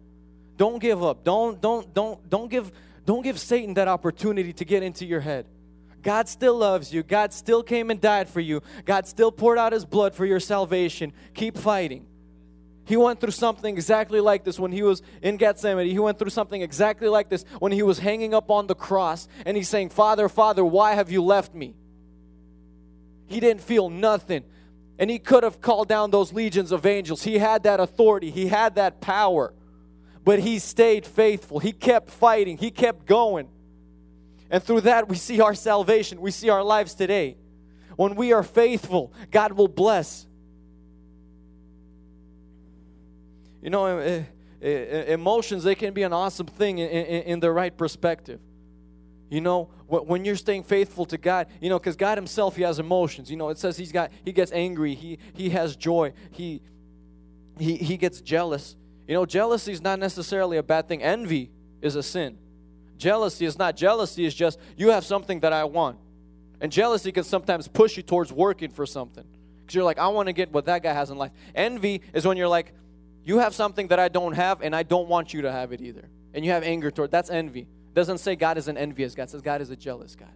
Don't 0.57 0.79
give 0.79 1.03
up. 1.03 1.25
Don't, 1.25 1.61
don't, 1.61 1.93
don't, 1.95 2.29
don't 2.29 2.51
give, 2.51 2.73
don't 3.05 3.23
give 3.23 3.39
Satan 3.39 3.75
that 3.75 3.89
opportunity 3.89 4.53
to 4.55 4.65
get 4.65 4.83
into 4.83 5.05
your 5.07 5.21
head. 5.21 5.47
God 6.03 6.29
still 6.29 6.57
loves 6.57 6.93
you. 6.93 7.03
God 7.03 7.33
still 7.33 7.63
came 7.63 7.91
and 7.91 8.01
died 8.01 8.29
for 8.29 8.41
you. 8.41 8.63
God 8.85 9.07
still 9.07 9.31
poured 9.31 9.59
out 9.59 9.73
his 9.73 9.85
blood 9.85 10.15
for 10.15 10.25
your 10.25 10.41
salvation. 10.41 11.13
Keep 11.35 11.59
fighting. 11.59 12.07
He 12.85 12.97
went 12.97 13.21
through 13.21 13.31
something 13.31 13.73
exactly 13.73 14.21
like 14.21 14.43
this 14.43 14.59
when 14.59 14.73
he 14.73 14.83
was 14.83 15.03
in 15.23 15.37
Gethsemane. 15.37 15.89
He 15.89 15.99
went 15.99 16.19
through 16.19 16.31
something 16.31 16.61
exactly 16.61 17.07
like 17.07 17.29
this 17.29 17.45
when 17.61 17.71
he 17.71 17.83
was 17.83 17.99
hanging 18.01 18.35
up 18.35 18.51
on 18.51 18.67
the 18.67 18.75
cross 18.75 19.29
and 19.47 19.57
he's 19.57 19.69
saying, 19.69 19.91
Father, 19.91 20.29
Father, 20.29 20.65
why 20.65 20.95
have 20.95 21.11
you 21.11 21.23
left 21.23 21.55
me? 21.55 21.77
He 23.27 23.39
didn't 23.39 23.63
feel 23.63 23.91
nothing. 23.91 24.45
And 24.99 25.09
he 25.09 25.21
could 25.21 25.45
have 25.45 25.61
called 25.61 25.87
down 25.89 26.11
those 26.11 26.33
legions 26.33 26.73
of 26.73 26.85
angels. 26.85 27.23
He 27.23 27.39
had 27.39 27.63
that 27.63 27.79
authority, 27.79 28.31
he 28.31 28.49
had 28.49 28.75
that 28.75 29.01
power. 29.01 29.55
But 30.25 30.41
he 30.41 30.59
stayed 30.59 31.07
faithful. 31.07 31.61
He 31.61 31.73
kept 31.73 32.11
fighting, 32.11 32.59
he 32.59 32.71
kept 32.71 33.07
going. 33.07 33.49
And 34.51 34.63
through 34.63 34.83
that, 34.83 35.09
we 35.09 35.17
see 35.17 35.41
our 35.41 35.55
salvation. 35.55 36.21
We 36.21 36.33
see 36.33 36.49
our 36.49 36.63
lives 36.63 36.95
today. 36.95 37.37
When 37.97 38.17
we 38.17 38.33
are 38.33 38.43
faithful, 38.43 39.13
God 39.31 39.53
will 39.53 39.69
bless. 39.69 40.27
You 43.63 43.71
know, 43.71 43.87
eh, 43.99 44.25
eh, 44.63 44.69
eh, 44.69 45.13
emotions, 45.13 45.63
they 45.65 45.75
can 45.75 45.95
be 45.95 46.03
an 46.03 46.13
awesome 46.13 46.47
thing 46.47 46.79
in, 46.79 47.41
the 47.41 47.51
right 47.53 47.77
perspective. 47.77 48.41
You 49.29 49.41
know, 49.41 49.67
when 49.87 50.25
you're 50.25 50.37
staying 50.37 50.65
faithful 50.65 51.05
to 51.07 51.19
God, 51.19 51.47
you 51.61 51.69
know, 51.69 51.79
because 51.79 51.95
God 51.95 52.19
Himself, 52.19 52.57
He 52.57 52.63
has 52.63 52.81
emotions. 52.81 53.31
You 53.31 53.37
know, 53.37 53.51
it 53.51 53.59
says 53.59 53.77
He's 53.77 53.93
got 53.93 54.11
He 54.25 54.33
gets 54.33 54.51
angry, 54.51 54.95
He 54.95 55.19
He 55.35 55.51
has 55.51 55.77
joy, 55.77 56.13
He 56.31 56.63
He 57.59 57.77
He 57.77 57.97
gets 57.97 58.21
jealous. 58.21 58.77
You 59.07 59.15
know, 59.15 59.27
jealousy 59.27 59.73
is 59.73 59.83
not 59.83 59.99
necessarily 59.99 60.57
a 60.57 60.63
bad 60.63 60.89
thing. 60.89 61.03
Envy 61.03 61.51
is 61.81 61.97
a 61.97 62.03
sin. 62.03 62.39
Jealousy 63.01 63.47
is 63.47 63.59
not 63.59 63.77
jealousy, 63.77 64.27
is 64.27 64.35
just 64.35 64.59
you 64.77 64.91
have 64.91 65.07
something 65.07 65.41
that 65.41 65.55
I 65.55 65.65
want. 65.65 65.97
And 66.61 66.71
jealousy 66.71 67.11
can 67.11 67.25
sometimes 67.25 67.67
push 67.67 67.97
you 67.97 68.03
towards 68.03 68.31
working 68.31 68.71
for 68.71 68.85
something. 68.85 69.25
Because 69.63 69.75
you're 69.75 69.85
like, 69.85 69.99
I 69.99 70.09
want 70.09 70.27
to 70.27 70.35
get 70.35 70.53
what 70.53 70.67
that 70.67 70.83
guy 70.83 70.93
has 70.93 71.11
in 71.11 71.17
life. 71.17 71.33
Envy 71.55 72.03
is 72.13 72.27
when 72.27 72.37
you're 72.37 72.47
like, 72.47 72.75
you 73.25 73.39
have 73.39 73.55
something 73.55 73.89
that 73.89 73.99
I 73.99 74.09
don't 74.09 74.35
have, 74.35 74.61
and 74.61 74.77
I 74.77 74.83
don't 74.83 75.09
want 75.09 75.33
you 75.33 75.43
to 75.43 75.51
have 75.51 75.73
it 75.73 75.81
either. 75.81 76.11
And 76.35 76.45
you 76.45 76.51
have 76.51 76.63
anger 76.63 76.91
toward 76.91 77.11
that's 77.11 77.31
envy. 77.31 77.63
It 77.63 77.95
doesn't 77.95 78.19
say 78.19 78.37
God 78.37 78.59
is 78.59 78.69
an 78.69 78.77
envious 78.77 79.15
God, 79.15 79.25
it 79.25 79.31
says 79.31 79.41
God 79.41 79.63
is 79.63 79.71
a 79.71 79.77
jealous 79.77 80.15
God. 80.15 80.29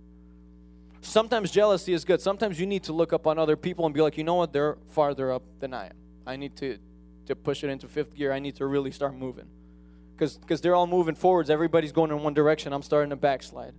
Sometimes 1.02 1.50
jealousy 1.50 1.92
is 1.92 2.06
good. 2.06 2.22
Sometimes 2.22 2.58
you 2.58 2.64
need 2.64 2.84
to 2.84 2.94
look 2.94 3.12
up 3.12 3.26
on 3.26 3.38
other 3.38 3.56
people 3.56 3.84
and 3.84 3.94
be 3.94 4.00
like, 4.00 4.16
you 4.16 4.24
know 4.24 4.36
what, 4.36 4.54
they're 4.54 4.78
farther 4.88 5.30
up 5.30 5.42
than 5.60 5.74
I 5.74 5.86
am. 5.86 5.96
I 6.26 6.36
need 6.36 6.56
to 6.56 6.78
to 7.26 7.36
push 7.36 7.62
it 7.62 7.68
into 7.68 7.88
fifth 7.88 8.14
gear. 8.14 8.32
I 8.32 8.38
need 8.38 8.56
to 8.56 8.66
really 8.66 8.90
start 8.90 9.14
moving 9.14 9.48
because 10.16 10.60
they're 10.60 10.74
all 10.74 10.86
moving 10.86 11.14
forwards. 11.14 11.50
Everybody's 11.50 11.92
going 11.92 12.10
in 12.10 12.22
one 12.22 12.34
direction. 12.34 12.72
I'm 12.72 12.82
starting 12.82 13.10
to 13.10 13.16
backslide. 13.16 13.74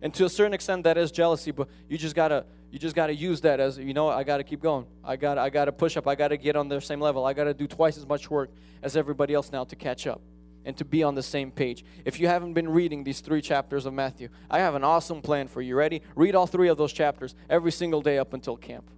And 0.00 0.14
to 0.14 0.24
a 0.24 0.28
certain 0.28 0.54
extent, 0.54 0.84
that 0.84 0.96
is 0.96 1.10
jealousy. 1.10 1.50
But 1.50 1.68
you 1.88 1.98
just 1.98 2.14
gotta 2.14 2.46
you 2.70 2.78
just 2.78 2.94
gotta 2.94 3.14
use 3.14 3.40
that 3.42 3.60
as 3.60 3.78
you 3.78 3.94
know. 3.94 4.08
I 4.08 4.24
gotta 4.24 4.44
keep 4.44 4.60
going. 4.60 4.86
I 5.04 5.16
gotta 5.16 5.40
I 5.40 5.50
gotta 5.50 5.72
push 5.72 5.96
up. 5.96 6.06
I 6.06 6.14
gotta 6.14 6.36
get 6.36 6.56
on 6.56 6.68
the 6.68 6.80
same 6.80 7.00
level. 7.00 7.24
I 7.24 7.32
gotta 7.32 7.54
do 7.54 7.66
twice 7.66 7.96
as 7.98 8.06
much 8.06 8.30
work 8.30 8.50
as 8.82 8.96
everybody 8.96 9.34
else 9.34 9.50
now 9.50 9.64
to 9.64 9.76
catch 9.76 10.06
up 10.06 10.20
and 10.64 10.76
to 10.76 10.84
be 10.84 11.02
on 11.02 11.14
the 11.14 11.22
same 11.22 11.50
page. 11.50 11.84
If 12.04 12.20
you 12.20 12.28
haven't 12.28 12.52
been 12.54 12.68
reading 12.68 13.02
these 13.04 13.20
three 13.20 13.40
chapters 13.40 13.86
of 13.86 13.94
Matthew, 13.94 14.28
I 14.50 14.58
have 14.58 14.74
an 14.74 14.84
awesome 14.84 15.22
plan 15.22 15.48
for 15.48 15.62
you. 15.62 15.74
Ready? 15.74 16.02
Read 16.14 16.34
all 16.34 16.46
three 16.46 16.68
of 16.68 16.76
those 16.76 16.92
chapters 16.92 17.34
every 17.48 17.72
single 17.72 18.02
day 18.02 18.18
up 18.18 18.34
until 18.34 18.56
camp. 18.56 18.90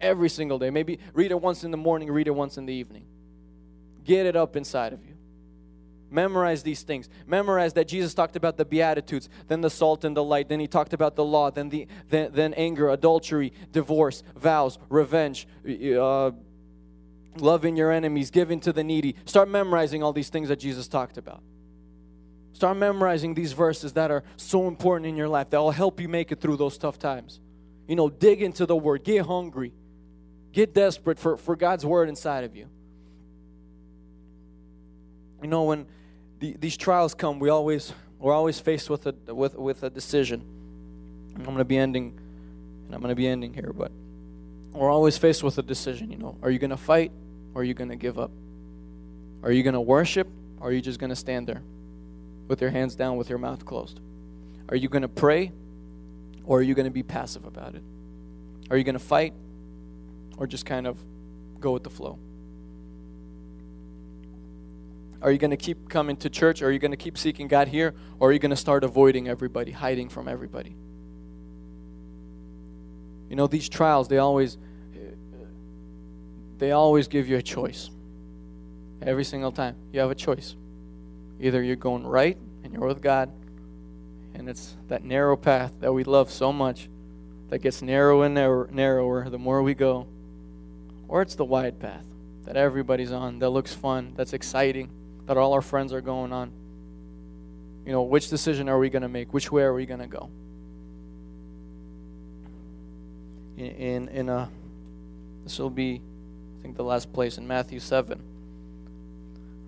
Every 0.00 0.28
single 0.28 0.58
day. 0.58 0.70
Maybe 0.70 0.98
read 1.14 1.30
it 1.32 1.40
once 1.40 1.64
in 1.64 1.70
the 1.70 1.76
morning, 1.76 2.10
read 2.10 2.28
it 2.28 2.34
once 2.34 2.58
in 2.58 2.66
the 2.66 2.74
evening. 2.74 3.06
Get 4.04 4.26
it 4.26 4.36
up 4.36 4.54
inside 4.54 4.92
of 4.92 5.04
you. 5.04 5.17
Memorize 6.10 6.62
these 6.62 6.82
things. 6.82 7.08
Memorize 7.26 7.74
that 7.74 7.86
Jesus 7.86 8.14
talked 8.14 8.36
about 8.36 8.56
the 8.56 8.64
Beatitudes, 8.64 9.28
then 9.46 9.60
the 9.60 9.70
salt 9.70 10.04
and 10.04 10.16
the 10.16 10.24
light, 10.24 10.48
then 10.48 10.60
he 10.60 10.66
talked 10.66 10.92
about 10.92 11.16
the 11.16 11.24
law, 11.24 11.50
then, 11.50 11.68
the, 11.68 11.86
then, 12.08 12.30
then 12.32 12.54
anger, 12.54 12.88
adultery, 12.88 13.52
divorce, 13.72 14.22
vows, 14.36 14.78
revenge, 14.88 15.46
uh, 15.66 16.30
loving 17.36 17.76
your 17.76 17.92
enemies, 17.92 18.30
giving 18.30 18.60
to 18.60 18.72
the 18.72 18.82
needy. 18.82 19.16
Start 19.26 19.48
memorizing 19.48 20.02
all 20.02 20.12
these 20.12 20.30
things 20.30 20.48
that 20.48 20.58
Jesus 20.58 20.88
talked 20.88 21.18
about. 21.18 21.42
Start 22.52 22.76
memorizing 22.76 23.34
these 23.34 23.52
verses 23.52 23.92
that 23.92 24.10
are 24.10 24.24
so 24.36 24.66
important 24.66 25.06
in 25.06 25.16
your 25.16 25.28
life 25.28 25.50
that 25.50 25.58
will 25.58 25.70
help 25.70 26.00
you 26.00 26.08
make 26.08 26.32
it 26.32 26.40
through 26.40 26.56
those 26.56 26.76
tough 26.78 26.98
times. 26.98 27.38
You 27.86 27.96
know, 27.96 28.08
dig 28.08 28.42
into 28.42 28.66
the 28.66 28.74
Word, 28.74 29.04
get 29.04 29.26
hungry, 29.26 29.72
get 30.52 30.74
desperate 30.74 31.18
for, 31.18 31.36
for 31.36 31.54
God's 31.54 31.86
Word 31.86 32.08
inside 32.08 32.44
of 32.44 32.56
you. 32.56 32.68
You 35.42 35.48
know, 35.48 35.64
when 35.64 35.86
the, 36.40 36.56
these 36.58 36.76
trials 36.76 37.14
come, 37.14 37.38
we 37.38 37.48
always 37.48 37.92
we're 38.18 38.32
always 38.32 38.58
faced 38.60 38.90
with 38.90 39.06
a 39.06 39.34
with 39.34 39.54
with 39.54 39.82
a 39.82 39.90
decision. 39.90 40.42
I'm 41.36 41.44
going 41.44 41.58
to 41.58 41.64
be 41.64 41.78
ending, 41.78 42.18
and 42.86 42.94
I'm 42.94 43.00
going 43.00 43.12
to 43.12 43.16
be 43.16 43.28
ending 43.28 43.54
here, 43.54 43.72
but 43.72 43.92
we're 44.72 44.90
always 44.90 45.16
faced 45.16 45.42
with 45.42 45.56
a 45.58 45.62
decision. 45.62 46.10
You 46.10 46.18
know, 46.18 46.36
are 46.42 46.50
you 46.50 46.58
going 46.58 46.70
to 46.70 46.76
fight 46.76 47.12
or 47.54 47.62
are 47.62 47.64
you 47.64 47.74
going 47.74 47.90
to 47.90 47.96
give 47.96 48.18
up? 48.18 48.30
Are 49.42 49.52
you 49.52 49.62
going 49.62 49.74
to 49.74 49.80
worship 49.80 50.26
or 50.60 50.68
are 50.68 50.72
you 50.72 50.80
just 50.80 50.98
going 50.98 51.10
to 51.10 51.16
stand 51.16 51.46
there? 51.46 51.62
with 52.48 52.62
your 52.62 52.70
hands 52.70 52.96
down, 52.96 53.16
with 53.16 53.28
your 53.28 53.38
mouth 53.38 53.64
closed? 53.64 54.00
Are 54.70 54.76
you 54.76 54.88
going 54.88 55.02
to 55.02 55.08
pray 55.08 55.52
or 56.44 56.58
are 56.58 56.62
you 56.62 56.74
going 56.74 56.86
to 56.86 56.90
be 56.90 57.02
passive 57.02 57.44
about 57.44 57.74
it? 57.74 57.82
Are 58.70 58.76
you 58.76 58.84
going 58.84 58.94
to 58.94 58.98
fight 58.98 59.34
or 60.38 60.46
just 60.46 60.66
kind 60.66 60.86
of 60.86 60.98
go 61.60 61.72
with 61.72 61.84
the 61.84 61.90
flow? 61.90 62.18
Are 65.20 65.32
you 65.32 65.38
going 65.38 65.50
to 65.50 65.56
keep 65.56 65.88
coming 65.88 66.16
to 66.18 66.30
church? 66.30 66.62
Are 66.62 66.70
you 66.70 66.78
going 66.78 66.92
to 66.92 66.96
keep 66.96 67.18
seeking 67.18 67.48
God 67.48 67.68
here? 67.68 67.94
Or 68.20 68.30
are 68.30 68.32
you 68.32 68.38
going 68.38 68.50
to 68.50 68.56
start 68.56 68.84
avoiding 68.84 69.28
everybody, 69.28 69.72
hiding 69.72 70.08
from 70.08 70.28
everybody? 70.28 70.76
You 73.28 73.36
know, 73.36 73.46
these 73.46 73.68
trials, 73.68 74.08
they 74.08 74.18
always 74.18 74.56
they 76.58 76.72
always 76.72 77.06
give 77.06 77.28
you 77.28 77.36
a 77.36 77.42
choice. 77.42 77.90
Every 79.00 79.24
single 79.24 79.52
time. 79.52 79.76
You 79.92 80.00
have 80.00 80.10
a 80.10 80.14
choice. 80.16 80.56
Either 81.40 81.62
you're 81.62 81.76
going 81.76 82.04
right 82.04 82.36
and 82.64 82.72
you're 82.72 82.86
with 82.86 83.00
God, 83.00 83.30
and 84.34 84.48
it's 84.48 84.74
that 84.88 85.04
narrow 85.04 85.36
path 85.36 85.72
that 85.80 85.92
we 85.92 86.02
love 86.02 86.30
so 86.30 86.52
much 86.52 86.88
that 87.48 87.60
gets 87.60 87.80
narrower 87.80 88.26
and 88.26 88.34
narrower 88.34 89.30
the 89.30 89.38
more 89.38 89.62
we 89.62 89.74
go, 89.74 90.06
or 91.06 91.22
it's 91.22 91.36
the 91.36 91.44
wide 91.44 91.78
path 91.78 92.02
that 92.44 92.56
everybody's 92.56 93.12
on 93.12 93.38
that 93.38 93.50
looks 93.50 93.72
fun, 93.72 94.12
that's 94.16 94.32
exciting, 94.32 94.90
that 95.28 95.36
all 95.36 95.52
our 95.52 95.62
friends 95.62 95.92
are 95.92 96.00
going 96.00 96.32
on. 96.32 96.50
You 97.84 97.92
know, 97.92 98.02
which 98.02 98.30
decision 98.30 98.68
are 98.68 98.78
we 98.78 98.88
going 98.88 99.02
to 99.02 99.08
make? 99.08 99.32
Which 99.34 99.52
way 99.52 99.62
are 99.62 99.74
we 99.74 99.84
going 99.84 100.00
to 100.00 100.06
go? 100.06 100.30
In, 103.58 103.66
in, 103.66 104.08
in 104.08 104.28
a, 104.30 104.48
this 105.44 105.58
will 105.58 105.68
be, 105.68 106.00
I 106.58 106.62
think, 106.62 106.76
the 106.76 106.82
last 106.82 107.12
place 107.12 107.36
in 107.36 107.46
Matthew 107.46 107.78
7, 107.78 108.22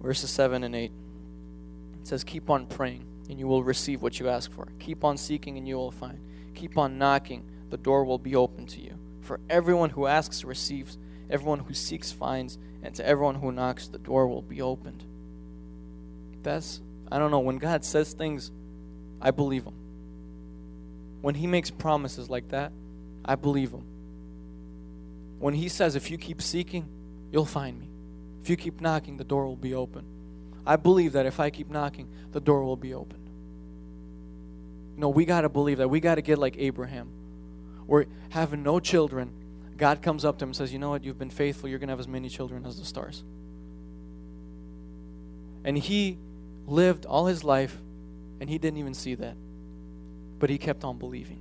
verses 0.03 0.31
7 0.31 0.65
and 0.65 0.75
8. 0.75 0.85
It 0.85 2.09
says, 2.09 2.25
Keep 2.25 2.49
on 2.49 2.65
praying, 2.65 3.05
and 3.29 3.39
you 3.39 3.47
will 3.47 3.63
receive 3.63 4.01
what 4.01 4.19
you 4.19 4.31
ask 4.31 4.51
for. 4.51 4.67
Keep 4.79 5.05
on 5.05 5.19
seeking, 5.19 5.59
and 5.59 5.69
you 5.69 5.77
will 5.77 5.91
find. 5.91 6.19
Keep 6.55 6.79
on 6.79 6.97
knocking, 6.97 7.45
the 7.69 7.77
door 7.77 8.05
will 8.05 8.19
be 8.19 8.35
open 8.35 8.65
to 8.67 8.81
you. 8.81 8.95
For 9.21 9.41
everyone 9.51 9.91
who 9.91 10.07
asks 10.07 10.43
receives, 10.43 10.97
everyone 11.29 11.59
who 11.61 11.75
seeks 11.75 12.13
finds, 12.13 12.57
and 12.83 12.95
to 12.95 13.07
everyone 13.07 13.37
who 13.37 13.53
knocks, 13.53 13.89
the 13.89 13.99
door 13.99 14.27
will 14.27 14.43
be 14.43 14.63
opened. 14.63 15.05
That's, 16.43 16.81
I 17.11 17.19
don't 17.19 17.31
know, 17.31 17.41
when 17.41 17.59
God 17.59 17.85
says 17.85 18.13
things, 18.13 18.51
I 19.21 19.31
believe 19.31 19.65
Him. 19.65 19.75
When 21.21 21.35
He 21.35 21.47
makes 21.47 21.71
promises 21.71 22.31
like 22.31 22.49
that, 22.49 22.73
I 23.25 23.35
believe 23.35 23.73
Him. 23.73 23.85
When 25.39 25.55
He 25.55 25.69
says, 25.69 25.97
if 25.97 26.11
you 26.11 26.19
keep 26.19 26.41
seeking, 26.41 26.89
you'll 27.33 27.45
find 27.45 27.79
me. 27.79 27.89
If 28.43 28.49
you 28.49 28.57
keep 28.57 28.81
knocking, 28.81 29.17
the 29.17 29.25
door 29.25 29.47
will 29.47 29.57
be 29.57 29.75
open. 29.75 30.05
I 30.67 30.77
believe 30.77 31.13
that 31.13 31.27
if 31.27 31.41
I 31.41 31.51
keep 31.51 31.71
knocking, 31.71 32.09
the 32.33 32.41
door 32.41 32.65
will 32.65 32.77
be 32.77 32.95
opened. 32.95 33.21
No, 34.97 35.09
we 35.09 35.25
got 35.25 35.43
to 35.43 35.49
believe 35.49 35.79
that. 35.79 35.89
We 35.89 36.01
got 36.01 36.17
to 36.17 36.23
get 36.23 36.39
like 36.39 36.57
Abraham. 36.59 37.09
We're 37.87 38.07
having 38.31 38.63
no 38.63 38.81
children. 38.81 39.33
God 39.77 40.03
comes 40.03 40.25
up 40.25 40.39
to 40.39 40.45
him 40.45 40.51
and 40.51 40.57
says, 40.57 40.73
You 40.73 40.79
know 40.79 40.91
what? 40.91 41.05
You've 41.05 41.19
been 41.19 41.31
faithful. 41.31 41.69
You're 41.69 41.79
going 41.79 41.89
to 41.89 41.93
have 41.93 42.01
as 42.01 42.09
many 42.09 42.29
children 42.29 42.67
as 42.67 42.79
the 42.79 42.85
stars. 42.85 43.25
And 45.65 45.77
he 45.77 46.19
lived 46.71 47.07
all 47.07 47.27
his 47.27 47.45
life, 47.45 47.77
and 48.41 48.49
he 48.49 48.59
didn't 48.59 48.79
even 48.79 48.95
see 48.95 49.15
that. 49.17 49.37
But 50.39 50.51
he 50.51 50.59
kept 50.59 50.85
on 50.85 50.99
believing. 50.99 51.41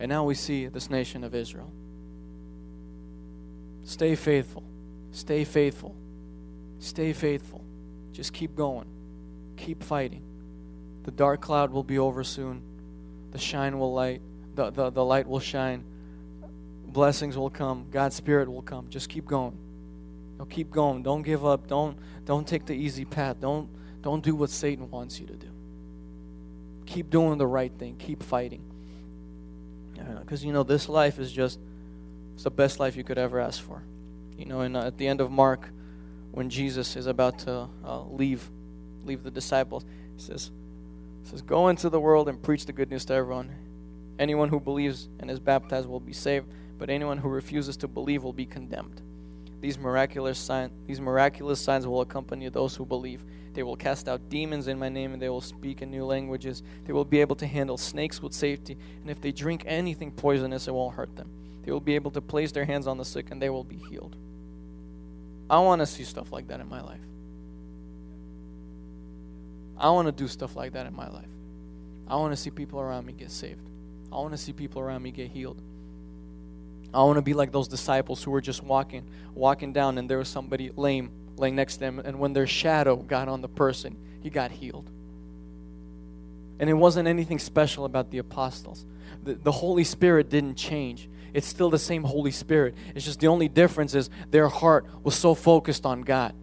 And 0.00 0.08
now 0.08 0.24
we 0.24 0.34
see 0.34 0.66
this 0.66 0.90
nation 0.90 1.24
of 1.24 1.34
Israel. 1.34 1.70
Stay 3.84 4.14
faithful. 4.14 4.64
Stay 5.12 5.44
faithful. 5.44 5.94
Stay 6.78 7.12
faithful. 7.12 7.64
Just 8.12 8.32
keep 8.32 8.54
going. 8.54 8.86
Keep 9.56 9.82
fighting. 9.82 10.22
The 11.04 11.10
dark 11.10 11.40
cloud 11.40 11.70
will 11.70 11.82
be 11.82 11.98
over 11.98 12.22
soon. 12.22 12.62
The 13.30 13.38
shine 13.38 13.78
will 13.78 13.92
light. 13.92 14.20
The, 14.54 14.70
the, 14.70 14.90
the 14.90 15.04
light 15.04 15.26
will 15.26 15.40
shine. 15.40 15.84
Blessings 16.86 17.36
will 17.36 17.50
come. 17.50 17.86
God's 17.90 18.16
Spirit 18.16 18.50
will 18.50 18.62
come. 18.62 18.88
Just 18.88 19.08
keep 19.08 19.26
going. 19.26 19.56
Keep 20.46 20.70
going. 20.70 21.02
Don't 21.02 21.22
give 21.22 21.44
up. 21.44 21.66
Don't 21.66 21.96
don't 22.24 22.46
take 22.46 22.66
the 22.66 22.74
easy 22.74 23.04
path. 23.04 23.36
Don't 23.40 23.68
don't 24.02 24.22
do 24.22 24.34
what 24.34 24.50
Satan 24.50 24.90
wants 24.90 25.18
you 25.20 25.26
to 25.26 25.34
do. 25.34 25.48
Keep 26.86 27.10
doing 27.10 27.38
the 27.38 27.46
right 27.46 27.72
thing. 27.72 27.96
Keep 27.96 28.22
fighting. 28.22 28.62
Because 30.20 30.44
you 30.44 30.52
know 30.52 30.62
this 30.62 30.88
life 30.88 31.18
is 31.18 31.32
just 31.32 31.58
it's 32.34 32.44
the 32.44 32.50
best 32.50 32.78
life 32.78 32.96
you 32.96 33.04
could 33.04 33.18
ever 33.18 33.40
ask 33.40 33.60
for. 33.60 33.82
You 34.36 34.44
know, 34.44 34.60
and 34.60 34.76
uh, 34.76 34.86
at 34.86 34.96
the 34.96 35.08
end 35.08 35.20
of 35.20 35.30
Mark, 35.30 35.68
when 36.30 36.48
Jesus 36.50 36.94
is 36.94 37.06
about 37.06 37.40
to 37.40 37.68
uh, 37.84 38.02
leave 38.02 38.48
leave 39.04 39.24
the 39.24 39.30
disciples, 39.30 39.84
he 40.16 40.22
says 40.22 40.50
he 41.24 41.30
says 41.30 41.42
Go 41.42 41.68
into 41.68 41.90
the 41.90 42.00
world 42.00 42.28
and 42.28 42.40
preach 42.40 42.64
the 42.64 42.72
good 42.72 42.90
news 42.90 43.04
to 43.06 43.14
everyone. 43.14 43.50
Anyone 44.18 44.48
who 44.48 44.60
believes 44.60 45.08
and 45.18 45.30
is 45.30 45.40
baptized 45.40 45.88
will 45.88 46.00
be 46.00 46.12
saved, 46.12 46.46
but 46.78 46.90
anyone 46.90 47.18
who 47.18 47.28
refuses 47.28 47.76
to 47.78 47.88
believe 47.88 48.22
will 48.22 48.32
be 48.32 48.46
condemned. 48.46 49.00
These 49.60 49.78
miraculous 49.78 50.50
these 50.86 51.00
miraculous 51.00 51.60
signs 51.60 51.86
will 51.86 52.00
accompany 52.00 52.48
those 52.48 52.76
who 52.76 52.86
believe. 52.86 53.24
They 53.54 53.62
will 53.64 53.76
cast 53.76 54.08
out 54.08 54.28
demons 54.28 54.68
in 54.68 54.78
my 54.78 54.88
name 54.88 55.12
and 55.12 55.20
they 55.20 55.28
will 55.28 55.40
speak 55.40 55.82
in 55.82 55.90
new 55.90 56.04
languages. 56.04 56.62
They 56.84 56.92
will 56.92 57.04
be 57.04 57.20
able 57.20 57.34
to 57.36 57.46
handle 57.46 57.76
snakes 57.76 58.22
with 58.22 58.32
safety, 58.32 58.78
and 59.00 59.10
if 59.10 59.20
they 59.20 59.32
drink 59.32 59.64
anything 59.66 60.12
poisonous, 60.12 60.68
it 60.68 60.74
won't 60.74 60.94
hurt 60.94 61.16
them. 61.16 61.30
They 61.64 61.72
will 61.72 61.80
be 61.80 61.96
able 61.96 62.12
to 62.12 62.20
place 62.20 62.52
their 62.52 62.64
hands 62.64 62.86
on 62.86 62.98
the 62.98 63.04
sick 63.04 63.30
and 63.30 63.42
they 63.42 63.50
will 63.50 63.64
be 63.64 63.76
healed. 63.76 64.16
I 65.50 65.58
want 65.58 65.80
to 65.80 65.86
see 65.86 66.04
stuff 66.04 66.32
like 66.32 66.48
that 66.48 66.60
in 66.60 66.68
my 66.68 66.80
life. 66.80 67.00
I 69.76 69.90
want 69.90 70.06
to 70.06 70.12
do 70.12 70.28
stuff 70.28 70.56
like 70.56 70.72
that 70.72 70.86
in 70.86 70.94
my 70.94 71.08
life. 71.08 71.28
I 72.06 72.16
want 72.16 72.32
to 72.32 72.36
see 72.36 72.50
people 72.50 72.80
around 72.80 73.06
me 73.06 73.12
get 73.12 73.30
saved. 73.30 73.68
I 74.10 74.16
want 74.16 74.32
to 74.32 74.38
see 74.38 74.52
people 74.52 74.80
around 74.80 75.02
me 75.02 75.10
get 75.10 75.30
healed. 75.30 75.60
I 76.98 77.02
want 77.02 77.16
to 77.16 77.22
be 77.22 77.32
like 77.32 77.52
those 77.52 77.68
disciples 77.68 78.24
who 78.24 78.32
were 78.32 78.40
just 78.40 78.60
walking, 78.60 79.08
walking 79.32 79.72
down, 79.72 79.98
and 79.98 80.10
there 80.10 80.18
was 80.18 80.28
somebody 80.28 80.72
lame 80.74 81.12
laying 81.36 81.54
next 81.54 81.74
to 81.74 81.80
them, 81.80 82.00
and 82.00 82.18
when 82.18 82.32
their 82.32 82.48
shadow 82.48 82.96
got 82.96 83.28
on 83.28 83.40
the 83.40 83.48
person, 83.48 83.96
he 84.20 84.30
got 84.30 84.50
healed. 84.50 84.90
And 86.58 86.68
it 86.68 86.74
wasn't 86.74 87.06
anything 87.06 87.38
special 87.38 87.84
about 87.84 88.10
the 88.10 88.18
apostles. 88.18 88.84
The, 89.22 89.34
the 89.34 89.52
Holy 89.52 89.84
Spirit 89.84 90.28
didn't 90.28 90.56
change. 90.56 91.08
It's 91.32 91.46
still 91.46 91.70
the 91.70 91.78
same 91.78 92.02
Holy 92.02 92.32
Spirit. 92.32 92.74
It's 92.96 93.04
just 93.04 93.20
the 93.20 93.28
only 93.28 93.46
difference 93.46 93.94
is 93.94 94.10
their 94.32 94.48
heart 94.48 94.84
was 95.04 95.14
so 95.14 95.36
focused 95.36 95.86
on 95.86 96.00
God. 96.00 96.34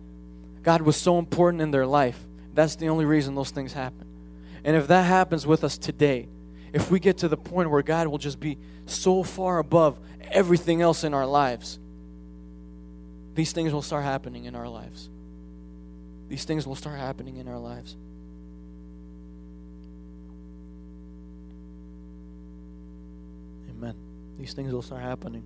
God 0.63 0.81
was 0.83 0.95
so 0.95 1.19
important 1.19 1.63
in 1.63 1.71
their 1.71 1.85
life. 1.85 2.17
That's 2.53 2.77
the 2.77 2.87
only 2.87 3.03
reason 3.03 3.35
those 3.35 3.51
things 3.51 3.73
happen. 3.73 4.07
And 4.63 4.77
if 4.77 4.87
that 4.87 5.03
happens 5.03 5.45
with 5.45 5.65
us 5.65 5.77
today, 5.77 6.29
if 6.71 6.89
we 6.89 7.01
get 7.01 7.17
to 7.17 7.27
the 7.27 7.37
point 7.37 7.69
where 7.69 7.81
God 7.81 8.07
will 8.07 8.17
just 8.17 8.39
be 8.39 8.57
so 8.85 9.23
far 9.23 9.59
above 9.59 9.99
everything 10.31 10.81
else 10.81 11.03
in 11.03 11.13
our 11.13 11.25
lives, 11.25 11.79
these 13.35 13.51
things 13.51 13.73
will 13.73 13.81
start 13.81 14.03
happening 14.03 14.45
in 14.45 14.55
our 14.55 14.67
lives. 14.67 15.09
These 16.29 16.45
things 16.45 16.65
will 16.65 16.75
start 16.75 16.97
happening 16.97 17.37
in 17.37 17.47
our 17.47 17.59
lives. 17.59 17.95
Amen. 23.69 23.93
These 24.39 24.53
things 24.53 24.73
will 24.73 24.81
start 24.81 25.01
happening. 25.01 25.43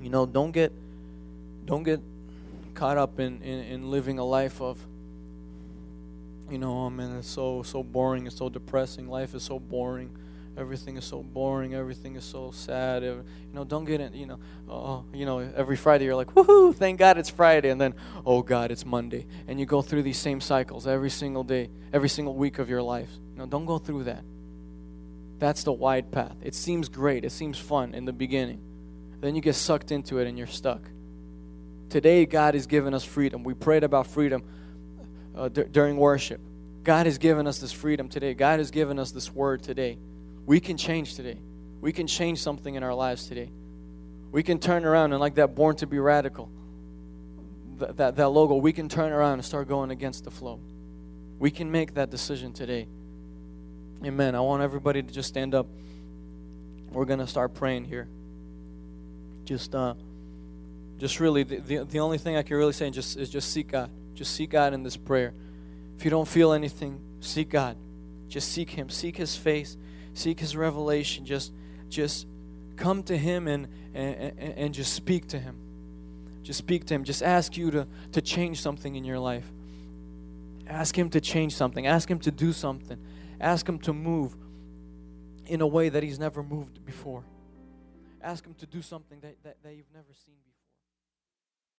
You 0.00 0.10
know, 0.10 0.26
don't 0.26 0.50
get 0.50 0.72
don't 1.64 1.84
get 1.84 2.00
caught 2.74 2.96
up 2.96 3.20
in, 3.20 3.40
in, 3.42 3.60
in 3.64 3.90
living 3.90 4.18
a 4.18 4.24
life 4.24 4.60
of 4.60 4.78
you 6.50 6.58
know, 6.58 6.72
oh 6.72 6.90
man, 6.90 7.18
it's 7.18 7.28
so 7.28 7.62
so 7.62 7.82
boring, 7.82 8.26
it's 8.26 8.36
so 8.36 8.48
depressing, 8.48 9.08
life 9.08 9.34
is 9.34 9.42
so 9.42 9.58
boring 9.58 10.10
everything 10.56 10.96
is 10.96 11.04
so 11.04 11.22
boring, 11.22 11.74
everything 11.74 12.16
is 12.16 12.24
so 12.24 12.50
sad. 12.50 13.02
You 13.02 13.24
know, 13.52 13.64
don't 13.64 13.84
get 13.84 14.00
in, 14.00 14.14
you 14.14 14.26
know, 14.26 14.38
oh, 14.68 15.04
you 15.12 15.26
know, 15.26 15.38
every 15.38 15.76
Friday 15.76 16.04
you're 16.04 16.14
like, 16.14 16.34
woohoo, 16.34 16.74
thank 16.74 16.98
God 16.98 17.18
it's 17.18 17.30
Friday. 17.30 17.70
And 17.70 17.80
then, 17.80 17.94
oh 18.24 18.42
God, 18.42 18.70
it's 18.70 18.84
Monday. 18.84 19.26
And 19.48 19.58
you 19.58 19.66
go 19.66 19.82
through 19.82 20.02
these 20.02 20.18
same 20.18 20.40
cycles 20.40 20.86
every 20.86 21.10
single 21.10 21.44
day, 21.44 21.70
every 21.92 22.08
single 22.08 22.34
week 22.34 22.58
of 22.58 22.68
your 22.68 22.82
life. 22.82 23.10
You 23.32 23.38
know, 23.38 23.46
don't 23.46 23.66
go 23.66 23.78
through 23.78 24.04
that. 24.04 24.24
That's 25.38 25.64
the 25.64 25.72
wide 25.72 26.12
path. 26.12 26.36
It 26.42 26.54
seems 26.54 26.88
great, 26.88 27.24
it 27.24 27.32
seems 27.32 27.58
fun 27.58 27.94
in 27.94 28.04
the 28.04 28.12
beginning. 28.12 28.60
Then 29.20 29.34
you 29.34 29.40
get 29.40 29.54
sucked 29.54 29.92
into 29.92 30.18
it 30.18 30.26
and 30.26 30.36
you're 30.36 30.46
stuck. 30.46 30.82
Today, 31.88 32.26
God 32.26 32.54
has 32.54 32.66
given 32.66 32.94
us 32.94 33.04
freedom. 33.04 33.44
We 33.44 33.54
prayed 33.54 33.84
about 33.84 34.06
freedom 34.06 34.42
uh, 35.36 35.48
d- 35.48 35.64
during 35.70 35.96
worship. 35.96 36.40
God 36.82 37.06
has 37.06 37.18
given 37.18 37.46
us 37.46 37.58
this 37.58 37.70
freedom 37.70 38.08
today. 38.08 38.34
God 38.34 38.58
has 38.58 38.70
given 38.70 38.98
us 38.98 39.12
this 39.12 39.32
word 39.32 39.62
today. 39.62 39.98
We 40.46 40.60
can 40.60 40.76
change 40.76 41.14
today. 41.14 41.38
We 41.80 41.92
can 41.92 42.06
change 42.06 42.40
something 42.40 42.74
in 42.74 42.82
our 42.82 42.94
lives 42.94 43.26
today. 43.26 43.50
We 44.30 44.42
can 44.42 44.58
turn 44.58 44.84
around 44.84 45.12
and, 45.12 45.20
like 45.20 45.34
that 45.34 45.54
Born 45.54 45.76
to 45.76 45.86
Be 45.86 45.98
Radical, 45.98 46.50
that, 47.78 47.96
that, 47.96 48.16
that 48.16 48.28
logo, 48.28 48.56
we 48.56 48.72
can 48.72 48.88
turn 48.88 49.12
around 49.12 49.34
and 49.34 49.44
start 49.44 49.68
going 49.68 49.90
against 49.90 50.24
the 50.24 50.30
flow. 50.30 50.60
We 51.38 51.50
can 51.50 51.70
make 51.70 51.94
that 51.94 52.10
decision 52.10 52.52
today. 52.52 52.86
Amen. 54.04 54.34
I 54.34 54.40
want 54.40 54.62
everybody 54.62 55.02
to 55.02 55.12
just 55.12 55.28
stand 55.28 55.54
up. 55.54 55.66
We're 56.90 57.04
going 57.04 57.18
to 57.18 57.26
start 57.26 57.54
praying 57.54 57.84
here. 57.84 58.08
Just, 59.44 59.74
uh, 59.74 59.94
just 60.98 61.20
really, 61.20 61.42
the, 61.42 61.56
the, 61.58 61.84
the 61.84 62.00
only 62.00 62.18
thing 62.18 62.36
I 62.36 62.42
can 62.42 62.56
really 62.56 62.72
say 62.72 62.88
just, 62.90 63.16
is 63.16 63.28
just 63.28 63.50
seek 63.52 63.72
God. 63.72 63.90
Just 64.14 64.34
seek 64.34 64.50
God 64.50 64.72
in 64.72 64.82
this 64.82 64.96
prayer. 64.96 65.34
If 65.98 66.04
you 66.04 66.10
don't 66.10 66.28
feel 66.28 66.52
anything, 66.52 67.00
seek 67.20 67.48
God. 67.48 67.76
Just 68.28 68.52
seek 68.52 68.70
Him. 68.70 68.88
Seek 68.88 69.16
His 69.16 69.36
face. 69.36 69.76
Seek 70.14 70.40
His 70.40 70.56
revelation. 70.56 71.24
Just, 71.24 71.52
just 71.88 72.26
come 72.76 73.02
to 73.04 73.16
Him 73.16 73.48
and, 73.48 73.68
and, 73.94 74.38
and 74.38 74.74
just 74.74 74.92
speak 74.92 75.28
to 75.28 75.38
Him. 75.38 75.56
Just 76.42 76.58
speak 76.58 76.86
to 76.86 76.94
Him. 76.94 77.04
Just 77.04 77.22
ask 77.22 77.56
you 77.56 77.70
to, 77.70 77.86
to 78.12 78.20
change 78.20 78.60
something 78.60 78.94
in 78.96 79.04
your 79.04 79.18
life. 79.18 79.50
Ask 80.66 80.96
Him 80.96 81.10
to 81.10 81.20
change 81.20 81.54
something. 81.54 81.86
Ask 81.86 82.10
Him 82.10 82.18
to 82.20 82.30
do 82.30 82.52
something. 82.52 82.98
Ask 83.40 83.68
Him 83.68 83.78
to 83.80 83.92
move 83.92 84.34
in 85.46 85.60
a 85.60 85.66
way 85.66 85.88
that 85.88 86.02
He's 86.02 86.18
never 86.18 86.42
moved 86.42 86.84
before. 86.84 87.24
Ask 88.22 88.46
Him 88.46 88.54
to 88.54 88.66
do 88.66 88.82
something 88.82 89.20
that, 89.20 89.36
that, 89.42 89.56
that 89.62 89.74
you've 89.74 89.92
never 89.92 90.12
seen 90.24 90.34
before. 90.44 90.51